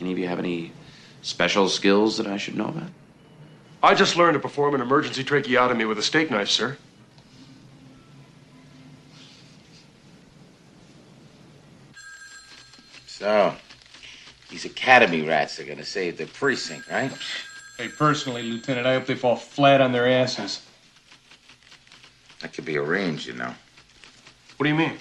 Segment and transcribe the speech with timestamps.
[0.00, 0.72] Any of you have any
[1.22, 2.90] special skills that I should know about?
[3.82, 6.76] I just learned to perform an emergency tracheotomy with a steak knife, sir.
[13.06, 13.54] So,
[14.50, 17.12] these academy rats are gonna save the precinct, right?
[17.78, 20.62] Hey, personally, Lieutenant, I hope they fall flat on their asses.
[22.40, 23.54] That could be arranged, you know.
[24.56, 24.98] What do you mean?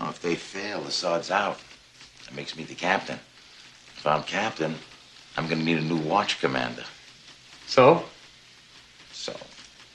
[0.00, 1.58] Oh, if they fail, the sod's out.
[2.24, 3.18] That makes me the captain.
[4.06, 4.76] If I'm captain,
[5.36, 6.84] I'm gonna need a new watch commander.
[7.66, 8.04] So?
[9.12, 9.36] So,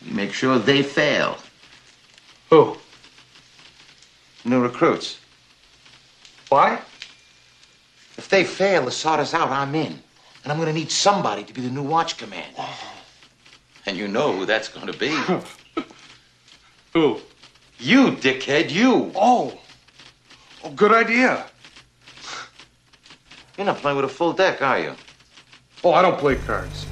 [0.04, 1.38] we make sure they fail.
[2.50, 2.76] Who?
[4.44, 5.18] New recruits.
[6.50, 6.82] Why?
[8.18, 10.04] If they fail, the sod is out, I'm in.
[10.44, 12.66] And I'm gonna need somebody to be the new watch commander.
[13.86, 15.18] And you know who that's gonna be.
[16.94, 17.22] Who?
[17.80, 19.14] you, dickhead, you.
[19.16, 19.58] Oh.
[20.66, 21.46] Oh, good idea.
[23.62, 24.96] You're not playing with a full deck, are you?
[25.84, 26.86] Oh, I don't play cards.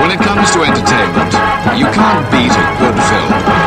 [0.00, 1.32] When it comes to entertainment,
[1.78, 3.57] you can't beat a good film.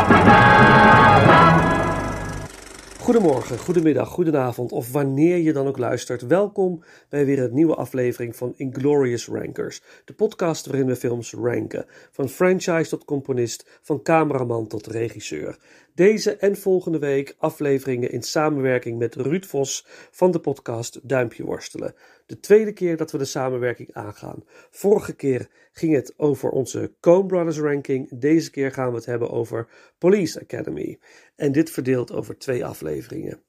[3.11, 6.21] Goedemorgen, goedemiddag, goedenavond of wanneer je dan ook luistert.
[6.21, 9.81] Welkom bij weer een nieuwe aflevering van Inglorious Rankers.
[10.05, 11.85] De podcast waarin we films ranken.
[12.11, 15.57] Van franchise tot componist, van cameraman tot regisseur.
[15.95, 21.95] Deze en volgende week afleveringen in samenwerking met Ruud Vos van de podcast Duimpje Worstelen.
[22.25, 24.43] De tweede keer dat we de samenwerking aangaan.
[24.69, 28.19] Vorige keer ging het over onze Coen Brothers ranking.
[28.19, 29.67] Deze keer gaan we het hebben over
[29.97, 30.99] Police Academy.
[31.35, 33.41] En dit verdeeld over twee afleveringen.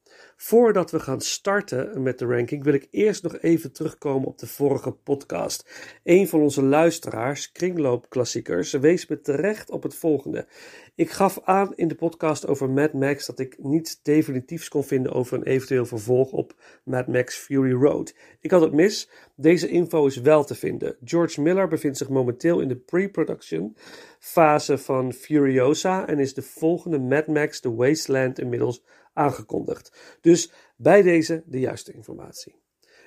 [0.44, 4.46] Voordat we gaan starten met de ranking, wil ik eerst nog even terugkomen op de
[4.46, 5.70] vorige podcast.
[6.04, 10.46] Een van onze luisteraars, Kringloopklassiekers, wees me terecht op het volgende.
[10.94, 15.12] Ik gaf aan in de podcast over Mad Max dat ik niets definitiefs kon vinden
[15.12, 18.14] over een eventueel vervolg op Mad Max Fury Road.
[18.40, 19.10] Ik had het mis.
[19.36, 20.96] Deze info is wel te vinden.
[21.04, 23.76] George Miller bevindt zich momenteel in de pre-production
[24.18, 30.16] fase van Furiosa en is de volgende Mad Max The Wasteland inmiddels aangekondigd.
[30.20, 32.60] Dus bij deze de juiste informatie.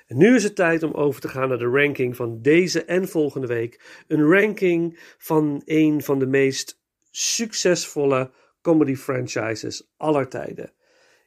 [0.06, 3.08] En nu is het tijd om over te gaan naar de ranking van deze en
[3.08, 4.02] volgende week.
[4.06, 6.80] Een ranking van een van de meest
[7.10, 8.30] succesvolle
[8.60, 10.72] comedy franchises aller tijden.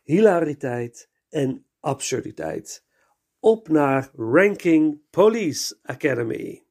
[0.03, 2.85] Hilariteit en absurditeit.
[3.39, 6.63] Op naar Ranking Police Academy.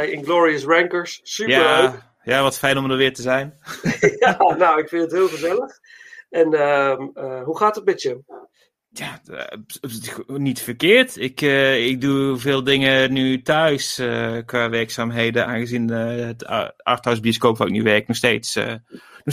[0.00, 1.20] Bij Inglorious Rankers.
[1.22, 1.66] Super leuk.
[1.66, 3.58] Ja, ja, wat fijn om er weer te zijn.
[4.18, 5.78] Ja, nou, ik vind het heel gezellig.
[6.30, 8.22] En ehm, eh, hoe gaat het met je?
[8.88, 9.58] Ja, eh,
[10.26, 11.16] niet verkeerd.
[11.16, 13.94] Ik, eh, ik doe veel dingen nu thuis
[14.44, 16.46] qua werkzaamheden, aangezien het
[16.76, 18.58] Arthouse bioscoop waar ik nu werk nog steeds,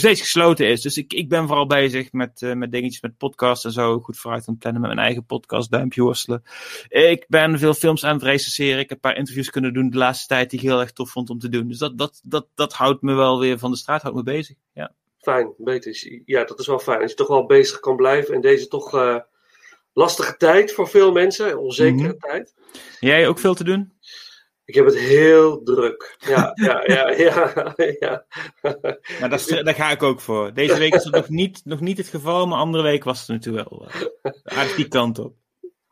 [0.02, 0.80] nog steeds gesloten is.
[0.80, 4.00] Dus ik, ik ben vooral bezig met, eh, met dingetjes met podcasts en zo.
[4.00, 6.42] Goed vooruit aan het plannen met mijn eigen podcast, Duimpje Worstelen.
[6.88, 8.78] Ik ben veel films aan het recenseren.
[8.78, 11.10] Ik heb een paar interviews kunnen doen de laatste tijd die ik heel erg tof
[11.10, 11.68] vond om te doen.
[11.68, 14.56] Dus dat, dat, dat, dat houdt me wel weer van de straat, houdt me bezig.
[14.72, 14.92] Ja.
[15.18, 16.22] Fijn, beter.
[16.24, 17.00] Ja, dat is wel fijn.
[17.00, 19.16] Als je toch wel bezig kan blijven in deze toch eh,
[19.92, 22.18] lastige tijd voor veel mensen, onzekere Mhm.
[22.18, 22.54] tijd.
[23.00, 23.92] Jij ook veel te doen?
[24.68, 26.16] Ik heb het heel druk.
[26.18, 27.74] Ja, ja, ja, ja.
[28.00, 28.24] ja.
[29.20, 30.54] Maar dat is- daar ga ik ook voor.
[30.54, 33.28] Deze week is dat nog niet, nog niet het geval, maar andere week was het
[33.28, 33.86] natuurlijk wel
[34.22, 35.34] eh, aardig die kant op.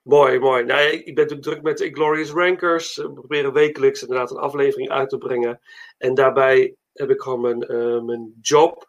[0.02, 0.64] Mooi, mooi.
[0.64, 2.96] Nou, ja, ik ben natuurlijk druk met de Inglorious Rankers.
[2.96, 5.61] We proberen wekelijks inderdaad een aflevering uit te brengen.
[5.99, 8.85] En daarbij heb ik gewoon mijn, eh, mijn job.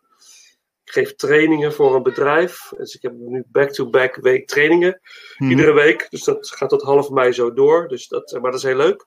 [0.88, 2.72] Ik geef trainingen voor een bedrijf.
[2.78, 5.02] Dus ik heb nu back-to-back week trainingen.
[5.38, 5.50] Mhm.
[5.50, 6.08] Iedere week.
[6.10, 7.88] Dus dat gaat tot half mei zo door.
[7.88, 9.06] Dus dat, maar dat is heel leuk.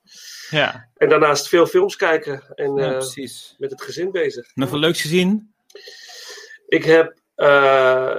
[0.49, 2.43] Ja, En daarnaast veel films kijken.
[2.55, 4.51] En ja, eh, met het gezin bezig.
[4.53, 5.53] Nog wat leuks gezien?
[6.67, 8.15] Ik heb eh,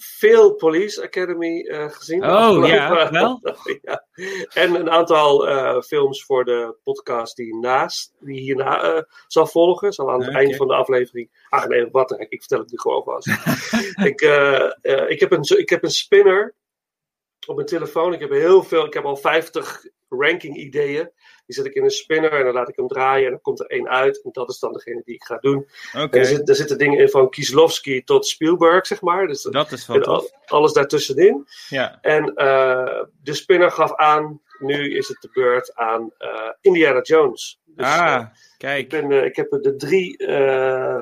[0.00, 2.24] veel Police Academy eh, gezien.
[2.24, 3.40] Oh, ja, wel?
[3.82, 4.06] ja.
[4.52, 9.92] En een aantal eh, films voor de podcast die, naast, die hierna eh, zal volgen.
[9.92, 11.46] Zal aan het eind van de aflevering.
[11.48, 13.26] Ach nee, wat heck, ik vertel het nu gewoon vast.
[14.10, 14.20] ik,
[15.08, 16.54] ik, heb een, ik heb een spinner
[17.46, 18.12] op mijn telefoon.
[18.12, 21.10] Ik heb heel veel, ik heb al 50 ranking ideeën.
[21.48, 23.60] Die zet ik in een spinner en dan laat ik hem draaien en dan komt
[23.60, 24.22] er één uit.
[24.22, 25.56] En dat is dan degene die ik ga doen.
[25.96, 29.26] Oké, En Er, zit, er zitten dingen in van Kieslowski tot Spielberg, zeg maar.
[29.26, 31.46] Dus dat is wel al- alles daartussenin.
[31.68, 31.98] Ja.
[32.00, 37.60] En eh, de spinner gaf aan, nu is het de beurt aan eh, Indiana Jones.
[37.66, 38.88] Dus, eh, Ah, ik, kijk.
[38.88, 40.98] ben, eh, ik heb de drie eh,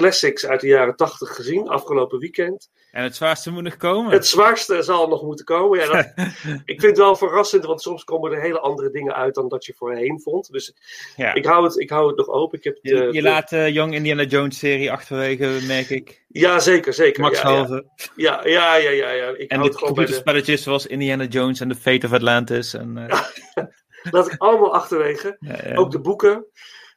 [0.00, 2.70] classics uit de jaren 80 gezien, afgelopen weekend.
[2.90, 4.12] En het zwaarste moet nog komen.
[4.12, 5.78] Het zwaarste zal nog moeten komen.
[5.78, 6.12] Ja, dat,
[6.64, 9.64] ik vind het wel verrassend, want soms komen er hele andere dingen uit dan dat
[9.64, 10.52] je voorheen vond.
[10.52, 10.74] Dus
[11.16, 11.34] ja.
[11.34, 12.58] ik, hou het, ik hou het nog open.
[12.58, 16.24] Ik heb je, de- je de- laat de Young Indiana Jones serie achterwege, merk ik.
[16.28, 17.22] Ja, zeker, zeker.
[17.22, 17.48] Max ja.
[17.48, 17.84] Halve.
[18.16, 19.10] Ja, ja, ja, ja.
[19.10, 19.28] ja.
[19.28, 19.86] Ik En hou de bij de...
[19.86, 22.74] computerspelletjes zoals Indiana Jones en The Fate of Atlantis.
[22.74, 23.20] En, eh,
[24.10, 25.38] Laat ik allemaal achterwege.
[25.74, 26.46] Ook de boeken.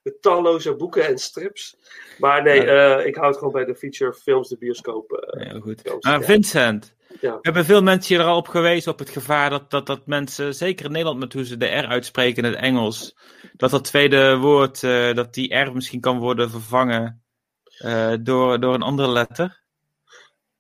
[0.10, 1.76] De talloze boeken en strips.
[2.18, 5.12] Maar nee, eh, ik hou het gewoon bij de feature films, de bioscoop.
[5.12, 5.82] eh, Heel goed.
[5.82, 6.06] films.
[6.06, 6.26] Maar Ja.
[6.26, 7.38] Vincent, Ja.
[7.42, 10.86] hebben veel mensen hier al op gewezen op het gevaar dat, dat, dat mensen, zeker
[10.86, 13.16] in Nederland met hoe ze de R uitspreken in het Engels,
[13.54, 17.24] dat dat tweede woord, eh, dat die R misschien kan worden vervangen
[18.22, 19.62] door, door een andere letter?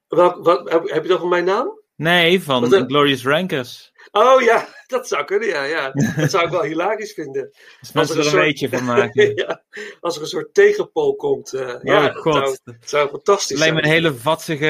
[0.07, 1.78] Welk, wat, heb, je het over mijn naam?
[1.99, 2.85] Nee, van eh?
[2.85, 3.91] Glorious Rankers.
[4.11, 5.63] Oh ja, dat zou kunnen, ja.
[5.63, 5.91] ja.
[6.15, 7.49] Dat zou ik wel hilarisch vinden.
[7.79, 9.31] Dus Als er een soort- beetje van maken.
[9.45, 9.61] ja,
[9.99, 11.53] als er een soort tegenpool komt.
[11.53, 12.33] eh, ja, oh dat god.
[12.33, 13.93] zou, Het zou fantastisch lijkt me zijn.
[13.95, 14.65] een hele vatsige...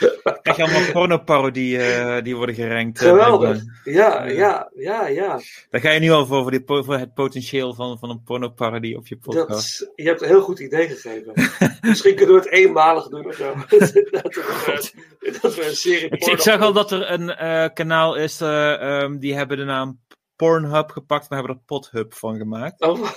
[0.42, 3.00] Krijg je allemaal pornoparodieën eh, die worden gerankt.
[3.02, 3.62] eh, Geweldig.
[3.84, 5.40] Ja, ja, ja, ja.
[5.70, 8.96] Daar ga je nu al voor, voor, die, voor het potentieel van, van een pornoparodie
[8.96, 9.80] op je Dat podcast.
[9.82, 11.32] is- je hebt een heel goed idee gegeven.
[11.88, 13.54] Misschien kunnen we het eenmalig doen of zo.
[13.68, 18.14] dat, we, dat we een serie Ik, ik zag al dat er een eh, kanaal
[18.16, 20.00] is, eh, ehm, die hebben de naam
[20.36, 22.80] Pornhub gepakt, maar hebben er Pothub van gemaakt.
[22.80, 23.10] Oh.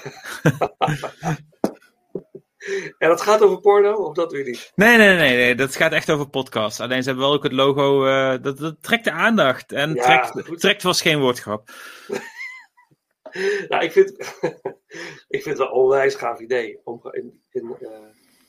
[2.98, 4.72] En dat gaat over porno, of dat weer niet?
[4.76, 6.80] Nee, nee, nee, nee, dat gaat echt over podcasts.
[6.80, 9.72] Alleen ze hebben wel ook het logo, eh, dat, dat trekt de aandacht.
[9.72, 10.60] En Ja, trekt, goed.
[10.60, 11.70] trekt was geen woordgrap.
[13.68, 14.10] Nou, ik vind,
[15.36, 16.80] ik vind het wel een onwijs gaaf idee.
[16.84, 17.90] Om in, in, eh,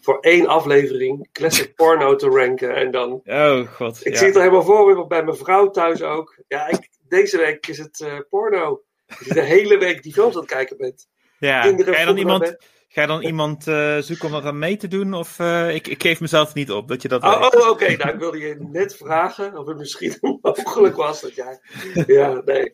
[0.00, 2.74] voor één aflevering classic porno te ranken.
[2.74, 4.06] En dan, Oh god.
[4.06, 4.18] ik ja.
[4.18, 6.38] zie het er helemaal voor me, bij mijn vrouw thuis ook.
[6.48, 8.82] Ja, ik, deze week is het eh, porno.
[9.06, 11.08] Dat je de hele week die films aan het kijken bent.
[11.38, 11.60] ja.
[11.62, 12.56] kinderen je dan iemand,
[12.94, 15.14] ga je dan iemand eh, zoeken om dat aan mee te doen?
[15.14, 17.96] Of eh, ik, ik geef mezelf niet op dat je dat Oh, oh, oké.
[17.96, 21.60] Nou, ik wilde je net vragen of het misschien mogelijk was dat jij...
[22.06, 22.72] Ja, nee.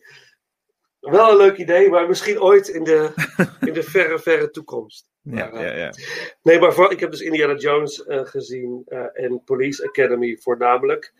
[0.99, 3.13] Wel een leuk idee, maar misschien ooit in de,
[3.59, 5.09] in de verre, verre toekomst.
[5.21, 5.93] Ja, Maar, ja, ja.
[6.41, 11.13] Nee, maar voor, ik heb dus Indiana Jones eh, gezien eh, en Police Academy voornamelijk.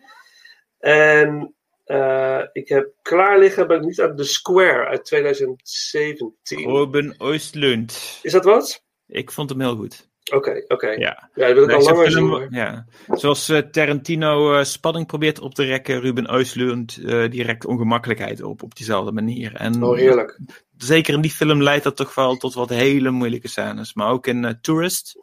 [0.78, 1.54] En
[1.84, 6.34] eh, ik heb klaar liggen, ben ik niet aan The Square uit 2017.
[6.46, 8.18] Ruben Oostlund.
[8.22, 8.84] Is dat wat?
[9.12, 10.10] Ik vond hem heel goed.
[10.34, 10.88] Oké, oké.
[10.90, 11.30] Ja.
[11.34, 12.46] Ja, dat wil ik al Nee, langer zien.
[12.50, 12.86] ja.
[13.08, 18.62] Zoals eh, Tarantino eh, spanning probeert op te rekken, Ruben Oostlund eh direct ongemakkelijkheid op,
[18.62, 19.54] op diezelfde manier.
[19.54, 20.38] En Oh, heerlijk.
[20.76, 23.94] zeker in die film leidt dat toch wel tot wat hele moeilijke scènes.
[23.94, 25.16] Maar ook in Tourist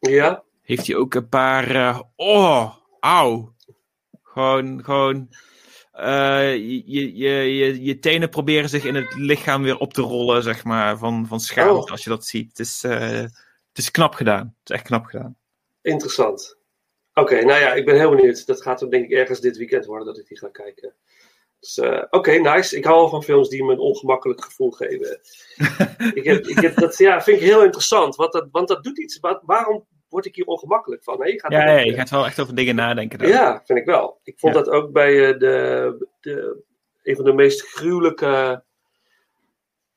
[0.00, 0.42] Ja?
[0.62, 2.02] heeft hij ook een paar.
[2.16, 3.52] oh, auw.
[4.22, 5.28] Gewoon, gewoon.
[5.92, 10.42] Eh, je, je, je, je, tenen proberen zich in het lichaam weer op te rollen,
[10.42, 11.90] zeg maar, van, van schaamte Oh.
[11.90, 12.48] als je dat ziet.
[12.48, 13.20] Het is, eh,
[13.68, 14.56] het is knap gedaan.
[14.60, 15.36] Het is echt knap gedaan.
[15.82, 16.56] Interessant.
[17.14, 18.46] Oké, nou ja, ik ben heel benieuwd.
[18.46, 20.94] Dat gaat hem denk ik ergens dit weekend worden dat ik die ga kijken.
[21.60, 22.76] Dus, eh, Oké, nice.
[22.76, 25.20] Ik hou al van films die me een ongemakkelijk gevoel geven.
[26.18, 28.16] ik heb, ik heb, dat ja, vind ik heel interessant.
[28.16, 29.18] Want dat, want dat doet iets.
[29.20, 31.18] Wa- waarom word ik hier ongemakkelijk van?
[31.18, 33.18] Nee, je gaat Ja, ja, je gaat wel echt over dingen nadenken.
[33.18, 33.28] daar.
[33.28, 34.20] Ja, vind ik wel.
[34.24, 34.62] Ik vond Ja.
[34.62, 36.62] dat ook bij eh, de, de,
[37.02, 38.62] een van de meest gruwelijke.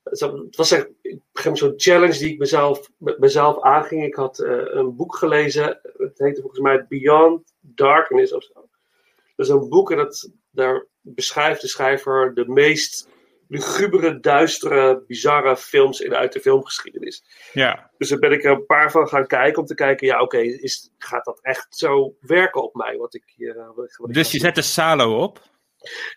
[0.04, 0.88] Het was echt
[1.54, 4.04] zo'n challenge die ik mezelf, met mezelf aanging.
[4.04, 5.80] Ik had eh, een boek gelezen.
[5.98, 8.54] Het heette volgens mij Beyond Darkness of zo.
[9.36, 13.08] Dat is een boek en dat, daar beschrijft de schrijver de meest
[13.48, 17.24] lugubere, duistere, bizarre films in, uit de filmgeschiedenis.
[17.54, 17.92] Ja.
[17.98, 20.38] Dus daar ben ik er een paar van gaan kijken om te kijken, ja oké,
[20.38, 22.98] is gaat dat echt zo werken op mij?
[22.98, 25.40] Wat ik hier, wat ik, wat dus je zet de Salo op?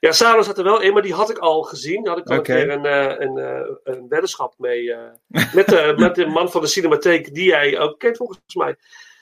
[0.01, 2.05] Ja, Salo zat er wel in, maar die had ik al gezien.
[2.05, 2.61] Daar had ik al okay.
[2.61, 4.83] een keer een, een, een, een weddenschap mee.
[4.83, 8.77] Uh, met, de, met de man van de cinematheek, die jij ook kent volgens mij.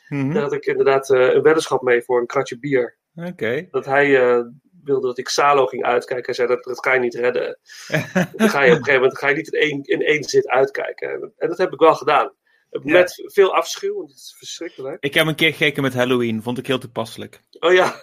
[0.08, 0.20] Mhm.
[0.20, 0.32] Mm -hmm.
[0.32, 2.96] Daar had ik inderdaad uh, een weddenschap mee voor een kratje bier.
[3.14, 3.28] Oké.
[3.28, 3.68] Okay.
[3.70, 4.44] Dat hij uh,
[4.86, 6.24] wilde dat ik Salo ging uitkijken.
[6.24, 7.58] Hij zei dat, dat ga je niet redden.
[8.36, 10.48] dan ga je op een gegeven moment ga je niet in één, in één zit
[10.48, 11.10] uitkijken.
[11.10, 12.32] En, en dat heb ik wel gedaan.
[12.70, 13.30] Met ja.
[13.30, 15.04] veel afschuw, want het is verschrikkelijk.
[15.04, 17.40] Ik heb een keer gekeken met Halloween, vond ik heel toepasselijk.
[17.58, 17.94] Oh ja.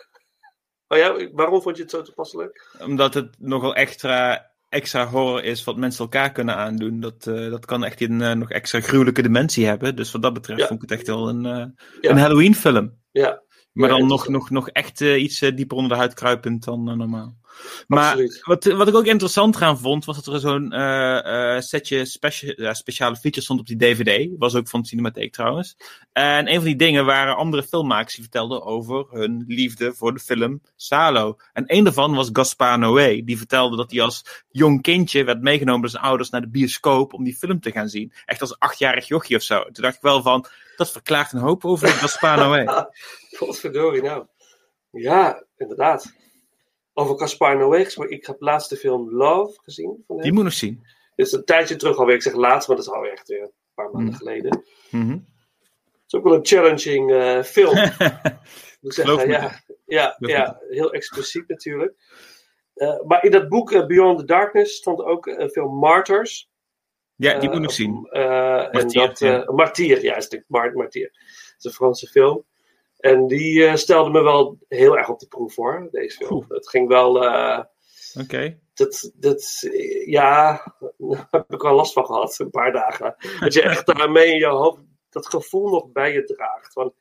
[0.88, 2.76] Oh ja, waarom vond je het zo toepasselijk?
[2.80, 7.00] Omdat het nogal extra, extra horror is wat mensen elkaar kunnen aandoen.
[7.00, 9.96] Dat, uh, dat kan echt een uh, nog extra gruwelijke dimensie hebben.
[9.96, 10.68] Dus wat dat betreft ja.
[10.68, 11.66] vond ik het echt wel een, uh,
[12.02, 12.10] ja.
[12.10, 13.00] een Halloween film.
[13.12, 13.44] Ja.
[13.74, 17.38] Maar dan nog, nog, nog echt iets dieper onder de huid kruipend dan normaal.
[17.88, 22.06] Maar wat, wat ik ook interessant gaan vond, was dat er zo'n uh, uh, setje
[22.06, 24.30] specia speciale features stond op die DVD.
[24.38, 25.78] Was ook van de Cinematheek trouwens.
[26.12, 30.20] En een van die dingen waren andere filmmakers die vertelden over hun liefde voor de
[30.20, 31.38] film Salo.
[31.54, 33.22] En een daarvan was Gaspar Noé.
[33.24, 37.14] Die vertelde dat hij als jong kindje werd meegenomen door zijn ouders naar de bioscoop
[37.14, 38.14] om die film te gaan zien.
[38.26, 39.64] Echt als achtjarig jochie of zo.
[39.64, 40.46] Toen dacht ik wel van,
[40.76, 42.66] dat verklaart een hoop over Gaspar Noé.
[43.38, 44.26] Godverdorie nou.
[44.90, 46.14] Ja, inderdaad.
[46.94, 48.16] Over Caspar Noé gesproken.
[48.16, 50.04] Ik heb laatst de film Love gezien.
[50.08, 50.24] Van hem.
[50.26, 50.82] Die moet nog zien.
[51.16, 52.16] Het is een tijdje terug alweer.
[52.16, 54.18] Ik zeg laatst, maar dat is alweer echt weer een paar maanden Mm.
[54.18, 54.64] geleden.
[54.92, 55.12] Mhm.
[55.12, 57.76] Het is ook wel een challenging uh, film.
[58.82, 59.28] Moet zeggen, me.
[59.28, 61.94] ja, ja, ja, heel expliciet natuurlijk.
[62.76, 66.52] Uh, maar in dat boek uh, Beyond the Darkness stond ook een film Martyrs.
[67.16, 68.08] Ja, die moet ik zien.
[68.10, 69.52] en Martier, dat, ja.
[69.52, 71.06] Martier, ja, is de Mar Martier.
[71.14, 72.46] Het is een Franse film.
[73.04, 76.32] En die uh, stelde me wel heel erg op de proef voor, deze film.
[76.34, 76.50] Oeh.
[76.50, 77.24] Het ging wel.
[77.24, 77.60] Uh,
[78.14, 78.24] Oké.
[78.24, 78.60] Okay.
[78.74, 79.68] Dat, dat,
[80.06, 80.64] ja,
[80.98, 83.16] daar heb ik wel last van gehad, een paar dagen.
[83.40, 84.80] Dat je echt daarmee in je hoofd
[85.10, 86.74] dat gevoel nog bij je draagt.
[86.74, 86.94] Van,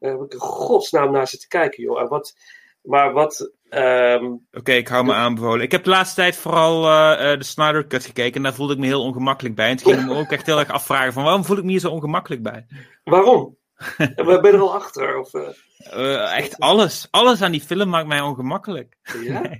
[0.00, 2.00] daar heb ik in godsnaam naar zitten kijken, joh.
[2.00, 2.36] En wat,
[2.82, 3.52] maar wat.
[3.70, 5.62] Um, Oké, okay, ik hou me aanbevolen.
[5.62, 8.78] Ik heb de laatste tijd vooral uh, de Snyder Cut gekeken en daar voelde ik
[8.78, 9.68] me heel ongemakkelijk bij.
[9.68, 11.70] En toen ging ik me ook echt heel erg afvragen: van waarom voel ik me
[11.70, 12.66] hier zo ongemakkelijk bij?
[13.04, 13.56] Waarom?
[13.96, 15.18] Ben je er al achter?
[15.18, 15.48] Of, uh...
[15.96, 17.08] Uh, echt alles.
[17.10, 18.96] Alles aan die film maakt mij ongemakkelijk.
[19.22, 19.42] Ja?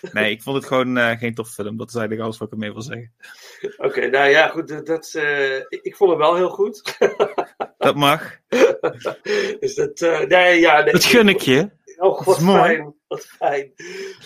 [0.00, 1.76] Nee, nee ik vond het gewoon uh, geen tof film.
[1.76, 3.12] Dat is eigenlijk alles wat ik ermee wil zeggen.
[3.60, 4.86] Oké, okay, nou ja, goed.
[4.86, 5.14] Dat,
[5.68, 6.98] ik, ik, vond het wel heel goed.
[7.78, 8.36] dat mag.
[9.60, 11.70] dus dat, nee, ja, nee, dat gun ik je.
[11.96, 12.94] Oh, wat fijn.
[13.08, 13.72] Wat fijn.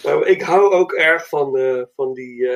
[0.03, 1.59] Nou, ik hou ook erg van,
[1.97, 2.49] van die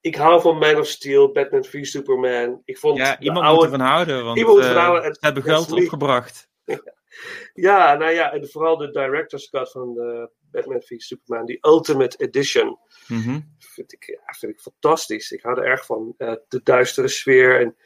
[0.00, 2.62] ik hou van Man of Steel, Batman v Superman.
[2.64, 3.62] Ik vond ja, iemand oude...
[3.62, 5.14] moet ervan houden, want iemand ervan houden.
[5.14, 6.48] ze hebben geld opgebracht.
[7.68, 12.16] ja, nou ja, en vooral de director's cut van de Batman v Superman, die Ultimate
[12.16, 12.78] Edition.
[13.06, 13.54] Mm -hmm.
[13.58, 15.30] vind, ik, ja, vind ik fantastisch.
[15.30, 16.14] Ik hou er erg van.
[16.18, 17.76] Uh, de duistere sfeer en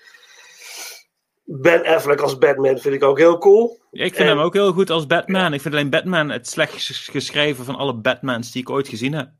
[1.44, 3.80] Ben Affleck als Batman vind ik ook heel cool.
[3.90, 4.36] Ja, ik vind en...
[4.36, 5.52] hem ook heel goed als Batman.
[5.52, 9.30] Ik vind alleen Batman het slechtst geschreven van alle Batmans die ik ooit gezien heb.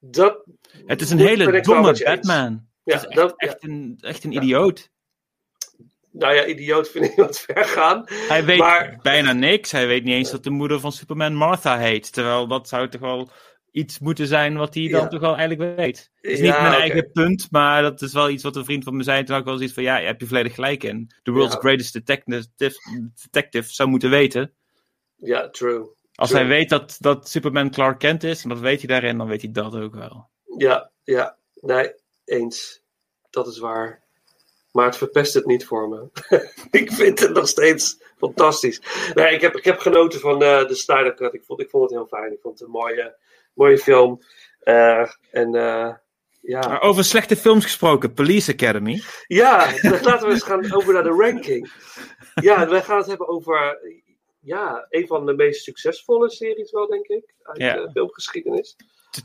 [0.00, 0.44] Dat
[0.86, 2.68] het is een hele domme Batman.
[2.84, 3.68] Ja, het is echt, dat, echt, ja.
[3.68, 4.90] een, echt een idioot.
[6.12, 8.04] Nou ja, idioot vind ik wat ver gaan.
[8.06, 8.98] Hij weet maar...
[9.02, 9.70] bijna niks.
[9.70, 12.12] Hij weet niet eens dat de moeder van Superman Martha heet.
[12.12, 13.30] Terwijl dat zou toch wel
[13.72, 16.10] iets moeten zijn wat hij dan toch wel eigenlijk weet.
[16.14, 18.96] Het is niet mijn eigen punt, maar dat is wel iets wat een vriend van
[18.96, 19.18] me zei.
[19.18, 21.10] Toen had ik wel zoiets van, ja, je hebt je volledig gelijk in.
[21.22, 22.46] The world's greatest detective,
[23.22, 24.54] detective zou moeten weten.
[25.16, 25.98] Ja, true.
[26.20, 29.28] Als hij weet dat, dat Superman Clark Kent is, en dat weet hij daarin, dan
[29.28, 30.28] weet hij dat ook wel.
[30.56, 31.36] Ja, ja.
[31.54, 31.92] Nee,
[32.24, 32.82] eens.
[33.30, 34.02] Dat is waar.
[34.72, 36.08] Maar het verpest het niet voor me.
[36.80, 38.80] ik vind het nog steeds fantastisch.
[39.14, 41.34] Nee, ik heb, ik heb genoten van eh, de Snyder Cut.
[41.34, 42.32] Ik vond, ik vond het heel fijn.
[42.32, 43.16] Ik vond het een mooie,
[43.54, 44.20] mooie film.
[44.60, 45.94] Eh, en eh,
[46.40, 46.68] ja.
[46.68, 49.02] Maar over slechte films gesproken, Police Academy.
[49.26, 49.72] Ja,
[50.02, 51.72] laten we eens gaan over naar de ranking.
[52.34, 53.78] Ja, wij gaan het hebben over
[54.40, 57.34] ja, een van de meest succesvolle series wel, denk ik.
[57.42, 57.74] Uit Ja.
[57.74, 58.76] de filmgeschiedenis.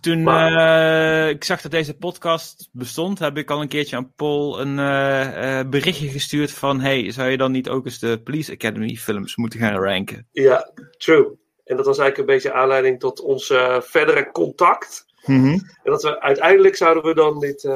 [0.01, 4.13] Toen Maar- eh, ik zag dat deze podcast bestond, heb ik al een keertje aan
[4.15, 8.21] Paul een eh, eh, berichtje gestuurd van hey, zou je dan niet ook eens de
[8.23, 10.27] Police Academy films moeten gaan ranken?
[10.31, 11.37] Ja, true.
[11.63, 13.47] En dat was eigenlijk een beetje aanleiding tot ons
[13.79, 15.05] verdere contact.
[15.25, 17.69] En dat we uiteindelijk zouden we dan dit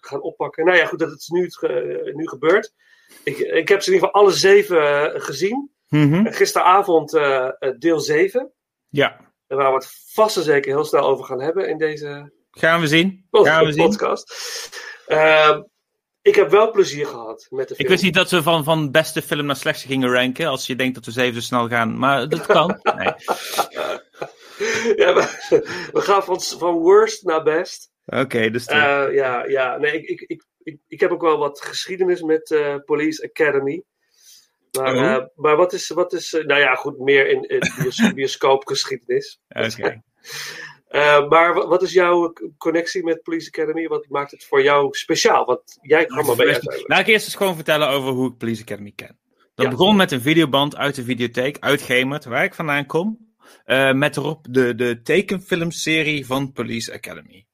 [0.00, 0.64] gaan oppakken.
[0.64, 2.72] Nou ja, goed, dat is nu, het ge- nu gebeurd.
[3.24, 5.70] Ik, ik heb ze in ieder geval alle zeven gezien.
[5.92, 6.26] Mhm.
[6.26, 8.52] Gisteravond eh, eh, deel 7.
[8.88, 12.80] Ja, waar we het vast en zeker heel snel over gaan hebben in deze gaan
[12.80, 13.26] we zien.
[13.30, 13.88] Gaan we zien.
[13.88, 14.34] podcast.
[15.06, 15.62] Ehm,
[16.22, 17.88] ik heb wel plezier gehad met de film.
[17.88, 20.76] Ik wist niet dat we van, van beste film naar slechtste gingen ranken, als je
[20.76, 22.80] denkt dat we zeven zo snel gaan, maar dat kan.
[22.82, 23.06] Nee.
[25.02, 25.48] ja, we,
[25.92, 27.90] we gaan van, van worst naar best.
[28.06, 31.60] Oké, dus Eh, ja, ja, nee, ik, ik, ik, ik, ik heb ook wel wat
[31.60, 33.82] geschiedenis met Police Academy.
[34.78, 35.04] Maar, Oh.
[35.14, 39.40] eh, maar wat is, wat is eh, nou ja, goed, meer in, in bios- bioscoopgeschiedenis.
[39.48, 40.00] oké.
[40.92, 43.86] Eh, maar wa- wat is jouw connectie met Police Academy?
[43.88, 45.44] Wat maakt het voor jou speciaal?
[45.44, 46.88] Want jij kwam er mee uiteindelijk.
[46.88, 49.18] Laat ik eerst eens gewoon vertellen over hoe ik Police Academy ken.
[49.54, 49.70] Dat Ja.
[49.70, 53.34] begon met een videoband uit de videotheek, uit Gemert, waar ik vandaan kom.
[53.92, 57.46] met erop de, de tekenfilmserie van Police Academy.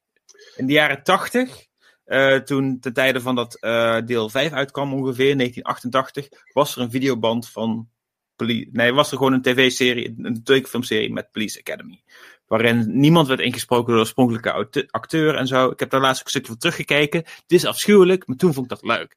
[0.56, 1.66] In de jaren 80,
[2.08, 6.90] eh, toen ten tijde van dat eh, deel 5 uitkwam ongeveer, 1988, was er een
[6.90, 7.88] videoband van
[8.36, 8.68] Police...
[8.72, 12.02] Nee, was er gewoon een tv-serie, een tekenfilmserie met Police Academy.
[12.46, 15.70] Waarin niemand werd ingesproken door de oorspronkelijke acteur en zo.
[15.70, 17.18] Ik heb daar laatst ook een stukje van teruggekeken.
[17.18, 19.16] Het is afschuwelijk, maar toen vond ik dat leuk.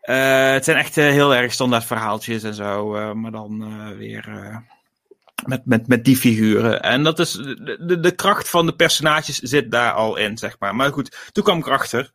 [0.00, 4.28] Eh, het zijn echt heel erg standaard verhaaltjes en zo, maar dan weer
[5.48, 6.82] met, met, met die figuren.
[6.82, 10.74] En dat is, de, de, kracht van de personages zit daar al in, zeg maar.
[10.74, 12.12] Maar goed, toen kwam ik erachter,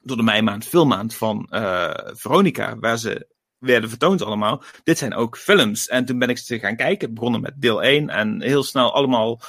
[0.00, 3.26] door de meimaand, filmmaand van eh, Veronica, waar ze
[3.58, 4.62] werden vertoond allemaal.
[4.84, 5.88] Dit zijn ook films.
[5.88, 9.40] En toen ben ik ze gaan kijken, begonnen met deel 1 en heel snel allemaal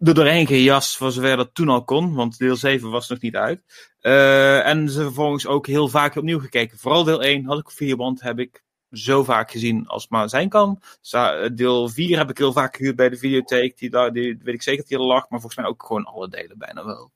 [0.00, 3.36] er doorheen gejast voor zover dat toen al kon, want deel 7 was nog niet
[3.36, 3.60] uit.
[4.00, 6.78] Eh, en ze vervolgens ook heel vaak opnieuw gekeken.
[6.78, 8.63] Vooral deel 1 had ik op videoband, heb ik
[8.96, 10.80] zo vaak gezien als het maar zijn kan.
[11.10, 13.78] Eh, Deel 4 heb ik heel vaak gehuurd bij de videotheek.
[13.78, 16.04] Die, daar- die weet ik zeker dat die er lag, maar volgens mij ook gewoon
[16.04, 17.10] alle delen bijna wel.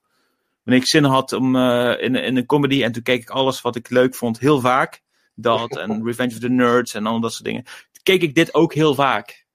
[0.62, 3.60] Wanneer ik zin had om, eh, in, in een comedy en toen keek ik alles
[3.60, 5.02] wat ik leuk vond heel vaak.
[5.34, 7.64] Dat en Revenge of the Nerds en al dat soort dingen.
[7.64, 9.46] Toen keek ik dit ook heel vaak.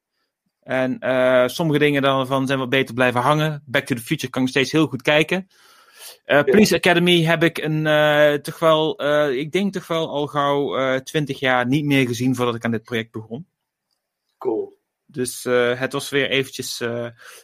[0.64, 3.64] En eh, sommige dingen daarvan zijn wat beter blijven hangen.
[3.66, 5.48] Back to the Future kan ik steeds heel goed kijken.
[6.24, 10.28] Eh, Police Academy heb ik een, eh, toch wel, eh, ik denk toch wel al
[10.28, 13.48] gauw twintig jaar niet meer gezien voordat ik aan dit project begon.
[14.38, 14.82] Cool.
[15.06, 15.44] Dus
[15.78, 16.82] het was weer eventjes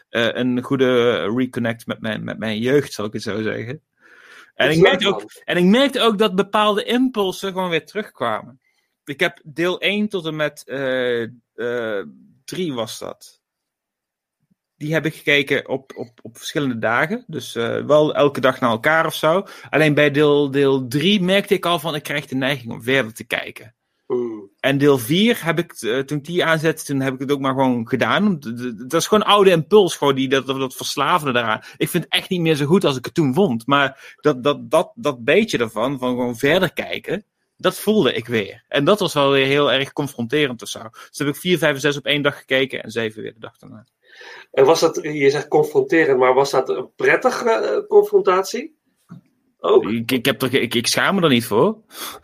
[0.10, 3.82] een goede reconnect met mijn, met mijn jeugd, zal ik het zo zeggen.
[4.54, 8.62] En ik, merkte ook, en ik merkte ook dat bepaalde impulsen gewoon weer terugkwamen.
[9.04, 12.02] Ik heb deel 1 tot en met eh
[12.46, 13.39] 3 was dat.
[14.80, 17.24] Die heb ik gekeken op, op, op verschillende dagen.
[17.28, 19.44] Dus eh, wel elke dag naar elkaar of zo.
[19.70, 23.14] Alleen bij deel, deel 3 merkte ik al van ik krijg de neiging om verder
[23.14, 23.76] te kijken.
[24.08, 24.50] Mm.
[24.60, 27.40] En deel 4 heb ik, eh, toen ik die aanzette, toen heb ik het ook
[27.40, 28.40] maar gewoon gedaan.
[28.88, 31.62] Dat is gewoon oude impuls, gewoon die, dat, dat, dat verslavende daaraan.
[31.78, 33.68] Ik vind het echt niet meer zo goed als ik het toen vond.
[33.68, 37.26] Maar dat, dat, dat, dat beetje ervan, van gewoon verder kijken,
[37.58, 38.64] dat voelde ik weer.
[38.68, 40.80] En dat was wel weer heel erg confronterend of zo.
[40.92, 43.40] Dus heb ik 4, 5 en 6 op één dag gekeken en 7 weer de
[43.40, 43.86] dag daarna.
[44.52, 48.78] En was dat, je zegt confronterend, maar was dat een prettige eh, confrontatie?
[49.60, 49.90] Ook?
[49.90, 51.78] Ik, ik, heb er, ik, ik schaam me er niet voor.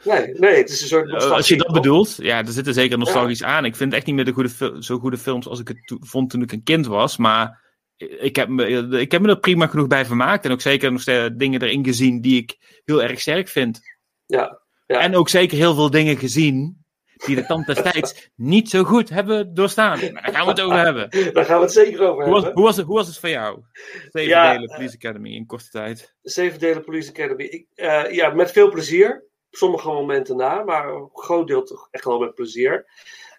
[0.03, 2.97] Nee, nee, het is een soort Uh, als je dat bedoelt, ja, er zitten zeker
[2.97, 3.65] nostalgisch aan.
[3.65, 6.29] Ik vind het echt niet meer de goede zo goede films als ik het vond
[6.29, 7.17] toen ik een kind was.
[7.17, 7.63] Maar
[7.97, 8.65] ik heb, me,
[8.99, 10.45] ik heb me er prima genoeg bij vermaakt.
[10.45, 11.03] En ook zeker nog
[11.33, 13.81] dingen erin gezien die ik heel erg sterk vind.
[14.25, 14.99] Ja, ja.
[14.99, 16.84] En ook zeker heel veel dingen gezien
[17.25, 19.99] die de tand destijds niet zo goed hebben doorstaan.
[19.99, 21.09] Maar daar gaan we het over hebben.
[21.33, 22.53] Daar gaan we het zeker over Hoe was, hebben.
[22.53, 23.61] hoe was, het, hoe was het voor jou?
[24.11, 26.15] Zeven Ja, delen Police Academy in korte tijd.
[26.21, 27.43] Zeven delen Police Academy.
[27.43, 29.25] Ik, eh, ja, met veel plezier.
[29.51, 32.85] Sommige momenten na, maar een groot deel toch echt wel met plezier.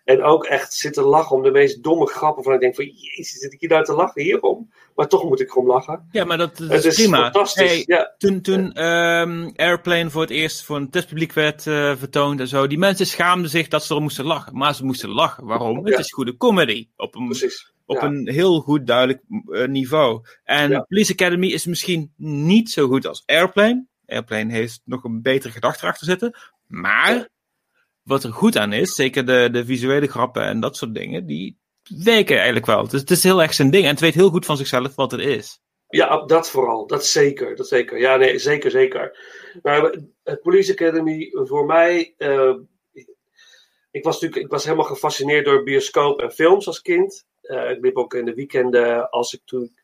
[0.06, 2.42] En ook echt zitten lachen om de meest domme grappen.
[2.44, 4.70] Van ik denk van, jezus, zit ik hier nou te lachen hierom?
[4.94, 6.08] Maar toch moet ik erom lachen.
[6.12, 7.22] Ja, maar dat, is is prima.
[7.22, 7.68] fantastisch.
[7.68, 12.40] Hey, Ja, Toen, toen ehm, Airplane voor het eerst voor een testpubliek werd eh, vertoond
[12.40, 14.56] en zo, die mensen schaamden zich dat ze er moesten lachen.
[14.56, 15.46] Maar ze moesten lachen.
[15.46, 15.86] Waarom?
[15.86, 16.88] Het is goede comedy.
[16.96, 17.72] Op een, precies.
[17.86, 20.24] op een heel goed duidelijk eh, niveau.
[20.44, 20.84] En.
[20.88, 23.86] Police Academy is misschien niet zo goed als Airplane.
[24.06, 26.36] Airplane heeft nog een betere gedachte erachter zitten.
[26.66, 27.28] Maar
[28.06, 31.58] wat er goed aan is, zeker de, de visuele grappen en dat soort dingen, die
[32.04, 32.88] werken eigenlijk wel.
[32.88, 35.10] Dus het is heel erg zijn ding en het weet heel goed van zichzelf wat
[35.10, 35.60] het is.
[35.88, 36.86] Ja, dat vooral.
[36.86, 37.56] Dat zeker.
[37.56, 37.98] Dat zeker.
[37.98, 39.18] Ja, nee, zeker, zeker.
[39.62, 42.14] Maar het Police Academy voor mij.
[42.18, 42.54] eh,
[43.90, 47.26] ik, was natuurlijk, ik was helemaal gefascineerd door bioscoop en films als kind.
[47.40, 49.76] Eh, ik liep ook in de weekenden als ik toen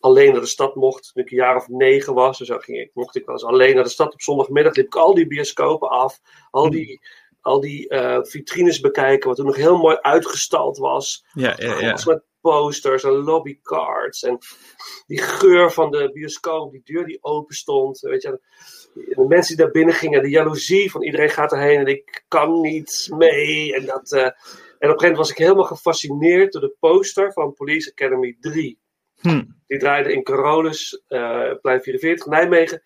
[0.00, 1.10] alleen naar de stad mocht.
[1.12, 2.38] Toen ik een jaar of negen was.
[2.38, 4.74] Dus zo ging ik, mocht ik wel eens alleen naar de stad op zondagmiddag.
[4.74, 6.20] Liep ik al die bioscopen af.
[6.50, 7.00] Al die,
[7.40, 9.28] al die eh, vitrines bekijken.
[9.28, 11.24] Wat toen nog heel mooi uitgestald was.
[11.32, 14.22] Ja, ja, met posters en lobbycards.
[14.22, 14.38] En
[15.06, 18.00] die geur van de bioscoop, die deur die open stond.
[18.00, 18.40] Weet je,
[18.94, 22.60] de mensen die daar binnen gingen, de jaloezie van iedereen gaat erheen en ik kan
[22.60, 23.74] niet mee.
[23.74, 24.34] En, dat, eh, en op
[24.78, 28.78] een gegeven moment was ik helemaal gefascineerd door de poster van Police Academy 3.
[29.20, 29.44] Hm.
[29.66, 32.82] Die draaide in Carolus, eh plein 44, Nijmegen.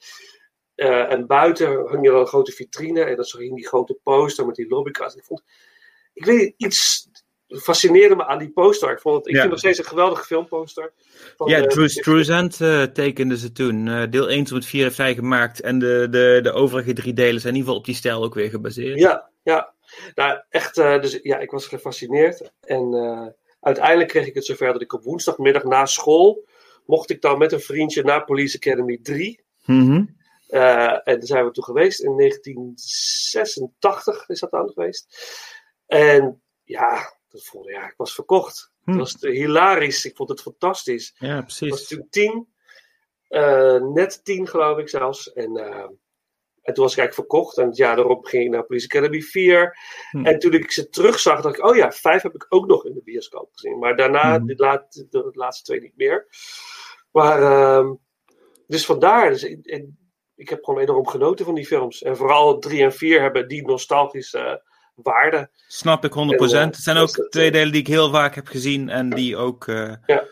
[0.74, 4.46] Eh, en buiten hing je dan een grote vitrine en dan je die grote poster
[4.46, 5.14] met die lobbycards.
[5.14, 5.42] Ik vond,
[6.12, 7.08] ik weet iets
[7.48, 8.90] fascineerde me aan die poster.
[8.90, 9.38] Ik, vond het, ik Ja.
[9.38, 10.92] vind nog steeds een geweldige filmposter.
[11.36, 13.88] Van, Ja, eh, Drew Struzant eh tekende ze toen.
[13.88, 15.60] Eh, deel 1 tot met 4 heeft hij gemaakt.
[15.60, 18.34] En de, de, de overige drie delen zijn in ieder geval op die stijl ook
[18.34, 18.98] weer gebaseerd.
[18.98, 19.74] Ja, ja.
[20.14, 22.52] Nou, echt, eh, dus ja, ik was gefascineerd.
[22.60, 23.26] En eh,
[23.60, 26.44] uiteindelijk kreeg ik het zover dat ik op woensdagmiddag na school,
[26.86, 29.40] mocht ik dan met een vriendje naar Police Academy 3.
[29.64, 30.04] Mhm.
[30.48, 35.06] Eh, en daar zijn we toen geweest in 1986 is dat dan geweest.
[35.86, 38.72] En ja, dat voelde, ja ik was verkocht.
[38.84, 38.90] Hm.
[38.90, 40.04] Het was hilarisch.
[40.04, 41.14] Ik vond het fantastisch.
[41.18, 41.86] Ja, Ik was precies.
[41.88, 42.52] toen tien.
[43.28, 45.32] eh, net tien, geloof ik zelfs.
[45.32, 45.88] En, eh,
[46.62, 47.58] en toen was ik eigenlijk verkocht.
[47.58, 49.78] En het jaar daarop ging ik naar Police Academy 4.
[50.10, 50.26] Hm.
[50.26, 52.94] En toen ik ze terugzag, dacht ik: oh ja, vijf heb ik ook nog in
[52.94, 53.78] de bioscoop gezien.
[53.78, 54.46] Maar daarna, Hm.
[54.46, 56.26] de, laat, de, de laatste twee niet meer.
[57.10, 57.94] Maar, ehm,
[58.66, 59.30] dus vandaar.
[59.30, 59.42] Dus,
[60.36, 62.02] ik, heb gewoon enorm genoten van die films.
[62.02, 64.54] En vooral drie en vier hebben die nostalgische eh,
[64.94, 65.48] waarde.
[65.68, 66.14] Snap ik 100%.
[66.14, 68.46] En, eh, Het zijn dus ook dat, twee eh, delen die ik heel vaak heb
[68.46, 68.88] gezien.
[68.88, 69.64] En die ook.
[70.06, 70.22] Ja.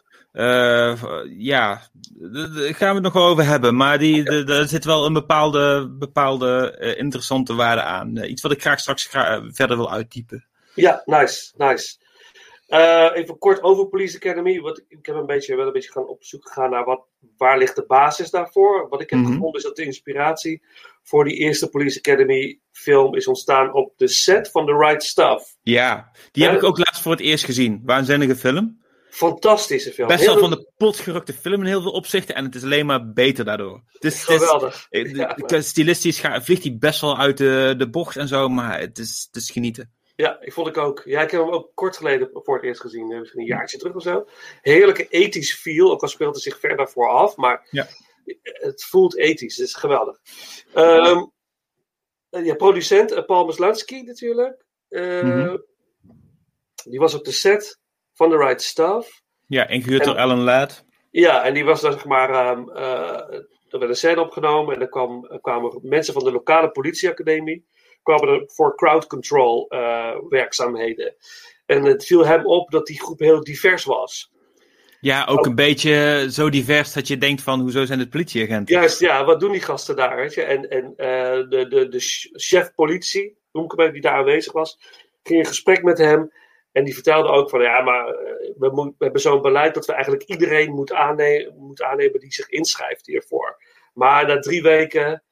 [1.39, 3.77] ja, d- d- gaan we het nog wel over hebben.
[3.77, 8.17] Maar die, de- daar zit wel een bepaalde, bepaalde interessante waarde aan.
[8.17, 10.47] Iets wat ik graag straks gra- verder wil uittypen.
[10.75, 11.97] Ja, nice, nice.
[12.73, 14.61] Eh, even kort over Police Academy.
[14.61, 17.05] Wat, ik- heb een beetje, wel een beetje gaan op zoek gegaan naar wat,
[17.37, 18.89] waar ligt de basis daarvoor.
[18.89, 19.33] Wat ik heb Mhm.
[19.33, 20.63] gevonden is dat de inspiratie
[21.03, 25.57] voor die eerste Police Academy film is ontstaan op de set van The Right Stuff.
[25.63, 27.83] Ja, die heb Eh, ik ook laatst voor het eerst gezien.
[27.85, 28.81] Waanzinnige film.
[29.11, 30.09] Fantastische film.
[30.09, 32.35] Best wel van de pot gerukte film in heel veel opzichten.
[32.35, 33.83] En het is alleen maar beter daardoor.
[33.93, 34.87] Het is, het is- geweldig.
[34.91, 38.49] eh, Ja, stilistisch ga- vliegt hij best wel uit de, de bocht en zo.
[38.49, 39.93] Maar het is, het is genieten.
[40.15, 41.03] Ja, ik vond ik ook.
[41.05, 43.07] Ja, ik heb hem ook kort geleden voor het eerst gezien.
[43.07, 44.27] Misschien een jaartje terug of zo.
[44.61, 45.91] Heerlijke ethisch feel.
[45.91, 47.37] Ook al speelt het zich ver daarvoor af.
[47.37, 47.87] Maar Ja.
[48.43, 49.57] het voelt ethisch.
[49.57, 50.19] Het is geweldig.
[50.75, 51.25] Ehm,
[52.31, 54.65] eh, ja, producent eh, Paul Maslansky natuurlijk.
[54.89, 55.57] Eh, Mhm.
[56.85, 57.81] Die was op de set
[58.13, 59.23] van The Right Stuff.
[59.47, 60.85] Ja, ingehuurd door Alan Ladd.
[61.11, 62.31] Ja, en die was dan zeg maar.
[62.31, 63.35] ehm, eh,
[63.69, 64.75] er werd een scène opgenomen.
[64.75, 67.67] En er kwam, er kwamen mensen van de lokale politieacademie.
[68.03, 71.15] Kwamen er voor crowd control eh, werkzaamheden.
[71.67, 74.31] En het viel hem op dat die groep heel divers was.
[75.01, 75.47] Ja, ook Oh.
[75.47, 78.75] een beetje zo divers dat je denkt van, hoezo zijn het politieagenten?
[78.75, 80.17] Juist, ja, wat doen die gasten daar?
[80.17, 80.43] Weet je?
[80.43, 84.13] En, en eh, de, de, de ch- chef politie, noem ik hem even, die daar
[84.15, 84.79] aanwezig was,
[85.23, 86.33] ging in gesprek met hem.
[86.73, 88.15] En die vertelde ook van, ja, maar eh,
[88.57, 92.49] we, moet- we hebben zo'n beleid dat we eigenlijk iedereen aannemen, moeten aannemen die zich
[92.49, 93.57] inschrijft hiervoor.
[93.95, 95.23] Maar na drie weken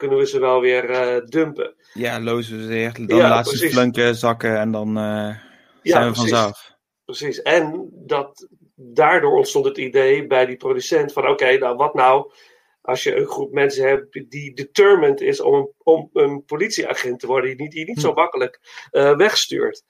[0.00, 1.74] kunnen we ze wel weer eh, dumpen.
[1.92, 2.92] Ja, lozen zeer.
[3.06, 5.36] Dan Ja, laat ze zakken en dan eh,
[5.82, 6.30] zijn we precies.
[6.30, 6.74] vanzelf.
[7.04, 7.42] Precies.
[7.42, 12.32] En dat, daardoor ontstond het idee bij die producent van oké, nou wat nou
[12.80, 17.26] als je een groep mensen hebt die determined is om een, om een politieagent te
[17.26, 18.60] worden, die niet, die niet zo makkelijk
[18.90, 19.84] eh, wegstuurt.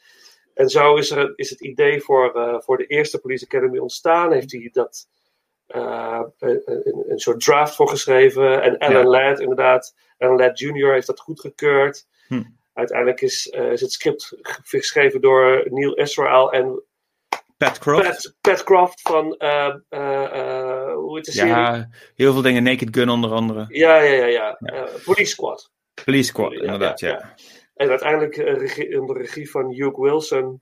[0.55, 4.33] En zo is, er, is het idee voor, voor de eerste Police Academy ontstaan.
[4.33, 5.07] Heeft hij dat
[5.71, 8.63] eh, een, een, een soort draft voor geschreven.
[8.63, 9.09] En Alan Ja.
[9.09, 10.93] Ladd, inderdaad, Alan Ladd Jr.
[10.93, 12.07] heeft dat goedgekeurd.
[12.27, 12.43] Hm.
[12.73, 16.83] Uiteindelijk is, eh, is het script ge- geschreven door Neil Israel en
[17.57, 18.03] Pat Croft.
[18.05, 21.51] Pat, Pat Croft van, eh, eh, eh, hoe heet de serie?
[21.53, 22.63] Ja, heel veel dingen.
[22.63, 23.65] Naked Gun onder andere.
[23.69, 24.13] ja, ja.
[24.25, 24.57] ja, Ja.
[24.59, 25.71] Eh, Police Squad.
[26.05, 27.35] Police Squad, inderdaad, ja, ja.
[27.75, 30.61] En uiteindelijk eh, onder regie van Hugh Wilson.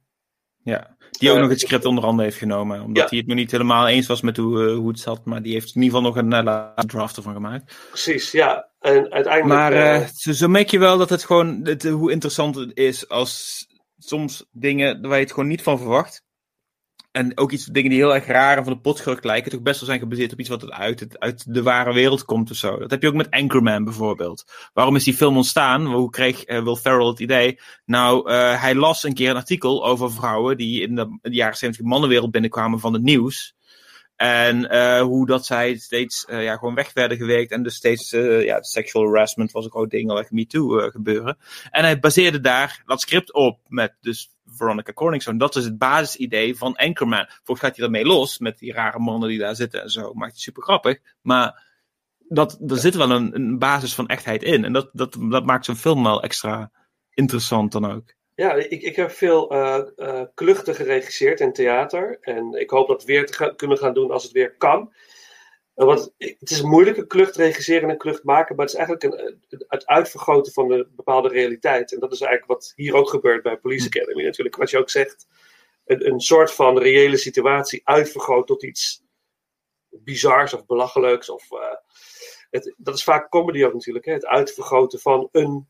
[0.62, 0.97] ja.
[1.19, 2.81] Die ook Eh, nog het script onder handen heeft genomen.
[2.83, 3.09] Omdat Ja.
[3.09, 5.25] hij het nog niet helemaal eens was met hoe, eh, hoe het zat.
[5.25, 7.75] Maar die heeft in ieder geval nog een uh, laatste draft ervan gemaakt.
[7.89, 8.69] Precies, ja.
[8.81, 9.45] En uiteindelijk...
[9.61, 12.55] Maar eh, eh, zo, zo merk je wel dat het gewoon, het, eh, hoe interessant
[12.55, 13.67] het is als
[13.99, 16.23] soms dingen waar je het gewoon niet van verwacht.
[17.11, 19.62] En ook iets dingen die heel erg raar en van de pot gerukt lijken, toch
[19.62, 22.79] best wel zijn gebaseerd op iets wat uit, uit de ware wereld komt of zo.
[22.79, 24.71] Dat heb je ook met Anchorman bijvoorbeeld.
[24.73, 25.87] Waarom is die film ontstaan?
[25.87, 27.61] Hoe kreeg eh, Will Ferrell het idee?
[27.85, 31.37] Nou, eh, hij las een keer een artikel over vrouwen die in de, in de
[31.37, 33.57] jaren 70 mannenwereld binnenkwamen van het nieuws.
[34.19, 37.51] En eh, hoe dat zij steeds eh, ja, gewoon weg werden gewerkt.
[37.51, 41.39] En dus steeds eh, ja, sexual harassment was een groot ding, al echt MeToo gebeuren.
[41.71, 45.39] En hij baseerde daar dat script op met dus Veronica Corningstone.
[45.39, 47.27] Dat is het basisidee van Anchorman.
[47.29, 50.13] Volgens gaat hij ermee los met die rare mannen die daar zitten en zo.
[50.15, 50.99] Maakt het super grappig.
[51.23, 51.67] Maar
[52.19, 54.65] dat, er zit wel een, een basis van echtheid in.
[54.65, 56.71] En dat, dat, dat maakt zo'n film wel extra
[57.15, 58.15] interessant dan ook.
[58.38, 62.18] Ja, ik, ik heb veel eh, eh, kluchten geregisseerd in theater.
[62.20, 64.92] En ik hoop dat weer te gaan, kunnen gaan doen als het weer kan.
[65.74, 68.57] Eh, want het is moeilijk een klucht regisseren en een klucht maken.
[68.57, 71.92] Maar het is eigenlijk een, het uitvergroten van een bepaalde realiteit.
[71.92, 74.57] En dat is eigenlijk wat hier ook gebeurt bij Police Academy natuurlijk.
[74.57, 75.27] Wat je ook zegt.
[75.85, 79.03] Een, een soort van reële situatie uitvergroot tot iets
[79.88, 81.31] bizars of belachelijks.
[81.31, 81.48] Of,
[82.51, 84.05] het, dat is vaak comedy ook natuurlijk.
[84.05, 84.12] Hè?
[84.12, 85.68] Het uitvergroten van een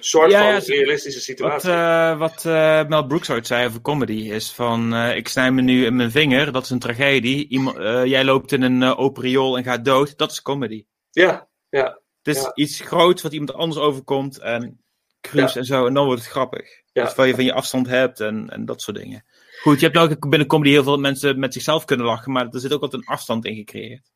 [0.00, 1.70] soort Ja, van ja, realistische Wat, situatie.
[1.70, 4.94] eh, wat eh, Mel Brooks ooit zei over comedy is van...
[4.94, 7.48] eh, ik snij me nu in mijn vinger, dat is een tragedie.
[7.48, 7.76] Iemand,
[8.08, 10.84] jij loopt in een open riool en gaat dood, dat is comedy.
[11.10, 12.50] ja, ja, Het is Ja.
[12.54, 14.84] iets groots wat iemand anders overkomt en
[15.20, 15.86] cruise en zo.
[15.86, 16.68] En dan wordt het grappig.
[16.92, 17.06] Ja.
[17.06, 19.24] Terwijl je van je afstand hebt en, en dat soort dingen.
[19.62, 22.32] Goed, je hebt nou ook binnen comedy heel veel mensen met zichzelf kunnen lachen.
[22.32, 24.10] Maar er zit ook altijd een afstand in gecreëerd.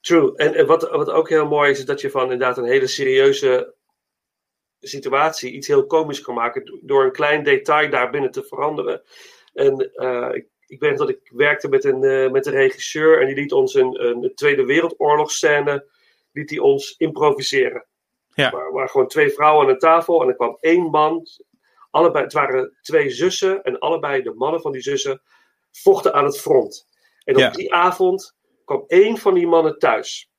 [0.00, 0.36] true.
[0.36, 2.86] En, en wat, wat ook heel mooi is, is dat je van inderdaad een hele
[2.86, 3.74] serieuze
[4.86, 9.02] situatie iets heel komisch kan maken do- door een klein detail daarbinnen te veranderen.
[9.52, 13.26] En eh, ik, ik weet dat ik werkte met een, eh, met een regisseur en
[13.26, 15.86] die liet ons een, een Tweede Wereldoorlogsscène
[16.32, 17.86] liet hij ons improviseren.
[18.34, 18.46] Ja.
[18.46, 21.26] Er waren- waren gewoon twee vrouwen aan een tafel en er kwam één man.
[21.90, 25.22] Allebei, het waren twee zussen en allebei de mannen van die zussen
[25.72, 26.86] vochten aan het front.
[27.24, 27.50] En op Ja.
[27.50, 30.30] die avond kwam één van die mannen thuis.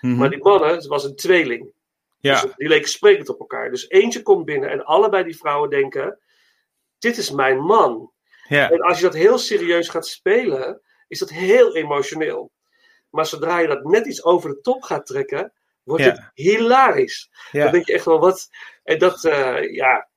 [0.00, 0.16] Mhm.
[0.16, 1.72] Maar die mannen, het was een tweeling.
[2.20, 3.70] Ja, Dus die leken sprekend op elkaar.
[3.70, 6.18] Dus eentje komt binnen en allebei die vrouwen denken:
[6.98, 8.12] Dit is mijn man.
[8.48, 12.52] ja, En als je dat heel serieus gaat spelen, is dat heel emotioneel.
[13.10, 15.52] Maar zodra je dat net iets over de top gaat trekken,
[15.82, 16.10] wordt Ja.
[16.10, 17.30] het hilarisch.
[17.52, 18.48] Dan denk je echt wel wat.
[18.84, 20.08] En dat, eh, ja,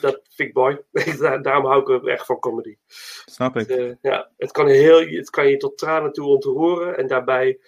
[0.00, 0.78] dat vind ik mooi.
[1.20, 2.76] Daar- Daarom hou ik echt van comedy.
[3.24, 3.68] snap ik.
[3.68, 7.58] Eh, ja, het, kan heel, het kan je tot tranen toe ontroeren en daarbij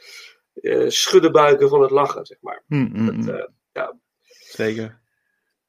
[0.54, 2.62] eh, schudden buiken van het lachen, zeg maar.
[2.66, 3.06] Hm.
[3.24, 3.98] Dat, eh, ja.
[4.48, 5.00] Zeker.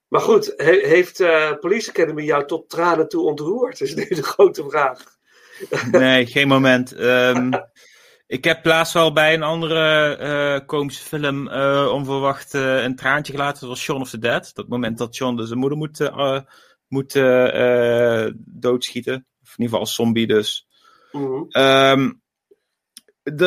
[0.08, 3.82] Maar goed, he- heeft eh, Police Academy jou tot tranen toe ontroerd?
[3.82, 5.04] Is nu de grote vraag.
[5.92, 6.92] Nee, geen moment.
[6.94, 7.54] Ehm,
[8.28, 13.60] ik heb laatst wel bij een andere eh komische film eh, onverwacht een traantje gelaten.
[13.60, 14.52] Dat was Shaun of the Dead.
[14.54, 16.12] Dat moment dat Shaun dus zijn moeder moet,
[16.88, 17.14] moet
[18.36, 19.14] doodschieten.
[19.42, 20.68] Of in ieder geval als zombie dus.
[21.50, 22.20] De-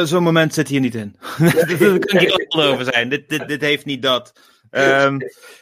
[0.06, 1.16] Zo'n moment zit hier niet in.
[1.38, 3.08] Daar kan ik niet over zijn.
[3.08, 4.32] Dit, dit, dit heeft niet dat.
[4.70, 5.18] Ehm,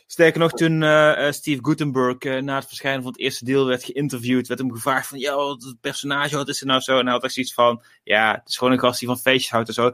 [0.07, 3.67] sterker nog, toen eh, eh, Steve Gutenberg eh, na het verschijnen van het eerste deel
[3.67, 6.99] werd geïnterviewd, werd hem gevraagd van, ja, wat het personage, wat is er nou zo?
[6.99, 9.51] En hij had echt zoiets van, ja, het is gewoon een gast die van feestjes
[9.51, 9.93] houdt en zo.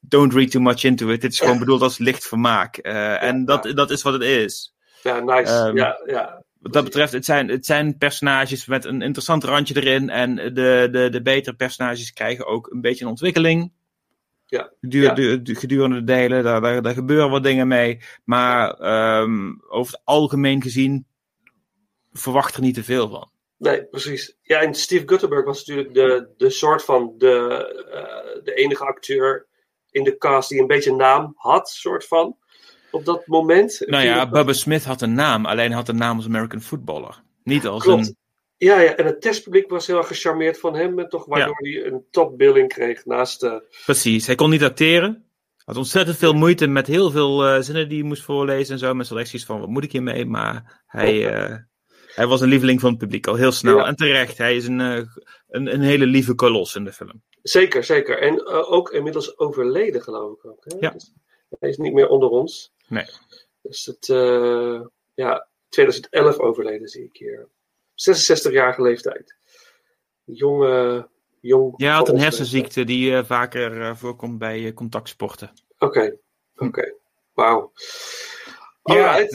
[0.00, 1.20] Don't read too much into it.
[1.20, 2.76] Dit is gewoon bedoeld als licht vermaak.
[2.76, 4.74] En dat, dat is wat het is.
[5.02, 5.52] Ja, nice.
[5.52, 6.42] Ehm, ja, ja.
[6.64, 10.10] Wat dat betreft, het zijn, het zijn personages met een interessant randje erin.
[10.10, 13.72] En de, de, de betere personages krijgen ook een beetje een ontwikkeling.
[14.46, 14.72] Ja.
[14.80, 15.14] Gedur- Ja.
[15.14, 18.00] de- de- gedurende de delen, daar, daar, daar gebeuren wat dingen mee.
[18.24, 21.06] Maar ehm, over het algemeen gezien
[22.12, 23.30] verwacht er niet te veel van.
[23.58, 24.36] Nee, precies.
[24.42, 27.30] Ja, en Steve Guttenberg was natuurlijk de, de soort van de,
[27.90, 29.46] eh, de enige acteur
[29.90, 32.36] in de cast die een beetje naam had, soort van.
[32.94, 33.82] Op dat moment.
[33.86, 37.22] Nou ja, Bubba Smith had een naam, alleen had een naam als American footballer.
[37.42, 38.06] Niet als Klopt.
[38.06, 38.16] een.
[38.56, 40.98] Ja, ja, en het testpubliek was heel erg gecharmeerd van hem.
[40.98, 43.42] En toch waardoor hij een topbilling kreeg naast...
[43.42, 43.54] eh,
[43.84, 45.24] Precies, hij kon niet acteren.
[45.64, 48.94] Had ontzettend veel moeite met heel veel eh, zinnen die hij moest voorlezen en zo.
[48.94, 50.24] Met selecties van wat moet ik hiermee?
[50.26, 51.56] Maar hij, eh,
[52.14, 53.76] hij was een lieveling van het publiek al heel snel.
[53.76, 53.86] Ja.
[53.86, 55.08] En terecht, hij is een, een,
[55.74, 57.22] een hele lieve kolos in de film.
[57.42, 58.18] zeker, zeker.
[58.18, 60.64] En ook inmiddels overleden, geloof ik ook.
[60.64, 60.76] Hè?
[60.80, 60.90] Ja.
[60.90, 61.12] Dus
[61.60, 62.72] hij is niet meer onder ons.
[62.94, 63.06] Nee.
[63.62, 64.80] Dus het, eh,
[65.14, 67.48] ja, 2011 overleden zie ik hier.
[67.94, 69.36] 66-jarige leeftijd.
[70.24, 71.08] Jonge,
[71.40, 71.74] jong.
[71.76, 75.52] Ja, had een hersenziekte die eh, vaker eh, voorkomt bij contactsporten.
[75.78, 76.18] Oké,
[76.56, 76.94] oké.
[77.32, 77.72] Wauw.
[78.82, 79.26] Ja.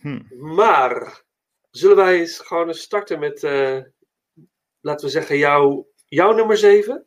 [0.00, 0.22] Hm.
[0.54, 1.22] Maar,
[1.70, 3.42] zullen wij eens gewoon eens starten met,
[4.80, 7.06] laten we zeggen, jouw, jouw nummer 7?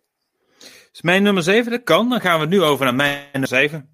[0.91, 1.71] Is mijn nummer 7?
[1.71, 2.09] Dat kan.
[2.09, 3.90] Dan gaan we nu over naar mijn nummer 7.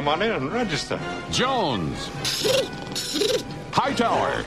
[0.00, 0.98] Come on in and register.
[1.30, 2.08] Jones.
[3.70, 4.44] Hightower.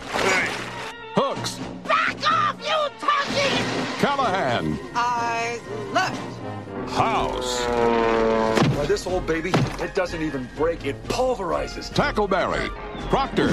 [1.15, 1.59] Hooks.
[1.87, 3.99] Back off, you turkey!
[3.99, 4.79] Callahan.
[4.95, 5.61] Eyes
[5.91, 6.89] left.
[6.89, 7.67] House.
[7.67, 11.91] Now, this old baby, it doesn't even break, it pulverizes.
[11.91, 12.69] Tackleberry.
[13.11, 13.49] Proctor.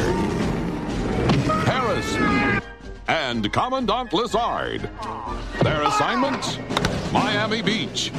[1.66, 2.62] Harris.
[3.08, 4.88] And Commandant Lazard.
[5.62, 6.60] Their assignment?
[7.12, 8.10] Miami Beach.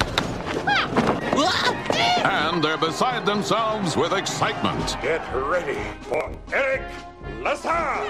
[2.23, 4.97] And they're beside themselves with excitement.
[5.01, 6.83] Get ready for Eric
[7.41, 8.01] Lazar.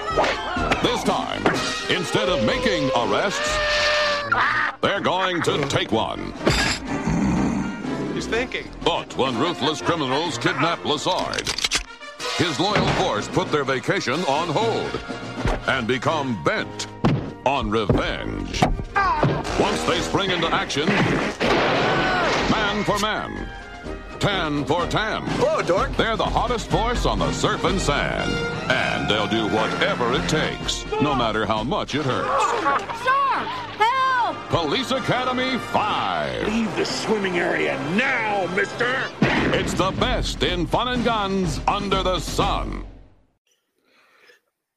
[0.82, 1.46] This time,
[1.90, 3.56] instead of making arrests,
[4.80, 6.32] they're going to take one.
[8.14, 8.68] He's thinking.
[8.84, 11.48] But when ruthless criminals kidnap Lazard,
[12.36, 15.00] his loyal force put their vacation on hold
[15.68, 16.88] and become bent
[17.46, 18.62] on revenge.
[19.60, 20.88] Once they spring into action,
[22.72, 23.48] man for man,
[24.18, 25.22] tan for tan.
[25.36, 25.94] Hello, Dork.
[25.96, 28.32] They're the hottest force on the surf and sand,
[28.70, 32.44] and they'll do whatever it takes, no matter how much it hurts.
[33.04, 33.48] Shark!
[33.78, 34.36] Help!
[34.48, 36.48] Police Academy 5.
[36.48, 39.04] Leave the swimming area now, mister!
[39.52, 42.84] It's the best in fun and guns under the sun.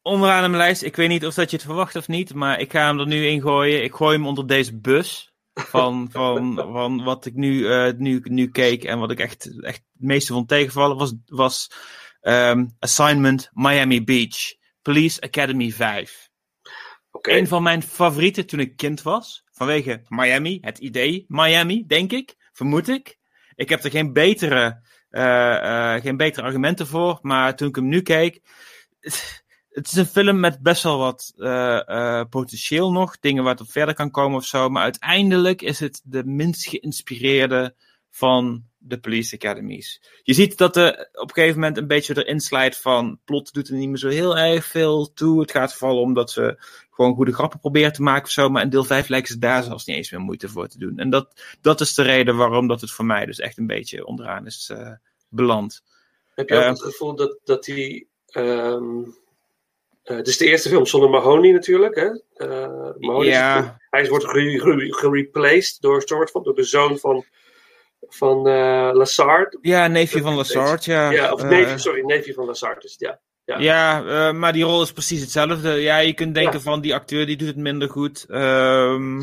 [0.02, 2.60] Onderaan in mijn lijst, ik weet niet of dat je het verwacht of niet, maar
[2.60, 3.84] ik ga hem er nu in gooien.
[3.84, 5.35] Ik gooi hem onder deze bus.
[5.56, 9.82] Van, van, van wat ik nu, eh, nu, nu keek en wat ik echt, echt
[9.94, 11.72] het meeste vond tegenvallen, was, was
[12.22, 14.54] ehm, Assignment Miami Beach.
[14.82, 16.30] Police Academy 5.
[17.12, 17.32] Oké.
[17.32, 19.44] Een van mijn favorieten toen ik kind was.
[19.52, 22.36] Vanwege Miami, het idee Miami, denk ik.
[22.52, 23.18] Vermoed ik.
[23.56, 27.20] Ik heb er geen betere, eh, eh, geen betere argumenten voor.
[27.22, 28.42] Maar toen ik hem nu keek.
[29.76, 33.20] Het is een film met best wel wat eh, eh, potentieel nog.
[33.20, 34.70] Dingen waar het op verder kan komen of zo.
[34.70, 37.76] Maar uiteindelijk is het de minst geïnspireerde
[38.10, 40.02] van de Police Academies.
[40.24, 43.20] Je ziet dat er op een gegeven moment een beetje erin slijt van.
[43.26, 45.42] Plot doet er niet meer zo heel erg veel toe.
[45.42, 46.58] Het gaat vooral om dat ze
[46.92, 48.50] gewoon goede grappen proberen te maken of zo.
[48.50, 50.98] Maar in deel 5 lijken ze daar zelfs niet eens meer moeite voor te doen.
[50.98, 54.06] En dat, dat is de reden waarom dat het voor mij dus echt een beetje
[54.06, 54.92] onderaan is eh,
[55.30, 55.84] beland.
[56.36, 58.08] Heb je ook het gevoel dat, dat die.
[58.26, 59.04] ehm
[60.14, 61.96] het is de eerste film zonder Mahoney natuurlijk.
[61.96, 62.08] Hè?
[62.48, 63.78] Eh, Mahoney is- Ja.
[63.90, 67.26] hij wordt gere- gere- gereplaced door, soort van, door de zoon van,
[68.08, 69.58] van eh Lassard.
[69.62, 71.10] Ja, neefje van Lassard, ja.
[71.12, 73.20] Ja, of neefje, sorry, neefje van Lassard is het, ja.
[73.46, 73.60] Ja.
[73.60, 75.70] Ja, maar die rol is precies hetzelfde.
[75.70, 76.60] Ja, je kunt denken Ja.
[76.60, 78.26] van die acteur die doet het minder goed.
[78.30, 79.20] Ehm,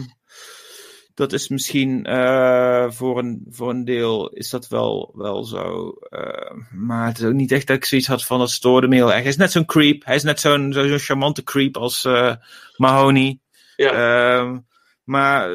[1.15, 5.91] dat is misschien eh, voor, een, voor een deel is dat wel, wel zo.
[5.91, 8.95] Eh, maar het is ook niet echt dat ik zoiets had van dat stoorde me
[8.95, 9.21] heel erg.
[9.21, 10.05] Hij is net zo'n creep.
[10.05, 12.35] Hij is net zo'n zo'n charmante creep als eh,
[12.77, 13.39] Mahoney.
[13.77, 13.93] Ja.
[13.93, 14.59] Ehm,
[15.05, 15.51] maar,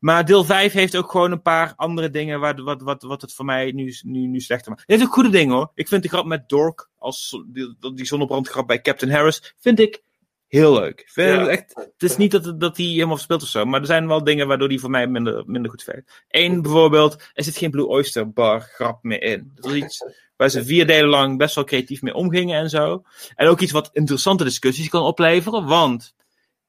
[0.00, 3.34] maar deel 5 heeft ook gewoon een paar andere dingen wat, wat, wat, wat het
[3.34, 4.82] voor mij nu, nu, nu slechter maakt.
[4.82, 5.70] Het heeft ook goede dingen hoor.
[5.74, 10.02] Ik vind de grap met Dork, als die, die zonnebrandgrap bij Captain Harris, vind ik
[10.50, 11.02] heel leuk.
[11.06, 11.48] Vind Ja.
[11.48, 14.24] echt, het is niet dat, dat hij helemaal verspeelt of zo, maar er zijn wel
[14.24, 16.24] dingen waardoor die voor mij minder, minder goed werkt.
[16.28, 19.50] Eén bijvoorbeeld, er zit geen Blue Oyster Bar grap meer in.
[19.54, 20.04] Dat is iets
[20.36, 23.02] waar ze vier delen lang best wel creatief mee omgingen en zo.
[23.34, 26.14] En ook iets wat interessante discussies kan opleveren, want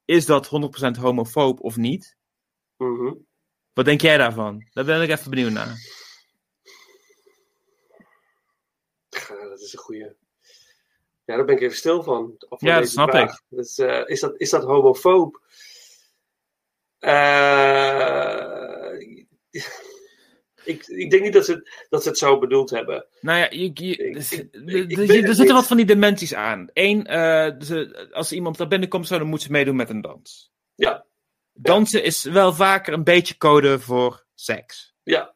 [0.05, 2.15] is dat 100% homofoob of niet?
[2.77, 3.13] Mhm.
[3.73, 4.67] Wat denk jij daarvan?
[4.73, 5.75] Daar ben ik even benieuwd naar.
[9.09, 10.15] Ja, dat is een goede.
[11.31, 12.35] Ja, daar ben ik even stil van.
[12.39, 13.31] van Ja, dat snap vraag.
[13.33, 13.41] ik.
[13.49, 15.41] Dus, eh, is, dat, is dat homofoob?
[16.99, 18.91] Eh,
[20.63, 23.05] ik, ik denk niet dat ze, het- dat ze het zo bedoeld hebben.
[23.21, 24.91] Nou ja, je, je, ik- er-
[25.21, 26.67] ik zitten wat van die dimensies aan.
[26.73, 30.51] Eén, eh, ze- als iemand daar binnenkomt, zo, dan moet ze meedoen met een dans.
[30.75, 31.05] Ja,
[31.53, 34.93] Dansen is wel vaker een beetje code voor seks.
[35.03, 35.33] ja.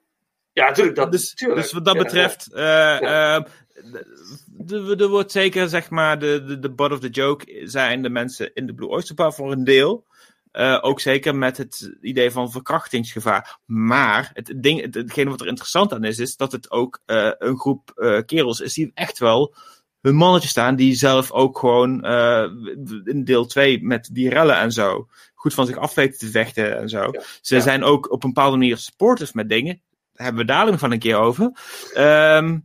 [0.56, 0.96] Ja, natuurlijk.
[0.96, 1.62] Dat, Dus, tuurlijk.
[1.62, 3.38] dus wat dat Ja, betreft, eh,
[4.66, 8.02] d- d- er wordt zeker, zeg maar, de, de, de butt of the joke zijn
[8.02, 10.06] de mensen in de Blue Oyster Bar voor een deel.
[10.52, 13.58] Eh, ook zeker met het idee van verkrachtingsgevaar.
[13.66, 17.32] Maar het ding, het, hetgene wat er interessant aan is, is dat het ook eh,
[17.38, 17.92] een groep
[18.26, 19.56] kerels is die echt wel
[20.02, 22.06] hun mannetje staan, die zelf ook gewoon
[23.06, 26.78] in deel 2 met die rellen en zo goed van zich af weten te vechten
[26.78, 27.02] en zo.
[27.12, 27.22] Ja.
[27.42, 27.62] Ze Ja.
[27.62, 29.82] zijn ook op een bepaalde manier supportive met dingen.
[30.16, 31.52] Hebben we dadelijk van een keer over.
[31.94, 32.58] Ehm,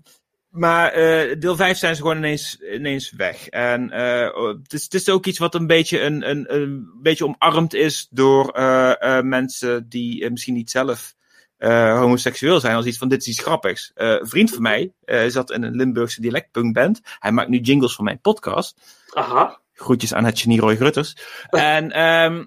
[0.50, 3.48] maar eh, deel 5 zijn ze gewoon ineens, ineens weg.
[3.48, 6.90] En eh, oh, het, is, het is ook iets wat een beetje, een, een, een
[7.02, 11.14] beetje omarmd is door eh, mensen die misschien niet zelf
[11.58, 12.76] homoseksueel zijn.
[12.76, 13.90] Als iets van dit is iets grappigs.
[13.94, 14.92] Een vriend van mij
[15.28, 17.00] zat in een Limburgse dialectpunkband.
[17.18, 18.76] Hij maakt nu jingles voor mijn podcast.
[19.12, 19.60] Aha.
[19.72, 21.16] Groetjes aan het genie Roy Grutters.
[21.50, 22.44] en ehm,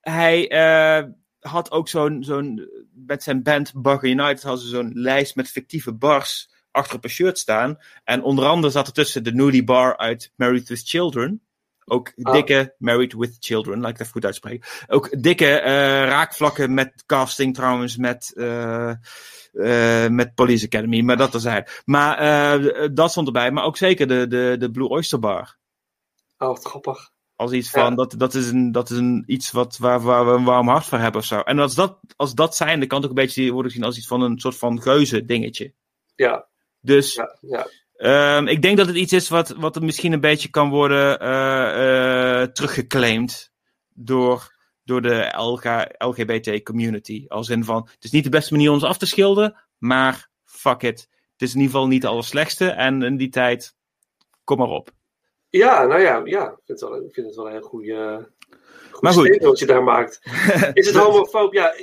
[0.00, 0.48] hij
[1.42, 5.92] had ook zo'n, zo'n, met zijn band Bugger United hadden ze zo'n lijst met fictieve
[5.92, 7.78] bars achter op een shirt staan.
[8.04, 11.42] En onder andere zat er tussen de Nudie Bar uit Married with Children.
[11.84, 12.32] Ook Ah.
[12.32, 14.68] dikke Married with Children, laat ik even goed uitspreken.
[14.86, 15.72] Ook dikke eh,
[16.04, 18.90] raakvlakken met casting trouwens, met, eh,
[19.52, 21.70] eh, met Police Academy, maar dat terzijde.
[21.84, 25.56] Maar eh, dat stond erbij, maar ook zeker de, de, de Blue Oyster Bar.
[26.38, 27.11] Oh, wat grappig.
[27.42, 27.82] Als iets Ja.
[27.82, 30.68] van, dat, dat is, een, dat is een, iets wat, waar, waar we een warm
[30.68, 31.40] hart voor hebben of zo.
[31.40, 33.96] En als dat, als dat zijn, dan kan het ook een beetje worden gezien als
[33.96, 35.72] iets van een soort van geuze dingetje.
[36.14, 36.46] Ja,
[36.80, 37.66] Dus ja, ja.
[37.96, 41.20] ehm, ik denk dat het iets is wat, wat er misschien een beetje kan worden
[41.20, 43.52] eh, teruggeclaimd
[43.94, 44.54] door,
[44.84, 45.64] door de LG,
[45.98, 47.24] LGBT community.
[47.28, 50.28] Als in van, het is niet de beste manier om ons af te schilderen, maar
[50.44, 51.08] fuck it.
[51.32, 53.74] Het is in ieder geval niet de allerslechtste en in die tijd,
[54.44, 54.90] kom maar op.
[55.52, 58.28] Ja, nou ja, ja ik, vind het wel, ik vind het wel een heel goede,
[59.00, 59.36] Maar goed.
[59.38, 60.20] wat je daar maakt.
[60.74, 61.52] Is het homofoob?
[61.52, 61.74] Ja,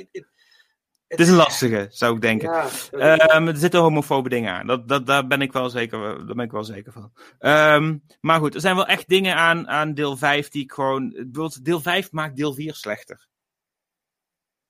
[1.06, 2.50] Het is een lastige, zou ik denken.
[2.50, 4.66] ja Ehm, er zitten homofobe dingen aan.
[4.66, 7.12] Dat, dat, daar, ben ik wel zeker, daar ben ik wel zeker van.
[7.38, 11.10] Ehm, maar goed, er zijn wel echt dingen aan, aan deel 5 die ik gewoon.
[11.10, 13.28] bijvoorbeeld Deel 5 maakt deel 4 slechter.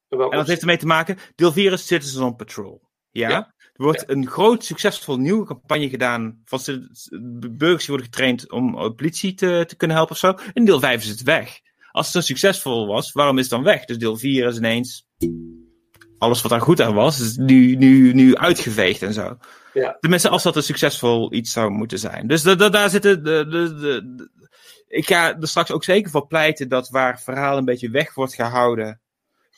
[0.09, 2.83] En dat heeft ermee te maken, deel 4 is Citizens on Patrol.
[3.11, 3.29] Ja?
[3.29, 3.55] Ja.
[3.81, 6.41] Wordt een groot, succesvol nieuwe campagne gedaan.
[6.45, 6.61] Van
[7.51, 10.35] burgers die worden getraind om eh, politie te, te kunnen helpen of zo.
[10.55, 11.61] En deel 5 is het weg.
[11.91, 13.85] Als het zo succesvol was, waarom is het dan weg?
[13.85, 15.07] Dus deel 4 is ineens.
[16.19, 19.37] Alles wat daar goed aan was, is nu, nu, nu uitgeveegd en zo.
[19.75, 19.97] Ja.
[20.01, 22.27] Tenminste, als dat een succesvol iets zou moeten zijn.
[22.27, 23.25] Dus da, da- daar zitten.
[23.25, 24.31] De, de, de,
[24.89, 28.35] ik ga er straks ook zeker voor pleiten dat waar verhaal een beetje weg wordt
[28.35, 29.01] gehouden,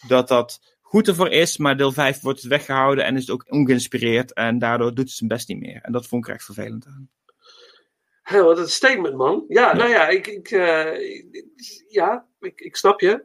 [0.07, 3.45] dat dat goed ervoor is, maar deel 5 wordt het weggehouden en is het ook
[3.49, 5.79] ongeïnspireerd en daardoor doet het zijn best niet meer.
[5.83, 7.11] En dat vond ik echt vervelend aan.
[8.23, 9.45] Hé, wat een statement, man.
[9.49, 10.93] Ja, nou ja, ik, ik, eh,
[11.33, 13.25] ik- ja, ik, ik snap je.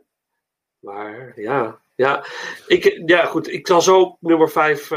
[0.80, 2.26] Maar ja, ja.
[2.68, 3.48] Ik, ja, goed.
[3.48, 4.92] Ik zal zo op nummer 5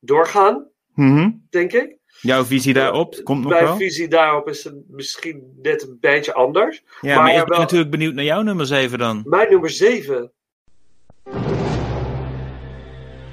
[0.00, 1.30] doorgaan, Mhm.
[1.50, 1.98] denk ik.
[2.20, 3.76] Jouw visie daarop komt nog Mijn wel?
[3.76, 6.82] visie daarop is het misschien net een beetje anders.
[7.00, 9.22] Ja, maar, ik ben wel- natuurlijk benieuwd naar jouw nummer 7 dan.
[9.26, 10.32] Mijn nummer 7.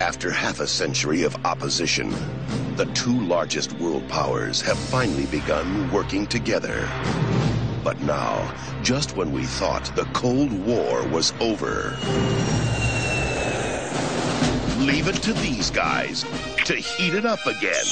[0.08, 2.16] After half a century of opposition,
[2.78, 6.90] the two largest world powers have finally begun working together.
[7.84, 11.98] But now, just when we thought the Cold War was over,
[14.80, 16.24] leave it to these guys
[16.64, 17.86] to heat it up again.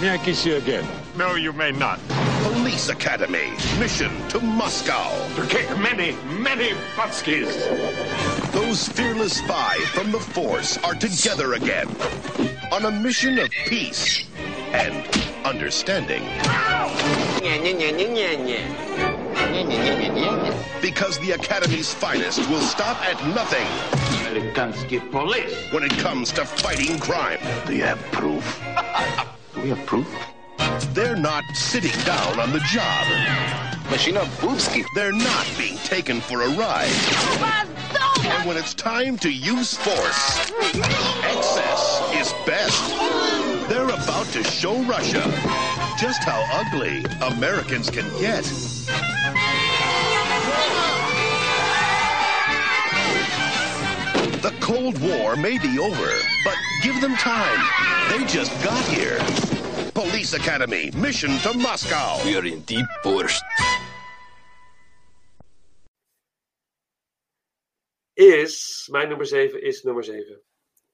[0.00, 0.88] May I kiss you again?
[1.18, 2.00] No, you may not.
[2.42, 5.10] Police Academy, mission to Moscow.
[5.34, 8.41] To kick many, many butskis.
[8.52, 11.88] Those fearless five from the Force are together again
[12.70, 14.24] on a mission of peace
[14.72, 15.06] and
[15.46, 16.22] understanding.
[20.82, 23.66] Because the Academy's finest will stop at nothing.
[25.10, 25.72] Police.
[25.72, 27.38] When it comes to fighting crime.
[27.66, 28.60] Do you have proof?
[29.54, 30.08] Do we have proof?
[30.92, 33.06] They're not sitting down on the job.
[33.90, 34.84] Machina Boobski.
[34.94, 37.71] They're not being taken for a ride.
[38.44, 40.50] When it's time to use force,
[41.22, 42.90] excess is best.
[43.68, 45.22] They're about to show Russia
[45.96, 48.42] just how ugly Americans can get.
[54.42, 56.12] The Cold War may be over,
[56.44, 57.60] but give them time.
[58.10, 59.20] They just got here.
[59.94, 62.18] Police Academy, mission to Moscow.
[62.24, 63.44] We're in deep forest.
[68.14, 70.40] Is, mijn nummer 7 is nummer 7.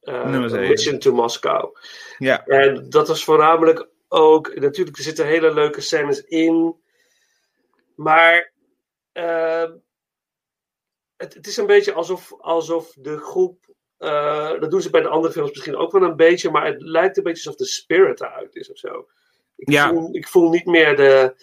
[0.00, 0.68] Nummer zeven.
[0.68, 1.76] Mission to Moscow.
[2.18, 2.46] Ja.
[2.46, 6.76] En dat was voornamelijk ook, natuurlijk, er zitten hele leuke scènes in.
[7.94, 8.52] Maar
[9.12, 9.72] ehm,
[11.16, 13.66] het, het is een beetje alsof, alsof de groep.
[13.98, 16.82] eh, dat doen ze bij de andere films misschien ook wel een beetje, maar het
[16.82, 19.06] lijkt een beetje alsof de spirit eruit is of zo.
[19.56, 19.88] Ik, Ja.
[19.88, 21.34] voel, ik voel niet meer de.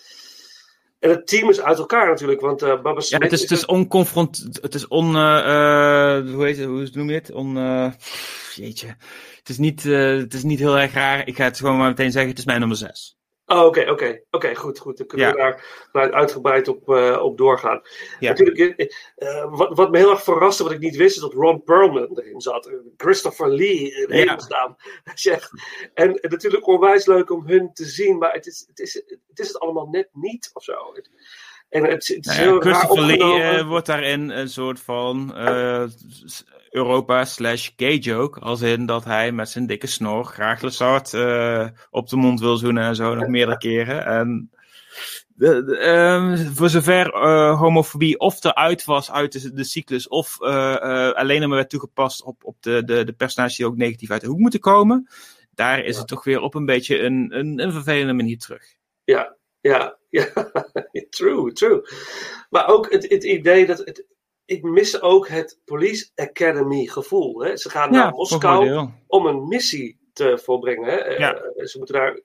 [1.06, 3.66] En het team is uit elkaar natuurlijk, want eh Baba Ja, het is, het is
[3.66, 4.47] onconfront...
[4.62, 5.16] Het is on...
[5.16, 6.66] eh, eh, hoe heet het?
[6.66, 7.32] Hoe noem je het?
[7.32, 7.53] On...
[8.56, 8.88] jeetje.
[9.39, 11.28] Het is, niet, het is niet heel erg raar.
[11.28, 12.30] Ik ga het gewoon maar meteen zeggen.
[12.30, 13.18] Het is mijn nummer 6.
[13.47, 14.21] Oh, oké, oké.
[14.31, 14.97] Oké, goed, goed.
[14.97, 15.57] Dan kunnen we
[15.91, 17.81] daar uitgebreid op, eh, op doorgaan.
[18.19, 18.29] Ja.
[18.29, 21.33] Natuurlijk, eh, eh, wat, wat me heel erg verraste, wat ik niet wist, is dat
[21.33, 22.71] Ron Perlman erin zat.
[22.97, 24.37] Christopher Lee in Ja.
[25.13, 25.51] is echt-
[25.93, 29.39] En, en natuurlijk onwijs leuk om hun te zien, maar het is het, is, het,
[29.39, 30.73] is het allemaal net niet of zo.
[31.69, 35.33] En het, het is Nou ja, heel Christopher Lee wordt daarin een soort van
[36.76, 38.39] Europa slash gay joke.
[38.39, 42.57] Als in dat hij met zijn dikke snor graag Lessard eh op de mond wil
[42.57, 44.05] zoenen en zo nog meerdere keren.
[44.05, 44.49] En
[45.28, 50.41] de, de, ehm, voor zover eh, homofobie of eruit was uit de, de cyclus of
[50.41, 54.21] eh, alleen maar werd toegepast op, op de, de, de personages die ook negatief uit
[54.21, 55.09] de hoek moeten komen.
[55.51, 58.63] Daar is het toch weer op een beetje een, een, een vervelende manier terug.
[59.03, 60.28] Ja, ja, ja.
[61.09, 61.82] true, true.
[62.49, 63.78] Maar ook het, het idee dat.
[63.78, 64.05] Het,
[64.45, 67.39] ik mis ook het Police Academy gevoel.
[67.39, 67.57] Hè?
[67.57, 70.89] Ze gaan Ja, naar Moskou om een missie te volbrengen.
[70.89, 70.95] Hè?
[70.95, 72.19] Eh, ze, moeten daar,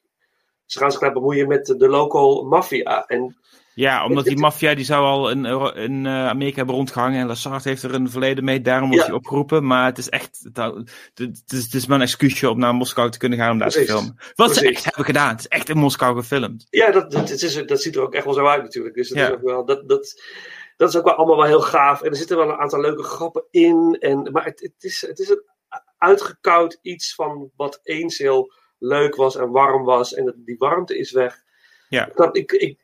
[0.67, 3.07] ze gaan zich daar bemoeien met de, local maffia.
[3.75, 5.45] Ja, omdat die maffia die zou al in,
[5.75, 7.21] in eh, Amerika hebben rondgehangen.
[7.21, 9.09] En Lassard heeft er een verleden mee, daarom wordt Ja.
[9.09, 9.67] hij opgeroepen.
[9.67, 13.19] Maar het is echt, het, is, het is maar een excuusje om naar Moskou te
[13.19, 14.17] kunnen gaan om daar te filmen.
[14.35, 15.29] Wat ze echt hebben gedaan.
[15.29, 16.67] Het is echt in Moskou gefilmd.
[16.71, 18.95] ja, dat, dat, het is, dat ziet er ook echt wel zo uit natuurlijk.
[18.95, 19.27] Dus dat, Ja.
[19.29, 20.23] is, ook wel, dat, dat,
[20.81, 22.03] dat is ook wel allemaal wel heel gaaf.
[22.03, 23.97] En er zitten wel een aantal leuke grappen in.
[24.01, 25.43] En, maar het, het, is, het is een
[25.99, 30.15] uitgekoud iets van wat eens heel leuk was en warm was.
[30.15, 31.43] En dat, die warmte is weg.
[31.89, 32.11] Ja.
[32.15, 32.79] Dat, ik, ik,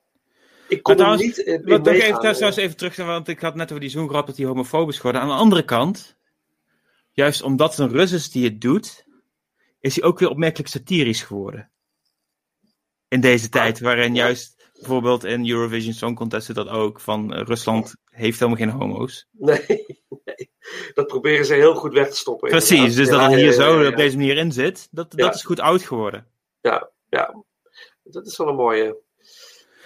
[0.69, 3.69] ik kon trouwens, niet in Wat, nog even, trouwens even terug, want ik had net
[3.69, 5.21] over die zoengrap dat die homofobisch geworden.
[5.21, 6.17] Aan de andere kant,
[7.13, 9.07] juist omdat het een Rus is die het doet,
[9.81, 11.71] is hij ook weer opmerkelijk satirisch geworden.
[13.09, 17.43] In deze tijd, waarin juist bijvoorbeeld in Eurovision Song Contest is dat ook, van eh,
[17.45, 19.27] Rusland heeft helemaal geen homo's.
[19.33, 19.65] Nee,
[20.25, 20.51] nee.
[20.95, 22.49] dat proberen ze heel goed weg te stoppen.
[22.49, 22.97] Precies, inderdaad.
[22.97, 25.83] dus dat het hier zo op deze manier in zit, dat, dat is goed oud
[25.83, 26.27] geworden.
[26.61, 27.45] Ja, ja.
[28.03, 28.97] Dat is wel een mooie.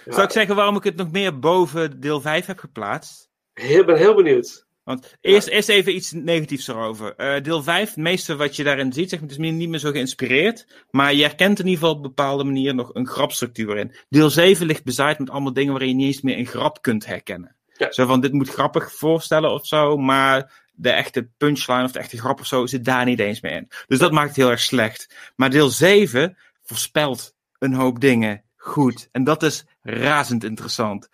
[0.05, 3.29] Zou ik zeggen waarom ik het nog meer boven deel 5 heb geplaatst?
[3.53, 4.65] Ik ben heel benieuwd.
[4.83, 7.15] Want eerst, eerst even iets negatiefs erover.
[7.15, 9.79] Eh, deel 5, het meeste wat je daarin ziet, zeg maar, het is niet meer
[9.79, 10.67] zo geïnspireerd.
[10.91, 13.95] Maar je herkent in ieder geval op een bepaalde manier nog een grapstructuur in.
[14.09, 17.05] Deel 7 ligt bezaaid met allemaal dingen waarin je niet eens meer een grap kunt
[17.05, 17.55] herkennen.
[17.89, 22.17] Zo van, dit moet grappig voorstellen of zo, maar de echte punchline of de echte
[22.17, 23.67] grap of zo zit daar niet eens meer in.
[23.87, 25.15] Dus dat maakt het heel erg slecht.
[25.35, 29.09] Maar deel 7 voorspelt een hoop dingen goed.
[29.11, 31.09] En dat is razend interessant.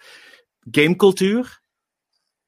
[0.71, 1.61] Gamecultuur,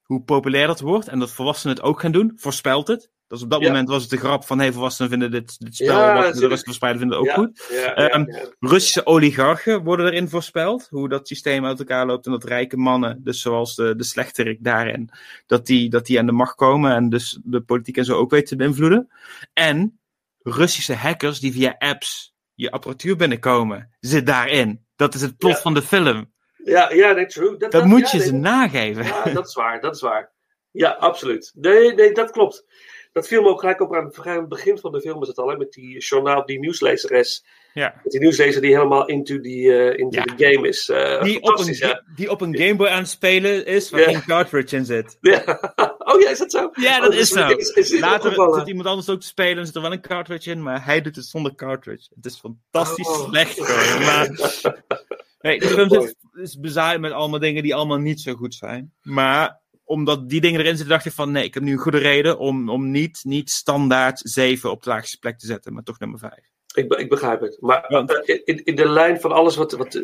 [0.10, 3.10] hoe populair dat wordt en dat volwassenen het ook gaan doen, voorspelt het.
[3.28, 3.68] Dus op dat Ja.
[3.68, 6.48] moment was het de grap van hey, volwassenen vinden dit, dit spel, Ja, wat de
[6.48, 7.68] rest spelers vinden het ook Ja, goed.
[7.96, 8.26] Ehm.
[8.60, 13.24] Russische oligarchen worden erin voorspeld, hoe dat systeem uit elkaar loopt en dat rijke mannen,
[13.24, 15.10] dus zoals de, de slechterik daarin,
[15.46, 18.32] dat die, dat die aan de macht komen en dus de politiek en zo ook
[18.32, 19.08] weten te beïnvloeden.
[19.54, 20.00] En
[20.42, 24.86] Russische hackers die via apps je apparatuur binnenkomen, zit daarin.
[24.96, 26.32] Dat is het plot van de film.
[26.64, 27.58] Ja, ja, nee, true.
[27.58, 29.04] Dat, Dat moet ja, je ze nageven.
[29.04, 30.32] Ja, dat is waar, dat is waar.
[30.72, 31.52] Ja, absoluut.
[31.56, 32.66] Nee, nee, dat klopt.
[33.12, 35.48] Dat viel me ook gelijk op aan het begin van de film is het al,
[35.50, 37.46] hè, met die journaal, die nieuwslezeres.
[37.74, 37.94] Ja.
[38.04, 40.90] Met die nieuwslezer die helemaal into, die, eh, into the game is.
[40.90, 41.88] Eh, Die op, een, fantastisch, ja.
[41.88, 44.06] ga- die op een Game Boy aan het spelen is, waar Ja.
[44.12, 45.18] geen cartridge in zit.
[45.22, 45.44] Ja.
[46.10, 46.70] Oh ja, is dat zo?
[46.74, 47.48] Ja, Oh, dat is zo.
[47.48, 50.02] Is, is dit Later zit iemand anders ook te spelen en zit er wel een
[50.02, 52.08] cartridge in, maar hij doet het zonder cartridge.
[52.16, 53.30] Het is fantastisch Oh.
[53.30, 54.02] slecht gewoon.
[54.06, 54.28] Maar,
[55.40, 58.94] nee, de film zit, is bezaaid met allemaal dingen die allemaal niet zo goed zijn.
[59.02, 61.98] Maar omdat die dingen erin zitten, dacht ik van nee, ik heb nu een goede
[61.98, 66.00] reden om, om niet, niet standaard 7 op de laagste plek te zetten, maar toch
[66.00, 66.34] nummer 5.
[66.74, 67.58] Ik, ik begrijp het.
[67.62, 70.04] Maar eh, in, in de lijn van alles wat, wat eh,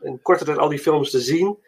[0.00, 1.58] in korte tijd al die films te zien.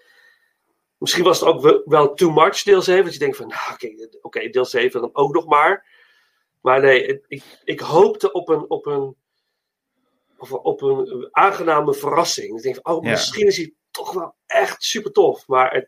[0.99, 3.05] Misschien was het ook wel, too much, deel 7.
[3.05, 5.87] Dat je denkt van, nou, oké, oké, deel 7 dan ook nog maar.
[6.61, 9.16] Maar nee, ik, ik hoopte op een, op een,
[10.62, 12.57] op een aangename verrassing.
[12.57, 13.11] Ik denk van, oh, Ja.
[13.11, 15.47] misschien is hij toch wel echt super tof.
[15.47, 15.84] Maar het,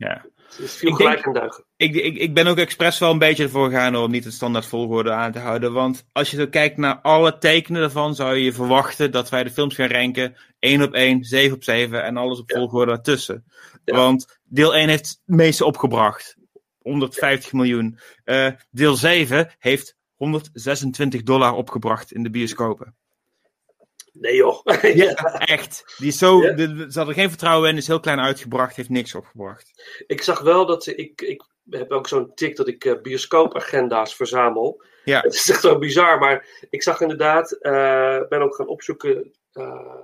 [0.56, 1.64] het viel Ik gelijk aan duigen.
[1.76, 4.66] Ik, ik, ik ben ook expres wel een beetje ervoor gegaan om niet een standaard
[4.66, 5.72] volgorde aan te houden.
[5.72, 9.50] Want als je zo kijkt naar alle tekenen ervan, zou je verwachten dat wij de
[9.50, 13.44] films gaan ranken 1 op 1, 7 op 7 en alles op volgorde daartussen.
[13.84, 16.36] Want deel 1 heeft het meeste opgebracht.
[16.78, 17.98] 150 miljoen.
[18.24, 22.96] Eh, deel 7 heeft 126 dollar opgebracht in de bioscopen.
[24.20, 24.60] Nee joh.
[24.94, 25.94] Ja, echt.
[25.98, 28.88] Die is zo, de- ze hadden er geen vertrouwen in, is heel klein uitgebracht, heeft
[28.88, 30.02] niks opgebracht.
[30.06, 34.14] Ik zag wel dat ze- ik, ik heb ook zo'n tik dat ik eh, bioscoopagenda's
[34.16, 34.82] verzamel.
[35.04, 35.20] Ja.
[35.24, 39.94] Het is echt zo bizar, maar ik zag inderdaad, eh ben ook gaan opzoeken eh,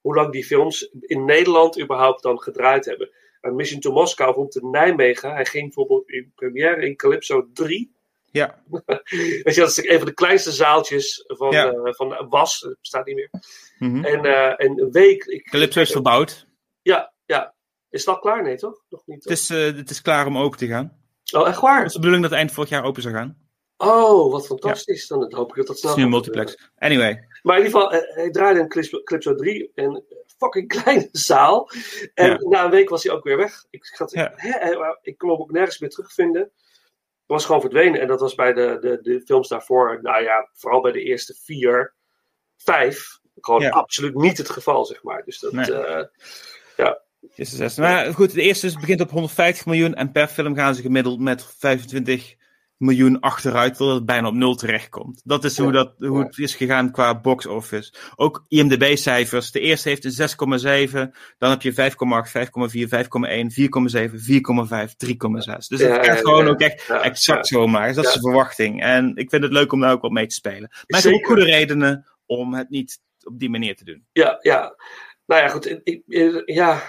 [0.00, 3.10] hoe lang die films in Nederland überhaupt dan gedraaid hebben.
[3.40, 7.95] En Mission to Moscow vond in Nijmegen, hij ging bijvoorbeeld in première in Calypso 3.
[8.30, 8.62] Ja.
[9.42, 11.70] Weet je, dat is een van de kleinste zaaltjes van, Ja.
[11.72, 13.30] eh, van Was, het bestaat niet meer.
[13.78, 14.04] Mhm.
[14.04, 15.24] En, eh, en een week.
[15.24, 16.46] Ik, Calypso is verbouwd.
[16.82, 17.54] Ja, ja.
[17.90, 18.42] Is al klaar?
[18.42, 18.82] Nee, toch?
[18.88, 19.24] Nog niet.
[19.24, 21.00] Het is, eh, het is klaar om open te gaan.
[21.34, 21.76] Oh, echt waar?
[21.78, 23.44] Het is de bedoeling dat het eind vorig jaar open zou gaan.
[23.76, 25.06] Oh, wat fantastisch.
[25.06, 26.70] Dan hoop ik dat dat snel Het is nu een multiplex.
[26.78, 27.26] Anyway.
[27.42, 28.68] Maar in ieder geval, hij draaide een
[29.04, 30.04] Calypso 3 en een
[30.38, 31.70] fucking kleine zaal.
[32.14, 32.38] En Ja.
[32.40, 33.64] na een week was hij ook weer weg.
[33.70, 36.50] Ik, had, hè, ik kon hem ook nergens meer terugvinden.
[37.26, 38.00] Was gewoon verdwenen.
[38.00, 41.34] En dat was bij de, de, de films daarvoor, nou ja, vooral bij de eerste
[41.42, 41.94] vier,
[42.56, 43.68] vijf, gewoon Ja.
[43.68, 45.22] absoluut niet het geval, zeg maar.
[45.24, 45.72] Dus dat, Nee.
[45.72, 46.04] eh,
[46.76, 47.00] ja.
[47.76, 51.54] Maar goed, de eerste begint op 150 miljoen en per film gaan ze gemiddeld met
[51.58, 52.34] 25
[52.76, 55.20] miljoen achteruit, terwijl het bijna op nul terechtkomt.
[55.24, 57.92] Dat is hoe, dat, hoe het is gegaan qua box office.
[58.16, 59.50] Ook IMDb-cijfers.
[59.50, 60.28] De eerste heeft een
[60.88, 65.66] 6,7, dan heb je 5,8, 5,4, 5,1, 4,7, 4,5, 3,6.
[65.68, 66.50] Dus Ja, het gaat gewoon ja.
[66.50, 67.94] ook echt Ja, exact zo maar.
[67.94, 68.82] Dat is de verwachting.
[68.82, 70.68] En ik vind het leuk om daar ook wat mee te spelen.
[70.86, 74.06] Maar ik heb ook goede redenen om het niet op die manier te doen.
[74.12, 74.74] Ja, ja.
[75.26, 75.66] Nou ja, goed.
[75.84, 76.82] Ik, ik- ja,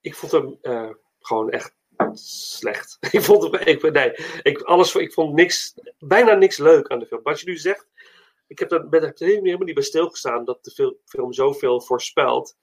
[0.00, 0.88] ik vond hem eh,
[1.20, 1.74] gewoon echt
[2.14, 2.96] slecht.
[3.10, 7.06] ik vond hem, ik, nee, ik, alles, ik vond niks, bijna niks leuk aan de
[7.06, 7.20] film.
[7.22, 7.86] Wat je nu zegt,
[8.46, 12.56] ik heb daar ben er helemaal niet bij stilgestaan dat de fil- film zoveel voorspelt.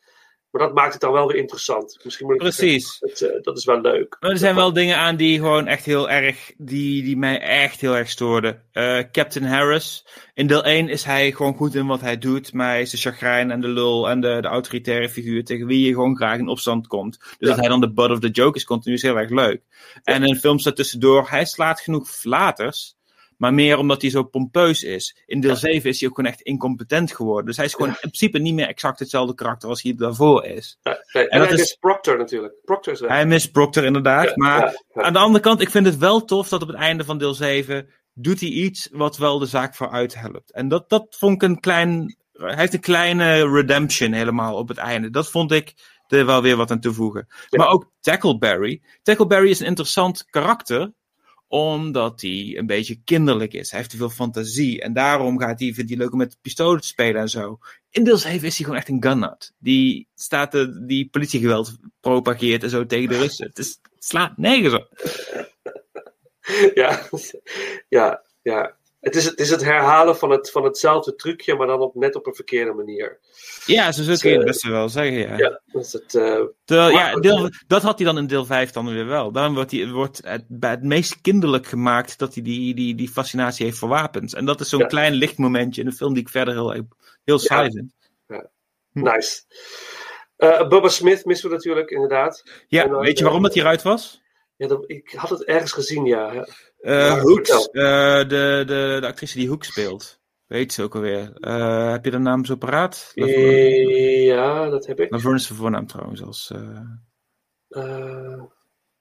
[0.57, 1.99] Maar dat maakt het dan wel weer interessant.
[2.03, 2.97] Misschien moet ik Precies.
[2.99, 4.17] Het, eh, dat is wel leuk.
[4.19, 7.81] Maar er zijn wel dingen aan die gewoon echt heel erg, die, die mij echt
[7.81, 8.61] heel erg stoorden.
[8.71, 10.05] Eh, Captain Harris.
[10.33, 12.97] In deel 1 is hij gewoon goed in wat hij doet, maar hij is de
[12.97, 16.47] chagrijn en de lul en de, de autoritaire figuur tegen wie je gewoon graag in
[16.47, 17.17] opstand komt.
[17.19, 17.47] Dus Ja.
[17.47, 19.61] dat hij dan de butt of the joke is continu is heel erg leuk.
[20.03, 22.96] En in films daartussendoor, hij slaat genoeg flaters.
[23.38, 25.17] Maar meer omdat hij zo pompeus is.
[25.25, 27.45] In deel 7 is hij ook gewoon echt incompetent geworden.
[27.45, 30.77] Dus hij is gewoon in principe niet meer exact hetzelfde karakter als hij daarvoor is.
[30.81, 32.53] Ja, nee, En, En dat hij is- is Proctor natuurlijk.
[32.65, 33.09] Proctor is weg.
[33.09, 34.25] Hij mist Proctor inderdaad.
[34.25, 34.61] Ja, maar
[34.93, 35.01] ja.
[35.01, 37.33] aan de andere kant, ik vind het wel tof dat op het einde van deel
[37.33, 40.51] 7 doet hij iets wat wel de zaak vooruit helpt.
[40.51, 42.17] En dat, dat vond ik een klein.
[42.33, 45.09] Hij heeft een kleine redemption helemaal op het einde.
[45.09, 45.73] Dat vond ik
[46.07, 47.27] er wel weer wat aan toevoegen.
[47.49, 48.81] Maar ook Tackleberry.
[49.03, 50.93] Tackleberry is een interessant karakter
[51.47, 53.69] omdat hij een beetje kinderlijk is.
[53.69, 54.81] Hij heeft te veel fantasie.
[54.81, 57.57] En daarom gaat hij, vindt hij leuk om met pistolen te spelen en zo.
[57.89, 59.53] In deel 7 is hij gewoon echt een gunnut.
[59.57, 63.47] Die, staat de, die politiegeweld propageert en zo tegen de Russen.
[63.47, 64.89] Het, is, het slaat nergens op.
[66.73, 67.09] ja,
[67.89, 68.76] ja, ja.
[69.07, 72.15] Het is, het is het herhalen van, het, van hetzelfde trucje, maar dan op, net
[72.15, 73.19] op een verkeerde manier.
[73.65, 75.37] Ja, zo Dus, kun je het eh, best wel zeggen, ja.
[75.37, 78.93] Ja, dus het, eh, Terwijl, ja, deel, dat had hij dan in deel 5 dan
[78.93, 79.31] weer wel.
[79.31, 83.65] Daarom wordt, hij, wordt het het meest kinderlijk gemaakt dat hij die, die, die fascinatie
[83.65, 84.33] heeft voor wapens.
[84.33, 84.85] En dat is zo'n Ja.
[84.85, 86.85] klein lichtmomentje in een film die ik verder heel,
[87.23, 87.93] heel saai vind.
[88.91, 89.41] Nice.
[90.35, 92.43] Eh Bubba Smith missen we natuurlijk, inderdaad.
[92.67, 94.21] Ja, dan, weet je eh, waarom dat hij eruit was?
[94.55, 96.47] Ja, ik had het ergens gezien, ja.
[96.80, 100.19] Eh, de, de, de actrice die Hook speelt.
[100.45, 101.34] Weet ze ook alweer.
[101.39, 103.11] Eh, heb je de naam zo paraat?
[103.13, 105.11] Ja, dat heb ik.
[105.11, 106.23] Laverne is zijn voornaam trouwens.
[106.23, 106.51] Als,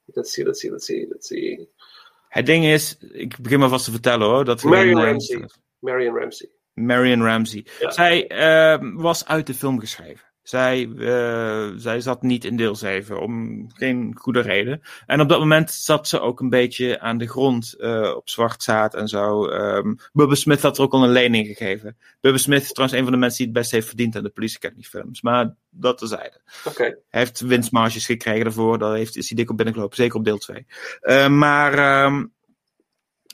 [0.05, 1.69] Let's see, let's see, let's see, let's see.
[2.29, 4.45] Het ding is, ik begin maar vast te vertellen hoor.
[4.45, 5.49] Dat Marion Ramsey.
[5.79, 6.51] Marion Ramsey.
[6.75, 7.67] Marion Ramsey.
[7.81, 7.91] Ja.
[7.91, 8.31] Zij
[8.95, 10.27] was uit de film geschreven.
[10.49, 14.81] Zij, eh, zij zat niet in deel 7, om geen goede reden.
[15.07, 18.63] En op dat moment zat ze ook een beetje aan de grond eh, op zwart
[18.63, 19.47] zaad en zo.
[19.49, 21.97] Ehm Bubba Smith had er ook al een lening gegeven.
[22.21, 24.29] Bubba Smith is trouwens een van de mensen die het best heeft verdiend aan de
[24.29, 25.23] Police Academy films.
[25.23, 26.41] Maar dat terzijde.
[26.65, 26.83] Oké.
[26.83, 28.79] Hij heeft winstmarges gekregen daarvoor.
[28.79, 29.97] Daar heeft, is hij dik op binnengelopen.
[29.97, 30.67] Zeker op deel 2.
[31.01, 32.25] Eh, maar ehm,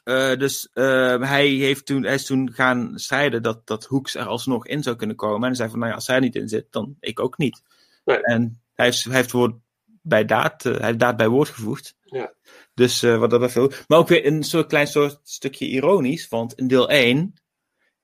[0.04, 4.26] eh, dus eh, hij, heeft toen, hij is toen gaan strijden dat, dat Hoeks er
[4.26, 5.40] alsnog in zou kunnen komen.
[5.40, 7.38] En hij zei van, nou ja, als hij er niet in zit, dan ik ook
[7.38, 7.62] niet.
[8.04, 9.54] En hij heeft, hij heeft woord
[10.02, 11.96] bij daad, eh, hij heeft daad bij woord gevoegd.
[12.02, 12.32] Ja.
[12.74, 13.84] Dus wat dat betreft.
[13.88, 16.28] Maar ook weer een soort klein soort stukje ironisch.
[16.28, 17.34] Want in deel 1,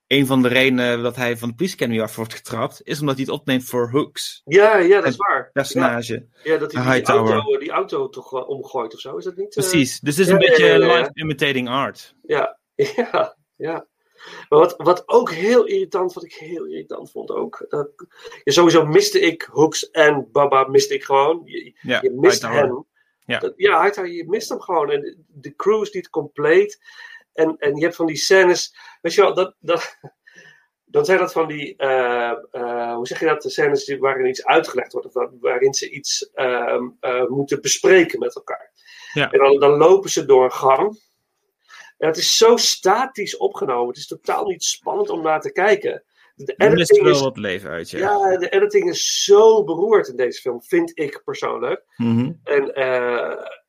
[0.09, 3.17] een van de redenen dat hij van de Police Academy af wordt getrapt, is omdat
[3.17, 4.43] hij het opneemt voor Hooks.
[4.45, 5.51] Ja, ja, dat is waar.
[5.53, 6.27] Personage.
[6.43, 9.57] Ja, dat hij die auto, die auto toch omgooit of zo, is dat niet?
[9.57, 9.63] eh?
[9.69, 10.01] Precies.
[10.01, 10.99] Dus het is Ja, een ja, beetje ja, ja, ja.
[10.99, 12.15] live imitating art.
[12.23, 12.59] Ja,
[12.97, 13.87] ja, ja.
[14.49, 17.67] Maar wat, wat ook heel irritant, wat ik heel irritant vond ook.
[17.69, 17.89] Dat,
[18.45, 21.41] ja, sowieso miste ik Hooks en Baba miste ik gewoon.
[21.45, 22.87] Je, Ja, je mist hem.
[23.25, 23.39] Ja.
[23.39, 24.91] Dat- ja, Hightower, je mist hem gewoon.
[24.91, 26.81] En de, de crew is niet compleet.
[27.33, 28.77] En, en je hebt van die scènes.
[29.01, 29.99] Weet je wel, dat, dat,
[30.85, 31.77] dan zijn dat van die.
[31.77, 33.43] eh, eh, hoe zeg je dat?
[33.43, 35.07] De scènes die- waarin iets uitgelegd wordt.
[35.07, 38.73] Of waar- waarin ze iets ehm, eh, moeten bespreken met elkaar.
[39.13, 39.31] Ja.
[39.31, 41.01] En dan, dan lopen ze door een gang.
[41.99, 43.89] En het is zo statisch opgenomen.
[43.89, 46.03] Het is totaal niet spannend om naar te kijken.
[46.35, 47.99] De Er editing wel is, wat leven uit, ja.
[47.99, 51.85] ja, de editing is zo beroerd in deze film, vind ik persoonlijk.
[51.97, 52.33] Mhm.
[52.45, 52.75] En,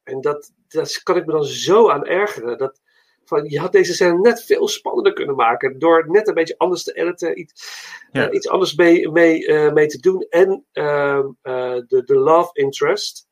[0.03, 2.57] en dat, dat kan ik me dan zo aan ergeren.
[2.57, 2.81] Dat,
[3.29, 5.79] van, je had deze scène net veel spannender kunnen maken.
[5.79, 7.39] Door net een beetje anders te editen.
[7.39, 8.27] Iets, Ja.
[8.27, 10.25] eh, iets anders mee, mee, eh, mee te doen.
[10.29, 13.27] En ehm, eh, de, de love interest.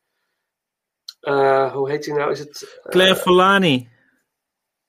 [1.73, 2.31] Hoe heet hij nou?
[2.31, 3.89] Is het, Claire Forlani.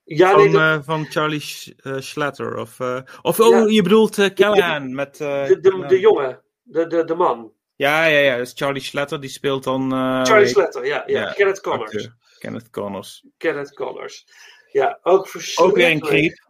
[0.04, 2.56] Ja, van, nee, van Charlie Sch- Schlatter.
[2.56, 2.80] Of,
[3.22, 3.64] of oh, Ja.
[3.66, 5.16] je bedoelt Callahan met...
[5.16, 6.42] de, de, de jongen.
[6.62, 7.52] De, de, de man.
[7.76, 8.36] Ja, ja, ja.
[8.36, 9.20] Dat is Charlie Schlatter.
[9.20, 9.92] Die speelt dan...
[9.92, 11.02] eh, Charlie Slater, ja.
[11.06, 11.32] ja.
[11.32, 11.92] Kenneth Connors.
[11.94, 12.16] acteur.
[12.38, 13.24] Kenneth Connors.
[13.36, 14.26] Kenneth Connors.
[14.72, 16.46] Ja, ook Ook weer een creep.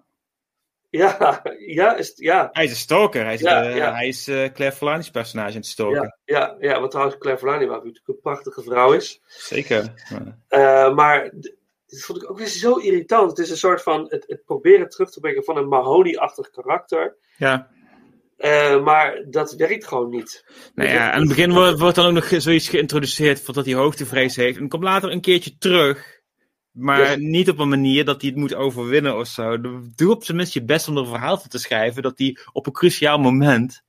[0.91, 2.49] Ja, ja, is, ja.
[2.53, 3.25] Hij is een stalker.
[3.25, 3.93] Hij is, Ja, eh, ja.
[3.93, 6.17] Hij is eh, Claire Forlani's personage aan het stalken.
[6.25, 9.21] Ja, ja, ja, wat trouwens Claire Forlani natuurlijk een prachtige vrouw is.
[9.27, 9.95] Zeker.
[10.49, 11.55] Eh, maar d-
[11.87, 13.31] dit vond ik ook weer zo irritant.
[13.31, 17.17] Het is een soort van het, het proberen terug te brengen van een Mahoney-achtig karakter.
[17.37, 17.71] ja.
[18.85, 20.45] Maar dat werkt gewoon niet.
[20.75, 23.75] Nou ja, aan het begin wordt, wordt dan ook nog zoiets geïntroduceerd van dat hij
[23.75, 24.59] hoogtevrees heeft.
[24.59, 26.18] En komt later een keertje terug.
[26.79, 27.17] Maar Ja.
[27.17, 29.61] niet op een manier dat hij het moet overwinnen of zo.
[29.95, 32.03] Doe op zijn minst je best om er een verhaal van te schrijven.
[32.03, 33.83] Dat hij op een cruciaal moment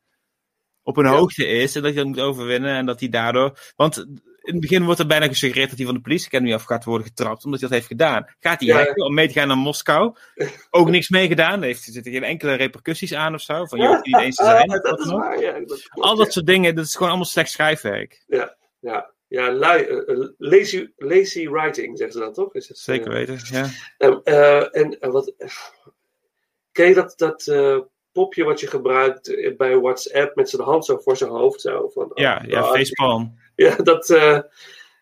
[0.84, 1.76] op een hoogte is.
[1.76, 2.76] En dat hij dat moet overwinnen.
[2.76, 3.60] En dat hij daardoor.
[3.76, 3.98] Want
[4.42, 6.84] in het begin wordt er bijna gesuggereerd dat hij van de police academy af gaat
[6.84, 7.46] worden getrapt.
[7.46, 8.26] Omdat hij dat heeft gedaan.
[8.40, 8.78] Gaat hij Ja.
[8.78, 10.16] hacken om mee te gaan naar Moskou?
[10.70, 11.62] Ook niks mee gedaan.
[11.62, 13.66] Heeft, er zitten geen enkele repercussies aan of zo.
[13.66, 14.68] Van je hoeft niet eens te zijn.
[14.68, 15.64] dat waar.
[15.66, 16.76] Dat Al dat soort dingen.
[16.76, 18.24] Dat is gewoon allemaal slecht schrijfwerk.
[18.28, 19.12] Ja, ja.
[19.30, 22.54] Ja, lui- eh, eh, lazy, lazy writing, zeggen ze dan toch?
[22.56, 23.68] Is het, eh, Zeker weten, ja.
[23.98, 25.34] En, eh, en eh, wat.
[26.72, 27.80] Ken je dat, dat eh,
[28.12, 31.62] popje wat je gebruikt eh, bij WhatsApp met zijn hand zo voor zijn hoofd?
[31.62, 33.38] Zo, van, Ja, oh, ja, oh, facepalm.
[33.56, 34.10] Ja, dat.
[34.10, 34.40] eh,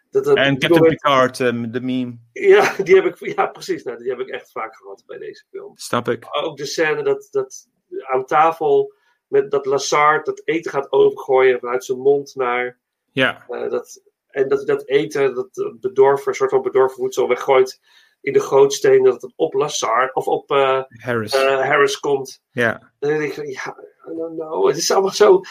[0.09, 2.17] dat, dat En Captain moment- Picard, ehm, de meme.
[2.33, 3.83] Ja, die heb ik, ja, precies.
[3.83, 5.71] Nou, die heb ik echt vaak gehad bij deze film.
[5.77, 6.25] Snap ik.
[6.29, 7.67] Ook de scène dat, dat
[8.01, 8.93] aan tafel
[9.27, 12.77] met dat Lazard dat eten gaat overgooien vanuit zijn mond naar.
[13.11, 13.45] Ja.
[13.49, 14.01] eh, dat,
[14.37, 17.79] en dat hij dat eten, dat bedorven, soort van bedorven voedsel weggooit
[18.21, 21.33] in de grootsteen dat het op Lassard of op eh, Harris.
[21.33, 22.41] eh, Harris komt.
[22.51, 22.91] ja.
[22.99, 23.77] Dan denk ik, van, ja,
[24.11, 24.67] I don't know.
[24.67, 25.41] Het is allemaal zo.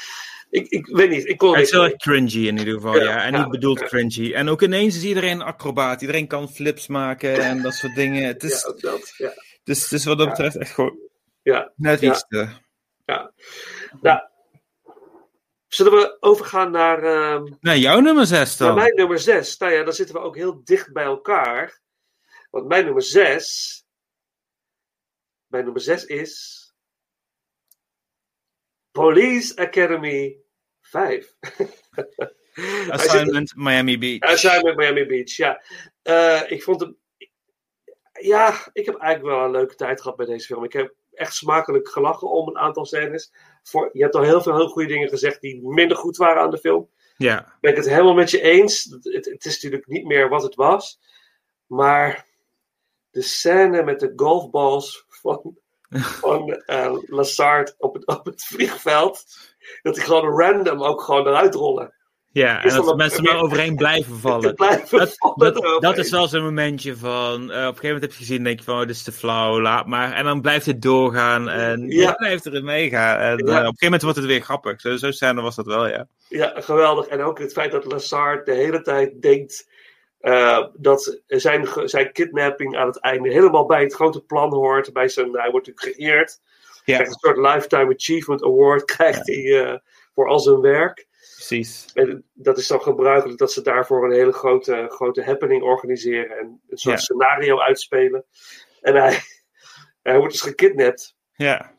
[0.51, 1.27] Ik, ik weet niet.
[1.29, 3.23] Ik kon het is heel erg cringy in ieder geval, Ja, ja.
[3.25, 3.87] En ja, niet bedoeld ja.
[3.87, 4.33] cringy.
[4.33, 6.01] En ook ineens is iedereen acrobaat.
[6.01, 8.27] Iedereen kan flips maken en dat soort dingen.
[8.27, 9.15] Het is, dat.
[9.17, 9.33] Ja.
[9.65, 10.99] dus, is wat dat betreft echt gewoon
[11.43, 11.73] Ja.
[11.77, 12.11] net Ja.
[12.11, 12.49] iets te...
[13.05, 13.33] ja.
[14.01, 14.21] Nou,
[15.77, 17.01] zullen we overgaan naar,
[17.61, 18.77] Nou, jouw nummer 6 naar dan.
[18.77, 19.59] mijn nummer 6?
[19.59, 21.81] Nou ja, dan zitten we ook heel dicht bij elkaar.
[22.51, 23.85] Want mijn nummer 6.
[25.47, 26.65] Mijn nummer 6 is.
[28.91, 30.41] Police Academy
[30.81, 31.37] 5.
[32.89, 34.21] Assignment Miami Beach.
[34.21, 35.63] Assignment Miami Beach, ja.
[36.03, 36.99] Eh, ik vond hem.
[38.21, 40.65] Ja, ik heb eigenlijk wel een leuke tijd gehad bij deze film.
[40.65, 43.33] Ik heb echt smakelijk gelachen om een aantal scènes.
[43.69, 46.51] Voor, je hebt al heel veel heel goede dingen gezegd die minder goed waren aan
[46.51, 46.89] de film.
[47.17, 47.57] Ja.
[47.61, 48.85] Ben ik het helemaal met je eens.
[49.03, 51.01] Het, het is natuurlijk niet meer wat het was.
[51.67, 52.27] Maar
[53.11, 55.59] de scène met de golfballs van,
[56.23, 59.25] van eh, Lassard op het, op het vliegveld.
[59.83, 61.95] Dat die gewoon random ook gewoon eruit rollen.
[62.37, 64.55] Ja, en dan dat mensen maar overheen blijven vallen.
[64.55, 67.35] Blijven Dat, vallen dat, is wel zo'n momentje van.
[67.35, 69.13] eh, op een gegeven moment heb je gezien, denk je van, oh, dit is te
[69.13, 70.13] flauw, laat maar.
[70.13, 72.09] En dan blijft het doorgaan en Ja.
[72.09, 73.19] je blijft erin meegaan.
[73.19, 73.33] En Ja.
[73.33, 74.81] eh, op een gegeven moment wordt het weer grappig.
[74.81, 76.07] Zo, zo scène was dat wel, ja.
[76.29, 77.07] Ja, geweldig.
[77.07, 79.71] En ook het feit dat Lassard de hele tijd denkt
[80.21, 84.93] eh, dat zijn, zijn kidnapping aan het einde helemaal bij het grote plan hoort.
[84.93, 86.41] Bij zijn, hij wordt natuurlijk geëerd.
[86.85, 86.95] Ja.
[86.95, 89.81] Krijgt een soort Lifetime Achievement Award krijgt hij
[90.15, 91.07] voor al zijn werk.
[91.37, 91.87] Precies.
[91.95, 96.61] En dat is dan gebruikelijk dat ze daarvoor een hele grote, grote happening organiseren en
[96.69, 97.01] een soort Ja.
[97.03, 98.25] scenario uitspelen.
[98.81, 99.19] En hij,
[100.03, 101.17] hij wordt dus gekidnapt.
[101.33, 101.76] Ja.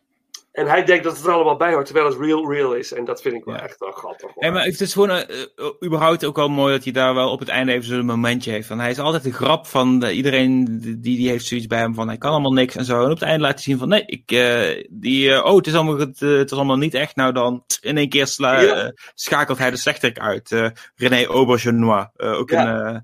[0.57, 2.93] En hij denkt dat het er allemaal bij hoort, terwijl het real, real is.
[2.93, 4.33] En dat vind ik wel echt wel grappig.
[4.33, 4.43] hoor.
[4.43, 7.31] En maar het is gewoon eh, eh, überhaupt ook wel mooi dat hij daar wel
[7.31, 8.67] op het einde even zo'n momentje heeft.
[8.67, 11.93] Van hij is altijd de grap van de- iedereen die, die heeft zoiets bij hem
[11.93, 12.97] van hij kan allemaal niks en zo.
[12.99, 15.67] En op het einde laat hij zien van nee, ik, eh, die, eh, oh het
[15.67, 17.15] is, allemaal, het, eh, het is allemaal niet echt.
[17.15, 18.73] Nou dan in één keer sla, Ja.
[18.83, 20.51] eh, schakelt hij de slechterik uit.
[20.51, 22.67] Eh, René Aubergenois, eh, ook Ja.
[22.67, 22.99] een eh,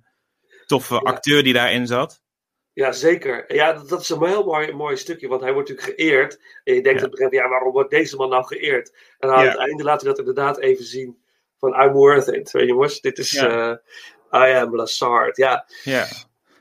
[0.65, 2.21] toffe acteur die daarin zat.
[2.74, 3.53] Ja, zeker.
[3.53, 6.41] Ja, dat, dat is een heel mooi, mooi stukje, want hij wordt natuurlijk geëerd.
[6.63, 8.95] En je denkt op het begin, ja, waarom wordt deze man nou geëerd?
[9.19, 9.49] En aan Ja.
[9.49, 11.17] het einde laat hij dat inderdaad even zien
[11.57, 12.51] van I'm worth it.
[12.51, 13.80] Weet jongens, dit is Ja.
[14.32, 15.38] eh, I am Lassard.
[15.38, 16.05] Ja, Ja.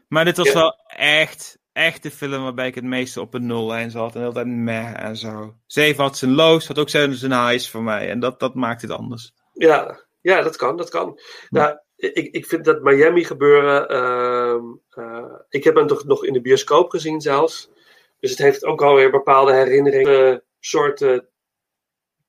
[0.08, 0.54] Maar dit was Ja.
[0.54, 4.14] wel echt, echt de film waarbij ik het meeste op een nullijn zat.
[4.14, 5.54] En heel tijd meh en zo.
[5.66, 8.08] Zeven had zijn lows, had ook zijn, zijn highs voor mij.
[8.10, 9.32] En dat, dat maakt het anders.
[9.52, 11.20] ja, ja, dat kan, dat kan.
[11.48, 16.32] Nou, ik, ik vind dat Miami gebeuren, ehm, eh, ik heb hem toch nog in
[16.32, 17.70] de bioscoop gezien zelfs.
[18.20, 21.28] Dus het heeft ook alweer bepaalde herinneringen, eh, soorten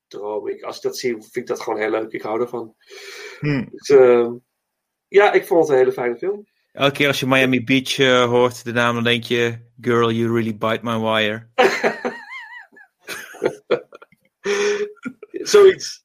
[0.06, 0.48] droom.
[0.48, 2.12] Ik, als ik dat zie, vind ik dat gewoon heel leuk.
[2.12, 2.74] Ik hou ervan.
[3.40, 3.64] Hm.
[3.70, 4.32] Dus, ehm,
[5.08, 6.46] ja, ik vond het een hele fijne film.
[6.72, 9.58] Elke keer als je Miami Beach eh, hoort, de naam, dan denk je...
[9.80, 11.48] Girl, you really bite my wire.
[15.52, 16.03] Zoiets.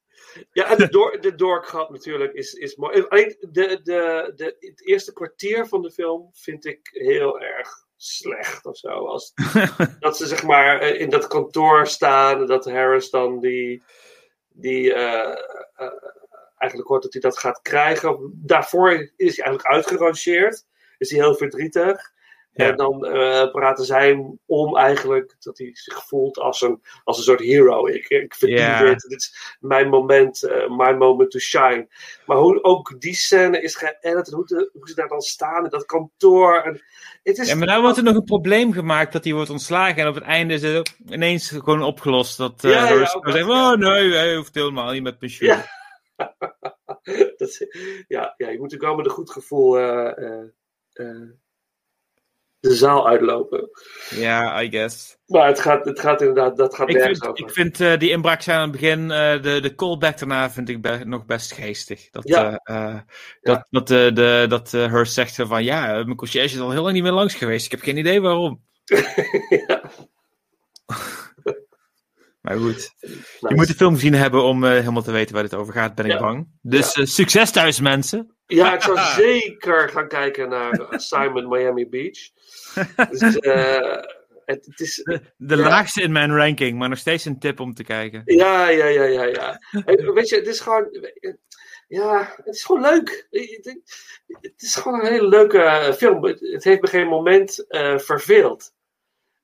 [0.60, 3.06] Ja, en de, door, de natuurlijk is, is mooi.
[3.08, 8.66] Alleen de, de, de, het eerste kwartier van de film vind ik heel erg slecht
[8.66, 8.90] of zo.
[8.90, 9.34] Als,
[10.00, 13.84] dat ze zeg maar eh, in dat kantoor staan en dat Harris dan die,
[14.50, 15.38] die eh,
[15.76, 16.04] eh,
[16.58, 18.32] eigenlijk hoort dat hij dat gaat krijgen.
[18.36, 20.66] Daarvoor is hij eigenlijk uitgerangeerd.
[20.98, 22.12] Is hij heel verdrietig.
[22.54, 27.24] En dan eh, praten zij om eigenlijk dat hij zich voelt als een, als een
[27.24, 27.88] soort hero.
[27.88, 29.02] Ik, ik verdien dit.
[29.10, 31.88] Dit is mijn moment, eh, my moment to shine.
[32.26, 35.64] Maar hoe ook die scène is geëdit en hoe, de- hoe ze daar dan staan
[35.64, 36.62] in dat kantoor.
[36.62, 36.82] En
[37.24, 40.02] het is, Ja, maar daar wordt er nog een probleem gemaakt dat hij wordt ontslagen.
[40.02, 42.38] En op het einde is het ineens gewoon opgelost.
[42.38, 45.50] Dat eh Ja, ja, zegt, oh nee, hij hoeft helemaal niet met pensioen.
[45.50, 45.66] Ja.
[47.38, 47.68] dat,
[48.08, 49.78] ja, ja, je moet natuurlijk wel met een goed gevoel
[52.60, 53.70] de zaal uitlopen.
[54.10, 55.18] Ja, I guess.
[55.26, 57.46] Maar het gaat, het gaat inderdaad, dat gaat Ik nergens vind, over.
[57.46, 60.70] ik vind eh, die inbraak zijn aan het begin, eh, de, de callback daarna vind
[60.70, 62.10] ik be- nog best geestig.
[62.10, 62.60] Dat, Ja.
[62.64, 63.00] eh,
[63.42, 66.94] dat, dat, de, de, dat Hearst zegt van, ja, mijn conciërge is al heel lang
[66.94, 67.66] niet meer langs geweest.
[67.66, 68.62] Ik heb geen idee waarom.
[72.42, 72.94] Maar goed.
[73.40, 76.06] Je moet de film gezien hebben om helemaal te weten waar dit over gaat, ben
[76.06, 76.48] ik bang.
[76.62, 78.36] Dus succes thuis, mensen.
[78.46, 82.18] Ja, ik zou zeker gaan kijken naar Simon Miami Beach.
[83.10, 84.02] Dus, eh,
[84.46, 84.96] het, het is,
[85.38, 85.56] De ja.
[85.56, 88.22] laagste in mijn ranking, maar nog steeds een tip om te kijken.
[88.26, 89.60] Ja, ja, ja, ja, ja.
[90.14, 90.88] Weet je, het is gewoon.
[91.88, 93.28] Ja, het is gewoon leuk.
[93.30, 96.24] Het is gewoon een hele leuke eh, film.
[96.26, 98.74] Het heeft me geen moment eh, verveeld.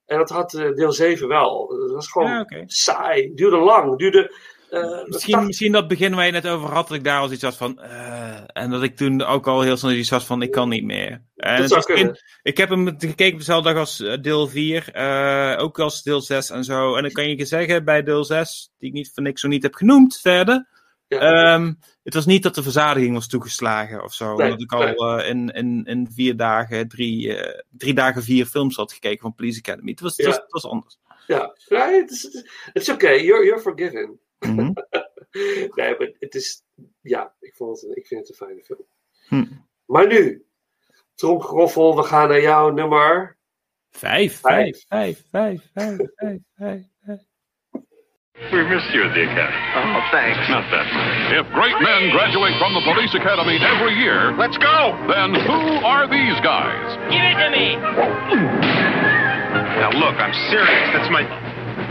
[0.06, 1.70] En dat had deel 7 wel.
[1.82, 2.64] Het was gewoon Ja, oké.
[2.66, 3.24] saai.
[3.28, 3.98] Het duurde lang.
[3.98, 4.36] Duurde
[4.70, 7.42] Eh, Misschien, misschien dat begin waar je net over had, dat ik daar al iets
[7.44, 7.80] had van.
[7.82, 10.84] eh, en dat ik toen ook al heel snel iets had van: ik kan niet
[10.84, 11.22] meer.
[11.36, 12.24] En Dat zou in- kunnen.
[12.44, 16.22] ik heb hem gekeken op dezelfde dag als eh, deel 4, eh, ook als deel
[16.22, 16.96] 6 en zo.
[16.96, 19.64] En dan kan je zeggen bij deel 6, die ik niet voor niks zo niet
[19.64, 20.68] heb genoemd verder.
[21.08, 24.36] ehm, het was niet dat de verzadiging was toegeslagen of zo.
[24.36, 28.46] Nee, omdat ik al eh, in, in, in vier dagen, drie, eh, drie dagen vier
[28.46, 29.92] films had gekeken van Police Academy.
[29.92, 30.98] Het was, het was, het was anders.
[31.28, 31.54] Ja,
[32.72, 33.10] het is oké.
[33.10, 34.20] You're, you're forgiven.
[34.40, 34.72] Mhm.
[35.76, 36.64] nee, maar het is...
[37.02, 38.86] Ja, ik, vond het, ik vind het een fijne film.
[39.28, 39.46] Hm.
[39.86, 40.46] Maar nu,
[41.16, 43.38] tromgeroffel, we gaan naar jouw nummer...
[43.90, 46.84] Vijf, vijf, vijf, vijf, vijf, vijf, vijf.
[48.52, 49.56] We missed you at the academy.
[49.80, 50.50] Oh, thanks.
[50.52, 51.40] Not that much.
[51.40, 54.92] If great men graduate from the police academy every year, let's go.
[55.08, 57.00] Then who are these guys?
[57.08, 57.80] Give it to me.
[59.80, 60.88] Now look, I'm serious.
[60.92, 61.24] That's my.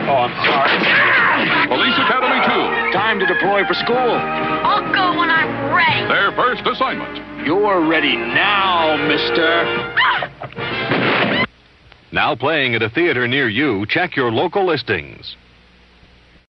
[0.04, 1.23] Oh, I'm sorry.
[1.68, 2.40] Police Academy
[2.90, 2.92] 2.
[2.92, 3.96] Time to deploy for school.
[3.96, 6.08] I'll go when I'm ready.
[6.08, 7.46] Their first assignment.
[7.46, 9.64] You're ready now, mister.
[12.12, 15.36] Now playing at a theater near you, check your local listings.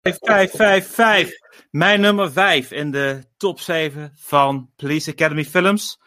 [0.04, 1.30] Vijf, vijf, vijf, vijf.
[1.72, 6.00] Mijn nummer vijf in de top 7 van Police Academy films.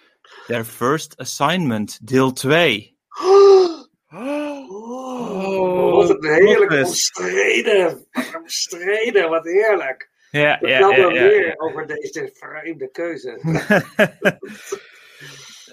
[0.47, 2.94] Their First Assignment, deel 2.
[6.11, 8.07] Een heerlijk omstreden.
[8.13, 10.11] Wat omstreden, wat heerlijk.
[10.31, 11.55] Ja, ja, ja, ja, meer ja.
[11.57, 13.39] over deze vreemde keuze.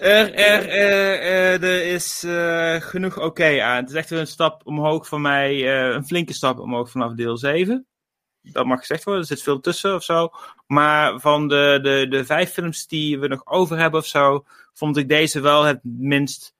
[0.02, 3.76] Er, er, er, er, er is eh, genoeg oké aan.
[3.76, 5.52] Het is echt weer een stap omhoog voor mij.
[5.52, 7.86] eh, een flinke stap omhoog vanaf deel 7.
[8.42, 9.22] Dat mag gezegd worden.
[9.22, 10.30] Er zit veel tussen of zo.
[10.66, 14.44] Maar van de, de, de vijf films die we nog over hebben of zo.
[14.72, 16.54] vond ik deze wel het minst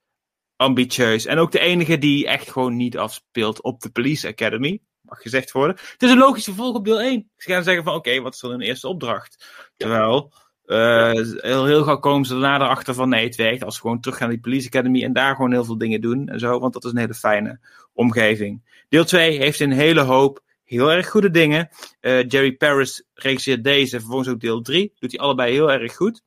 [0.62, 1.26] ambitieus.
[1.26, 4.80] En ook de enige die echt gewoon niet afspeelt op de Police Academy.
[5.00, 5.76] Mag gezegd worden.
[5.76, 7.30] Het is een logisch vervolg op deel 1.
[7.36, 9.46] Ze gaan zeggen van oké, wat is dan hun eerste opdracht?
[9.76, 10.32] Terwijl.
[10.64, 14.16] eh, heel, heel gauw komen ze daarna erachter van nee, het werkt als gewoon terug
[14.16, 16.72] gaan naar die Police Academy en daar gewoon heel veel dingen doen en zo, want
[16.72, 17.60] dat is een hele fijne
[17.92, 18.84] omgeving.
[18.88, 21.68] Deel 2 heeft een hele hoop heel erg goede dingen.
[22.00, 24.92] Eh, Jerry Paris regisseert deze, vervolgens ook deel 3.
[24.98, 26.22] Doet hij allebei heel erg goed.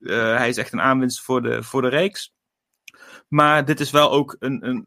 [0.00, 2.34] Eh, hij is echt een aanwinst voor de, voor de reeks.
[3.28, 4.82] Maar dit is wel ook een, een,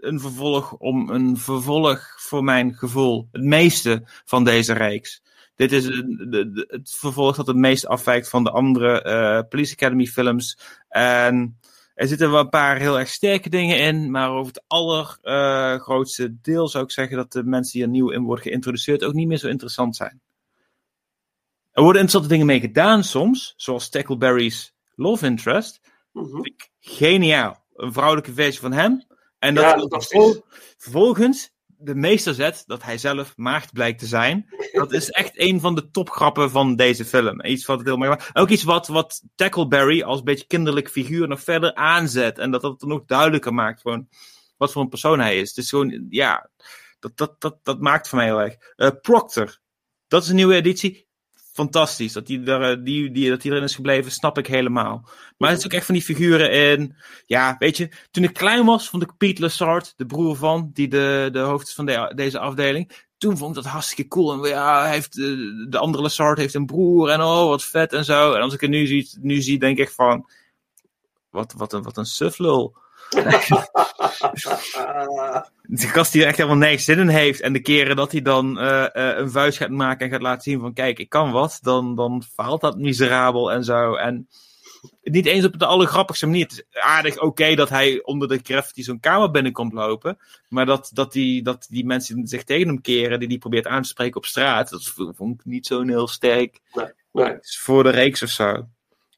[0.00, 3.28] een- vervolg om een vervolg voor mijn gevoel.
[3.32, 5.22] Het meeste van deze reeks.
[5.56, 9.40] Dit is een- de, de- het vervolg dat het meest afwijkt van de andere eh,
[9.48, 10.58] Police Academy films.
[10.88, 11.58] En
[11.94, 14.10] er zitten wel een paar heel erg sterke dingen in.
[14.10, 18.22] Maar over het allergrootste deel zou ik zeggen dat de mensen die er nieuw in
[18.22, 20.20] worden geïntroduceerd ook niet meer zo interessant zijn.
[21.72, 23.52] Er worden interessante dingen mee gedaan soms.
[23.56, 25.80] Zoals Tackleberry's Love Interest.
[26.12, 27.61] Vind ik geniaal.
[27.82, 29.06] Een vrouwelijke versie van hem.
[29.38, 29.64] En dat
[30.08, 30.40] Ja,
[30.78, 34.46] vervolgens de meester zet dat hij zelf maagd blijkt te zijn.
[34.72, 37.44] Dat is echt een van de topgrappen van deze film.
[37.44, 38.16] Iets wat het heel mooi.
[38.32, 42.38] Ook iets wat, wat Tackleberry als een beetje kinderlijk figuur nog verder aanzet.
[42.38, 44.08] En dat dat het nog duidelijker maakt gewoon
[44.56, 45.48] wat voor een persoon hij is.
[45.48, 46.50] Het is gewoon, ja,
[46.98, 48.56] dat, dat, dat, dat maakt voor mij heel erg.
[48.76, 49.58] Eh, Proctor,
[50.08, 51.01] dat is een nieuwe editie.
[51.52, 52.12] Fantastisch.
[52.12, 55.08] Dat die, er, eh, die, die, dat die erin is gebleven, snap ik helemaal.
[55.38, 56.96] Maar het is ook echt van die figuren in.
[57.26, 60.88] Ja, weet je, toen ik klein was, vond ik Pete Lassard, de broer van, die
[60.88, 63.06] de, de hoofd is van de- deze afdeling.
[63.18, 64.32] Toen vond ik dat hartstikke cool.
[64.32, 65.24] En ja, hij heeft, eh,
[65.68, 68.32] de andere Lassard heeft een broer en oh, wat vet en zo.
[68.32, 70.30] En als ik het nu zie, nu zie denk ik van,
[71.30, 72.76] wat, wat, een, wat een suflul.
[75.62, 77.40] De gast die er echt helemaal nergens zin in heeft.
[77.40, 80.42] En de keren dat hij dan eh, eh, een vuist gaat maken en gaat laten
[80.42, 81.58] zien van kijk, ik kan wat.
[81.62, 83.94] Dan, dan faalt dat miserabel en zo.
[83.94, 84.28] En
[85.02, 86.42] niet eens op de allergrappigste manier.
[86.44, 90.18] Het is aardig oké dat hij onder de graffiti zo'n kamer binnenkomt lopen.
[90.48, 93.82] Maar dat, dat, die, dat die mensen zich tegen hem keren, die die probeert aan
[93.82, 94.70] te spreken op straat.
[94.70, 96.60] Dat vond ik niet zo'n heel sterk
[97.12, 97.36] Nee.
[97.40, 98.66] voor de reeks of zo.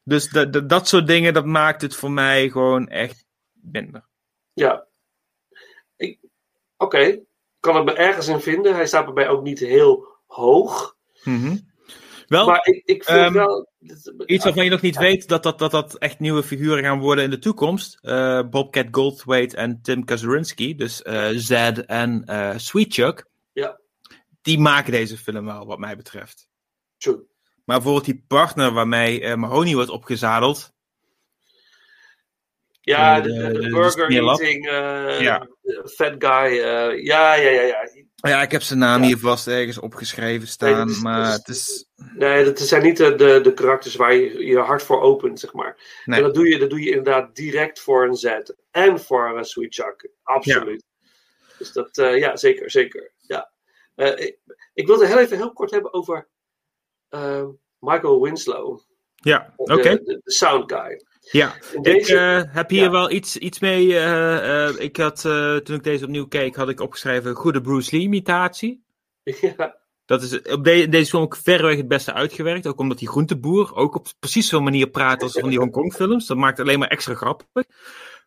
[0.03, 3.24] Dus dat dat- dat soort dingen, dat maakt het voor mij gewoon echt
[3.71, 4.05] minder.
[4.53, 4.87] Ja.
[6.77, 7.23] Oké, ik
[7.59, 8.75] kan het me ergens in vinden.
[8.75, 10.97] Hij staat bij mij ook niet heel hoog.
[11.23, 11.57] Mhm.
[12.27, 13.69] Wel, maar ik, ik vind ehm, wel...
[14.25, 17.23] Iets waarvan je nog niet weet dat dat, dat dat echt nieuwe figuren gaan worden
[17.23, 17.97] in de toekomst.
[18.01, 23.79] Eh, Bobcat Goldthwait en Tim Kazurinsky, dus eh Zed en eh Sweet Chuck, Ja,
[24.41, 26.49] die maken deze film wel, wat mij betreft.
[26.97, 27.15] true.
[27.63, 30.73] Maar bijvoorbeeld die partner waarmee Mahoney wordt opgezadeld.
[32.85, 35.47] Ja, Eh, de, de- de, de burger eating, eh, Ja.
[35.85, 36.59] fat guy.
[36.59, 37.89] eh, ja, ja, ja, ja.
[38.15, 41.85] Ja, ik heb zijn naam hier vast ergens opgeschreven staan, is- maar het is...
[42.15, 45.53] Nee, dat zijn niet de, de, de karakters waar je je hart voor opent, zeg
[45.53, 46.01] maar.
[46.05, 46.17] Nee.
[46.17, 48.25] En dat doe, je, dat doe je inderdaad direct voor een Z.
[48.71, 50.09] En voor een Sweet Chuck.
[50.23, 50.83] Absoluut.
[51.57, 53.11] Dus dat, eh, ja, zeker, zeker.
[53.19, 53.51] Ja.
[53.95, 54.37] Eh, ik,
[54.73, 56.27] ik wilde heel even heel kort hebben over
[57.09, 57.45] eh,
[57.79, 58.79] Michael Winslow.
[59.15, 59.81] Ja, oké.
[59.81, 61.01] De, de sound guy.
[61.31, 62.91] Ja, ik eh, heb hier ja.
[62.91, 63.97] wel iets, iets mee.
[63.97, 65.21] eh, eh, ik had,
[65.63, 68.83] toen ik deze opnieuw keek, had ik opgeschreven goede Bruce Lee imitatie.
[69.57, 69.83] Ja.
[70.05, 72.67] Dat is op de- deze film ook verreweg het beste uitgewerkt.
[72.67, 76.25] Ook omdat die groenteboer ook op precies zo'n manier praat als van die Hongkong films.
[76.27, 77.47] Dat maakt het alleen maar extra grappig.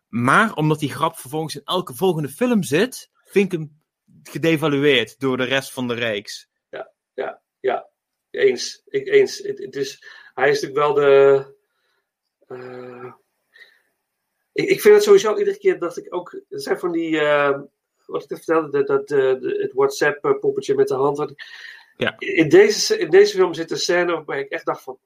[0.07, 3.81] Maar omdat die grap vervolgens in elke volgende film zit, vind ik hem
[4.23, 6.47] gedevalueerd door de rest van de reeks.
[6.69, 7.89] Ja, ja, ja.
[8.31, 8.81] Eens.
[8.85, 9.37] Ik, eens.
[9.37, 11.57] Het, het is, hij is natuurlijk wel de.
[12.49, 13.11] Eh,
[14.51, 16.33] ik, ik vind het sowieso iedere keer dat ik ook.
[16.49, 17.19] Er zijn van die.
[17.19, 17.59] eh,
[18.05, 19.09] wat ik net vertelde, dat,
[19.59, 21.17] het WhatsApp-poppetje met de hand.
[21.17, 21.43] Wat ik-
[21.97, 22.15] Ja.
[22.19, 24.99] in, deze, in deze film zit een scène waarbij ik echt dacht van.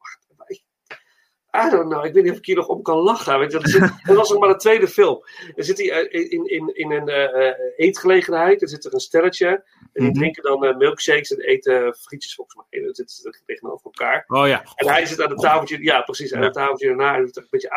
[1.55, 3.39] I don't know, ik weet niet of ik hier nog om kan lachen.
[3.39, 5.23] Weet je, dat, zit, dat was nog maar de tweede film.
[5.55, 9.47] Er zit hij eh, in, in, in een eh, eetgelegenheid, er zit er een stelletje.
[9.47, 10.13] En die Mhm.
[10.19, 12.81] drinken dan eh, milkshakes en eten frietjes volgens mij.
[12.81, 14.23] Dat ze tegenover elkaar.
[14.27, 14.63] Oh ja.
[14.75, 17.47] En hij zit aan het tafeltje, ja precies, aan het tafeltje daarna en doet een
[17.49, 17.71] beetje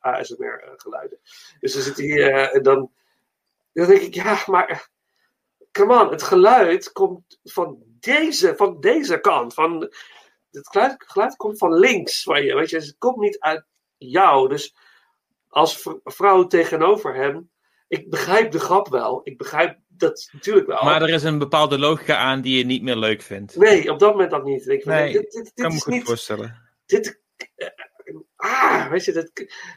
[0.00, 1.18] ASMR geluiden.
[1.60, 2.90] Dus dan zit hij eh, en dan,
[3.72, 4.88] dan denk ik, ja, maar
[5.72, 9.54] come on, het geluid komt van deze, van deze kant.
[9.54, 9.92] Van,
[10.50, 13.64] het geluid, geluid komt van links van je, weet je, het komt niet uit
[13.96, 14.48] jou.
[14.48, 14.74] Dus
[15.48, 17.50] als vrouw tegenover hem,
[17.88, 20.84] ik begrijp de grap wel, ik begrijp dat natuurlijk wel.
[20.84, 23.56] Maar er is een bepaalde logica aan die je niet meer leuk vindt.
[23.56, 24.68] Nee, op dat moment dat niet.
[24.68, 26.62] Ik Nee, dit, dit, dit kan me goed niet, voorstellen.
[26.86, 27.20] dit,
[28.36, 29.30] ah, weet je, dat,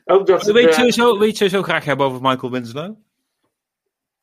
[0.06, 0.44] ook dat...
[0.44, 2.96] Weet je, eh, sowieso, weet je sowieso graag hebben over Michael Winslow?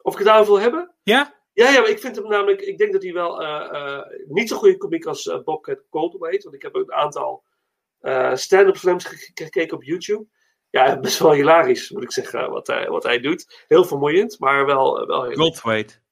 [0.03, 0.95] Of ik het daarover wil hebben?
[1.03, 1.35] Ja?
[1.57, 4.49] Ja, ja, maar ik vind hem namelijk, ik denk dat hij wel eh, eh, niet
[4.49, 7.45] zo'n goede komiek als uh, Bobcat Goldthwait, want ik heb een aantal
[8.01, 10.27] eh stand-up ge- gekeken op YouTube.
[10.71, 13.65] Ja, best wel hilarisch, moet ik zeggen, wat hij, wat hij doet.
[13.69, 15.37] Heel vermoeiend, maar wel, wel heel...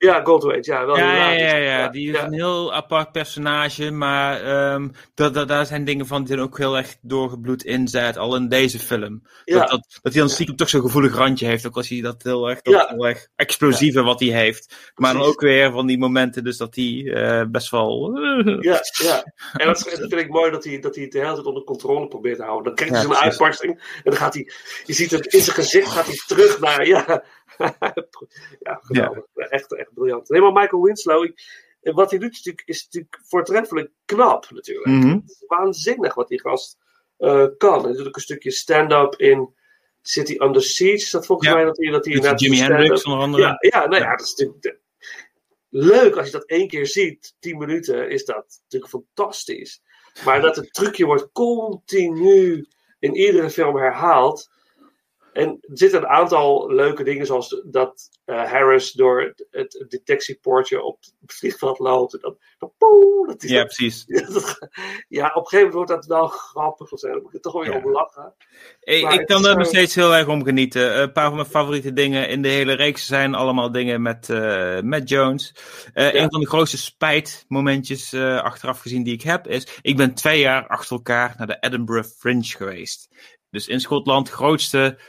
[0.04, 4.40] Ja, Goldthwait, ja, wel Ja, ja, ja, ja, die is een heel apart personage, maar
[4.40, 8.16] ehm, dat, dat, daar zijn dingen van die er ook heel erg doorgebloed in zit,
[8.16, 9.22] al in deze film.
[9.44, 9.58] Ja.
[9.58, 12.22] Dat, dat, dat hij dan stiekem toch zo'n gevoelig randje heeft, ook als hij dat
[12.22, 14.92] heel erg, dat heel erg explosieve wat hij heeft.
[14.94, 18.18] Maar dan ook weer van die momenten dus dat hij eh, best wel...
[18.60, 19.24] Ja, ja.
[19.52, 22.08] En dat, vind ik mooi dat hij, dat hij het de hele tijd onder controle
[22.08, 22.64] probeert te houden.
[22.64, 24.50] Dan krijgt hij zo'n uitbarsting en dan gaat hij,
[24.84, 27.24] je ziet het in zijn gezicht, gaat hij terug naar, ja,
[28.66, 29.24] ja geweldig.
[29.34, 30.28] Echt, echt briljant.
[30.28, 31.40] Nee, maar Michael Winslow, ik,
[31.80, 35.04] wat hij doet is natuurlijk, is natuurlijk voortreffelijk knap natuurlijk.
[35.14, 36.78] Het is waanzinnig wat die gast
[37.16, 37.84] eh, kan.
[37.84, 39.54] Hij doet ook een stukje stand-up in
[40.02, 41.10] City Under Siege.
[41.10, 41.54] Dat volgens Ja.
[41.54, 43.42] mij dat hij, dat hij Jimi stand-up- Hendrix onder andere.
[43.42, 44.82] Ja, ja, nou ja, dat is natuurlijk
[45.68, 47.34] leuk als je dat één keer ziet.
[47.38, 49.82] 10 minuten is dat natuurlijk fantastisch.
[50.24, 52.66] Maar dat het trucje wordt continu
[52.98, 54.50] in iedere film herhaald.
[55.34, 60.82] En er zitten een aantal leuke dingen, zoals dat eh, Harris door het, het detectiepoortje
[60.82, 62.22] op het vliegveld loopt.
[62.22, 62.36] En
[62.78, 64.04] poeh, dat is Ja, dat- precies.
[64.06, 64.68] ja, dat-
[65.08, 66.92] ja, op een gegeven moment wordt dat wel grappig.
[66.92, 67.08] of zo.
[67.08, 67.82] Dan moet je er toch wel weer Ja.
[67.84, 68.34] om lachen.
[68.80, 71.00] Ik, ik kan er nog steeds heel erg om genieten.
[71.00, 74.80] Een paar van mijn favoriete dingen in de hele reeks zijn allemaal dingen met, eh
[74.80, 75.54] met Jones.
[75.92, 79.66] Eh, Een van de grootste spijtmomentjes eh, achteraf gezien die ik heb is...
[79.82, 83.08] Ik ben twee jaar achter elkaar naar de Edinburgh Fringe geweest.
[83.50, 85.04] Dus in Schotland grootste eh,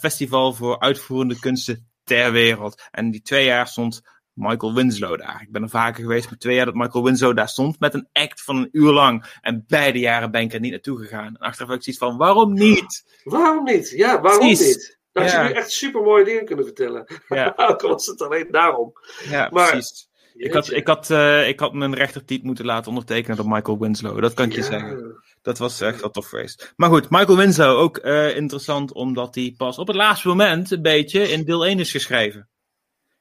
[0.00, 2.82] festival voor uitvoerende kunsten ter wereld.
[2.90, 4.00] En die twee jaar stond
[4.32, 5.42] Michael Winslow daar.
[5.42, 8.08] Ik ben er vaker geweest, maar twee jaar dat Michael Winslow daar stond met een
[8.12, 9.38] act van een uur lang.
[9.40, 11.26] En beide jaren ben ik er niet naartoe gegaan.
[11.26, 13.20] En achteraf heb ik zoiets van, waarom niet?
[13.24, 13.90] Waarom niet?
[13.90, 14.66] Ja, waarom Precies.
[14.66, 14.98] niet?
[15.12, 17.06] Dan had je nu echt super mooie dingen kunnen vertellen.
[17.28, 17.52] Ja.
[17.68, 18.92] Ook was het alleen daarom.
[19.28, 20.08] Ja, Maar- precies.
[20.34, 24.20] Ik had, ik, had, eh, ik had mijn rechtertiet moeten laten ondertekenen door Michael Winslow.
[24.20, 25.22] Dat kan ik je zeggen.
[25.42, 26.72] Dat was echt wel tof geweest.
[26.76, 30.82] Maar goed, Michael Winslow ook eh, interessant omdat hij pas op het laatste moment een
[30.82, 32.48] beetje in deel 1 is geschreven.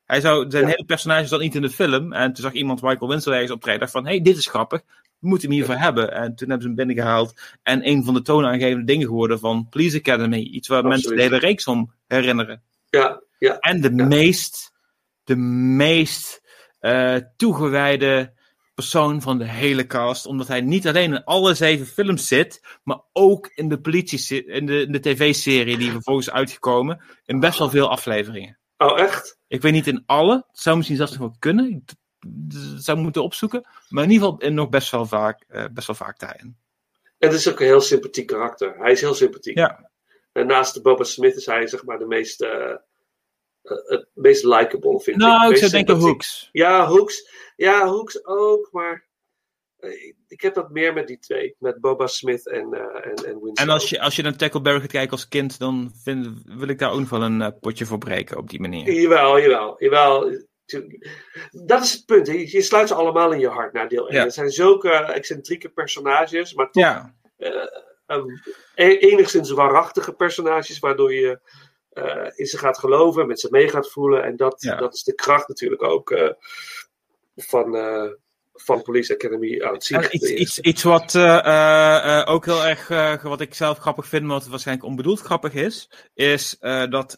[0.06, 2.14] Hij zou, zijn hele personage zat niet in de film.
[2.14, 3.80] En toen zag iemand Michael Winslow ergens optreden.
[3.80, 4.82] dacht van, hé, hey, dit is grappig.
[5.20, 6.12] We moeten hem hiervoor hebben.
[6.12, 7.42] En toen hebben ze hem binnengehaald.
[7.64, 10.40] En een van de toonaangevende dingen geworden van Police Academy.
[10.40, 12.62] Iets waar mensen de hele reeks om herinneren.
[12.90, 13.58] Ja, ja.
[13.60, 14.72] En de meest,
[15.24, 16.42] de meest
[16.80, 18.34] eh, toegewijde
[18.74, 20.26] persoon van de hele cast.
[20.26, 24.66] Omdat hij niet alleen in alle zeven films zit, maar ook in de, politie, in
[24.66, 27.02] de, in de tv-serie die vervolgens uitgekomen.
[27.26, 28.60] In best wel veel afleveringen.
[28.78, 29.38] Oh, echt?
[29.48, 30.36] Ik weet niet in alle.
[30.36, 31.70] Het zou misschien zelfs nog wel kunnen.
[31.70, 31.94] Ik
[32.78, 33.68] zou moeten opzoeken.
[33.90, 36.58] Maar in ieder geval in nog best wel vaak, eh, best wel vaak daarin.
[37.18, 38.78] Het is ook een heel sympathiek karakter.
[38.78, 39.58] Hij is heel sympathiek.
[39.58, 39.90] Ja.
[40.32, 42.76] En naast de Boba Smith is hij zeg maar de meest, eh,
[43.70, 45.28] het meest likable, vind ik.
[45.28, 45.96] Nou, ik zou denken.
[45.96, 46.50] Hooks.
[46.52, 47.30] Ja, Hooks.
[47.56, 49.08] Ja, Hooks ook, maar
[49.78, 49.92] eh,
[50.28, 51.56] ik heb dat meer met die twee.
[51.60, 53.54] Met Boba Smith en, eh en, en Winslow.
[53.60, 56.80] En als je, als je naar Tackleberry gaat kijken als kind, dan vind, wil ik
[56.80, 58.92] daar ook nog wel een eh, potje voor breken op die manier.
[58.94, 60.38] Jawel, jawel, jawel.
[61.52, 62.28] Dat is het punt.
[62.28, 62.34] hè.
[62.34, 64.18] Je sluit ze allemaal in je hart naar deel 1.
[64.18, 64.24] Ja.
[64.24, 67.16] Het zijn zulke excentrieke personages, maar toch Ja.
[68.76, 71.38] eh, enigszins waarachtige personages, waardoor je eh,
[72.36, 74.24] in ze gaat geloven, met ze mee gaat voelen.
[74.24, 74.76] En dat, Ja.
[74.76, 76.30] dat is de kracht natuurlijk ook eh,
[77.36, 78.10] van, eh,
[78.62, 80.02] van Police Academy aan het zien.
[80.02, 84.08] En iets, iets, iets wat eh, eh, eh, ook heel erg, wat ik zelf grappig
[84.08, 86.58] vind, maar wat waarschijnlijk onbedoeld grappig is, is
[86.90, 87.16] dat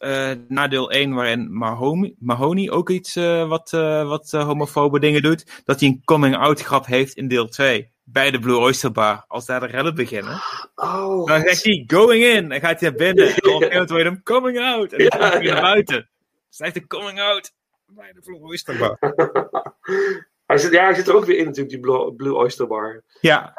[0.48, 3.14] na deel 1, waarin Mahoney, Mahoney ook iets
[3.48, 3.70] wat,
[4.06, 7.90] wat homofobe dingen doet, dat hij een coming-out grap heeft in deel 2.
[8.04, 10.42] Bij de Blue Oyster Bar, als daar de rellen beginnen.
[10.76, 13.28] Oh, Dan zegt hij going in, en gaat hij naar binnen.
[13.36, 14.94] En op een gegeven moment hoor je hem coming out.
[14.94, 16.10] En dan gaat hij naar buiten.
[16.50, 17.54] Zegt hij coming out
[17.86, 18.98] bij de Blue Oyster Bar.
[20.52, 23.04] hij, zit, ja, hij zit er ook weer in natuurlijk, die Blue, Oyster Bar.
[23.20, 23.54] Ja,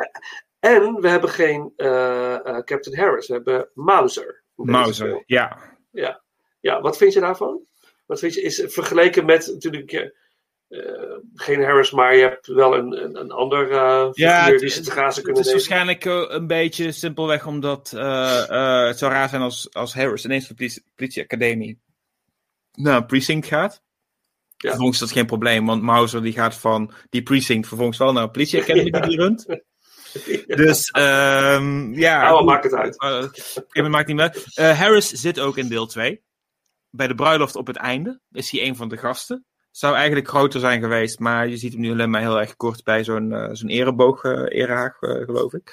[0.61, 4.43] En we hebben geen eh, eh, Captain Harris, we hebben Mauser.
[4.55, 5.77] Mauser, ja.
[5.91, 6.23] Ja.
[6.61, 7.61] ja, wat vind je daarvan?
[8.07, 10.11] Wat vind je, is vergeleken met natuurlijk eh,
[11.35, 14.81] geen Harris, maar je hebt wel een, een, een ander eh Ja, het- die ze
[14.81, 15.87] te grazen Het kunnen is nemen.
[15.87, 20.85] waarschijnlijk een beetje simpelweg omdat het zou raar zijn als, als Harris ineens de politie,
[20.95, 21.81] politieacademie
[22.73, 23.83] naar een precinct gaat.
[24.63, 24.69] Ja.
[24.69, 28.23] Vervolgens is dat geen probleem, want Mauser die gaat van die precinct vervolgens wel naar
[28.23, 29.47] een politieacademie die die runt.
[30.47, 32.23] Dus ehm ja.
[32.23, 33.03] Nou, maakt het uit?
[33.73, 34.45] Moment maakt niet meer.
[34.55, 36.23] Eh, Harris zit ook in deel 2.
[36.91, 39.45] Bij de bruiloft op het einde is hij een van de gasten.
[39.71, 42.85] Zou eigenlijk groter zijn geweest, maar je ziet hem nu alleen maar heel erg kort
[42.85, 45.73] bij zo'n eh, zo'n ereboog, eh erehaag, eh, geloof ik.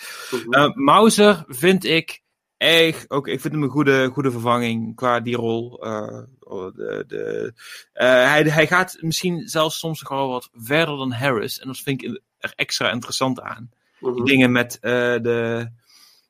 [0.74, 2.22] Mauser vind ik
[2.60, 5.84] echt, ook, ik vind hem een goede, goede vervanging qua die rol.
[5.84, 7.54] Eh, oh, de, de,
[7.94, 11.60] eh, hij, hij gaat misschien zelfs soms wel wat verder dan Harris.
[11.60, 13.72] En dat vind ik er extra interessant aan.
[14.00, 14.14] Mhm.
[14.14, 15.72] Die dingen met eh, de...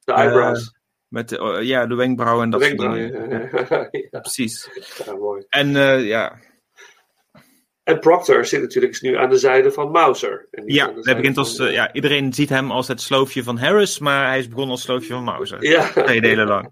[0.04, 0.74] De eyebrows.
[1.08, 3.30] met de, oh, ja, de wenkbrauwen en dat soort dingen.
[3.70, 3.90] ja.
[4.12, 4.70] Ja, precies.
[5.06, 5.46] Ja, mooi.
[5.50, 5.70] En
[6.04, 6.40] ja,
[7.90, 9.96] En Proctor zit natuurlijk nu aan de zijde van.
[9.96, 13.44] En niet ja, hij begint als, van- eh, ja, iedereen ziet hem als het sloofje
[13.44, 15.64] van Harris, maar hij is begonnen als sloofje van Mauser.
[15.64, 15.88] Ja.
[16.04, 16.72] Twee delen lang.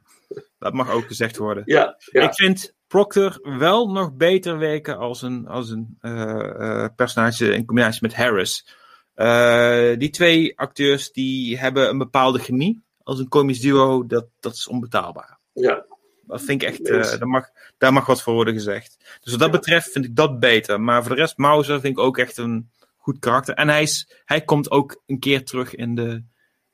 [0.60, 1.64] Dat mag ook gezegd worden.
[1.66, 2.22] Ja, ja.
[2.22, 7.66] Ik vind Proctor wel nog beter werken als een, als een eh, eh, personage in
[7.66, 8.68] combinatie met Harris.
[10.00, 12.84] Die twee acteurs die hebben een bepaalde chemie.
[13.04, 15.40] Als een komisch duo, dat, dat is onbetaalbaar.
[15.54, 15.86] Ja.
[16.28, 18.98] Dat vind ik echt, eh, daar, mag, daar mag wat voor worden gezegd.
[19.22, 20.82] Dus wat dat betreft vind ik dat beter.
[20.82, 23.54] Maar voor de rest, Mauser vind ik ook echt een goed karakter.
[23.54, 26.24] En hij, is, hij komt ook een keer terug in de,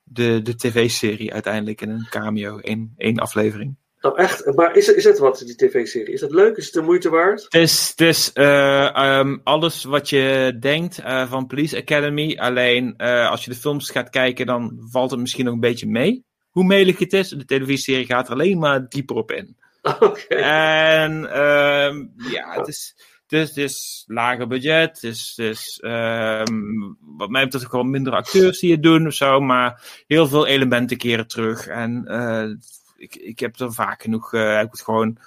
[0.04, 3.76] de, de tv-serie uiteindelijk in een cameo, één, één aflevering.
[4.02, 4.56] Nou, echt.
[4.56, 6.14] Maar is, het- is het wat, die tv-serie?
[6.14, 6.58] Is het leuk?
[6.58, 7.44] Is het de moeite waard?
[7.44, 12.38] Het is, het is eh, ehm, alles wat je denkt eh, van Police Academy.
[12.40, 16.24] Alleen als je de films gaat kijken, dan valt het misschien nog een beetje mee.
[16.54, 17.30] Hoe melig het is.
[17.30, 19.58] De televisieserie gaat er alleen maar dieper op in.
[20.00, 20.36] Oké.
[20.36, 22.96] En ehm, ja, het is,
[23.28, 24.90] het, is, het is lager budget.
[24.90, 26.62] Het is, het is ehm,
[27.00, 29.40] wat mij betreft wel minder acteurs die het doen of zo.
[29.40, 31.68] Maar heel veel elementen keren terug.
[31.68, 32.50] En eh,
[32.98, 35.18] ik, ik heb er vaak genoeg eh, heb ik het gewoon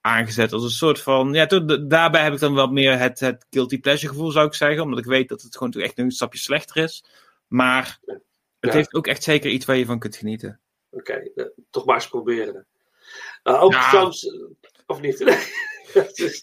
[0.00, 1.32] aangezet als een soort van.
[1.32, 1.46] Ja,
[1.86, 4.82] daarbij heb ik dan wel meer het, het guilty pleasure gevoel, zou ik zeggen.
[4.82, 7.04] Omdat ik weet dat het gewoon toch echt een stapje slechter is.
[7.46, 7.98] Maar
[8.60, 8.76] het Ja.
[8.76, 10.60] heeft ook echt zeker iets waar je van kunt genieten.
[10.90, 12.66] Oké, eh, toch maar eens proberen.
[13.44, 13.82] Uh, ook Ja.
[13.82, 14.40] films, eh,
[14.86, 15.20] of niet?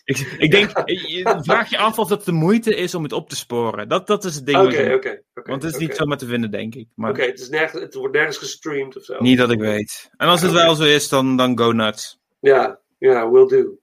[0.03, 3.29] Ik, ik denk, je vraag je af of het de moeite is om het op
[3.29, 3.87] te sporen.
[3.89, 4.57] Dat, dat is het ding.
[4.57, 6.87] Oké, je- oké, oké, Want het is niet zomaar te vinden, denk ik.
[6.95, 9.15] Maar Oké, het, is nergens, het wordt nergens gestreamd of zo.
[9.19, 10.09] niet dat ik weet.
[10.17, 12.19] En als het wel zo is, dan, dan go nuts.
[12.39, 13.77] Ja, ja, will do.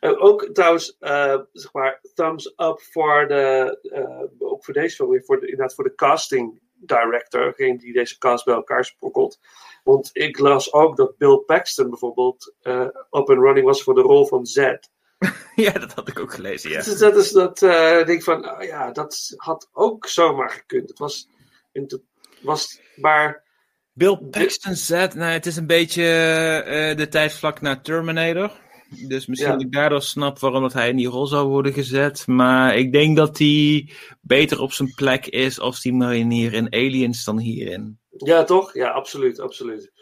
[0.00, 5.10] Eh, ook trouwens, eh, zeg maar, thumbs up voor de, eh, ook voor deze film,
[5.10, 9.38] weer voor de, inderdaad voor de casting director, degene die deze cast bij elkaar sprokkelt.
[9.84, 12.80] Want ik las ook dat Bill Paxton bijvoorbeeld eh
[13.10, 14.90] up and running was voor de rol van Zed.
[15.54, 16.82] ja, dat had ik ook gelezen, ja.
[16.82, 20.88] Dus dat is dat, eh denk van, oh ja, dat had ook zomaar gekund.
[20.88, 21.28] Het was,
[21.72, 22.00] het
[22.42, 23.46] was maar...
[23.92, 28.50] Bill Paxton zet, nou, het is een beetje eh, de tijd vlak na Terminator.
[28.88, 29.56] Dus misschien Ja.
[29.56, 32.26] dat ik daardoor snap waarom dat hij in die rol zou worden gezet.
[32.26, 33.88] Maar ik denk dat hij
[34.20, 37.98] beter op zijn plek is als die marinier in Aliens dan hierin.
[38.10, 38.74] Ja, toch?
[38.74, 39.92] Ja, absoluut, absoluut.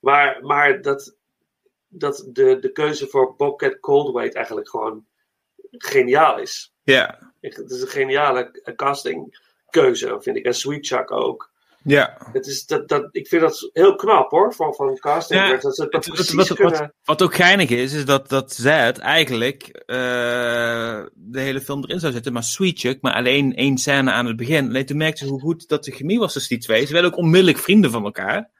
[0.00, 1.16] Maar, maar dat,
[1.88, 5.06] dat de, de keuze voor Bobcat Coldwaite eigenlijk gewoon
[5.70, 6.74] geniaal is.
[6.82, 10.44] Ja, Het is een geniale castingkeuze, vind ik.
[10.44, 11.50] En Sweet Chuck ook.
[11.86, 12.16] Ja.
[12.32, 15.40] Het is dat, dat, ik vind dat heel knap hoor, van, van casting.
[15.40, 16.78] Ja, dat ze dat Het- precies wat, wat, kunnen...
[16.80, 19.96] wat, wat ook geinig is, is dat, dat Zed eigenlijk eh,
[21.14, 24.36] de hele film erin zou zetten, maar Sweet Chuck, maar alleen één scène aan het
[24.36, 24.68] begin.
[24.68, 26.86] Alleen toen merkte ze hoe goed dat de chemie was tussen die twee.
[26.86, 28.50] Ze werden ook onmiddellijk vrienden van elkaar.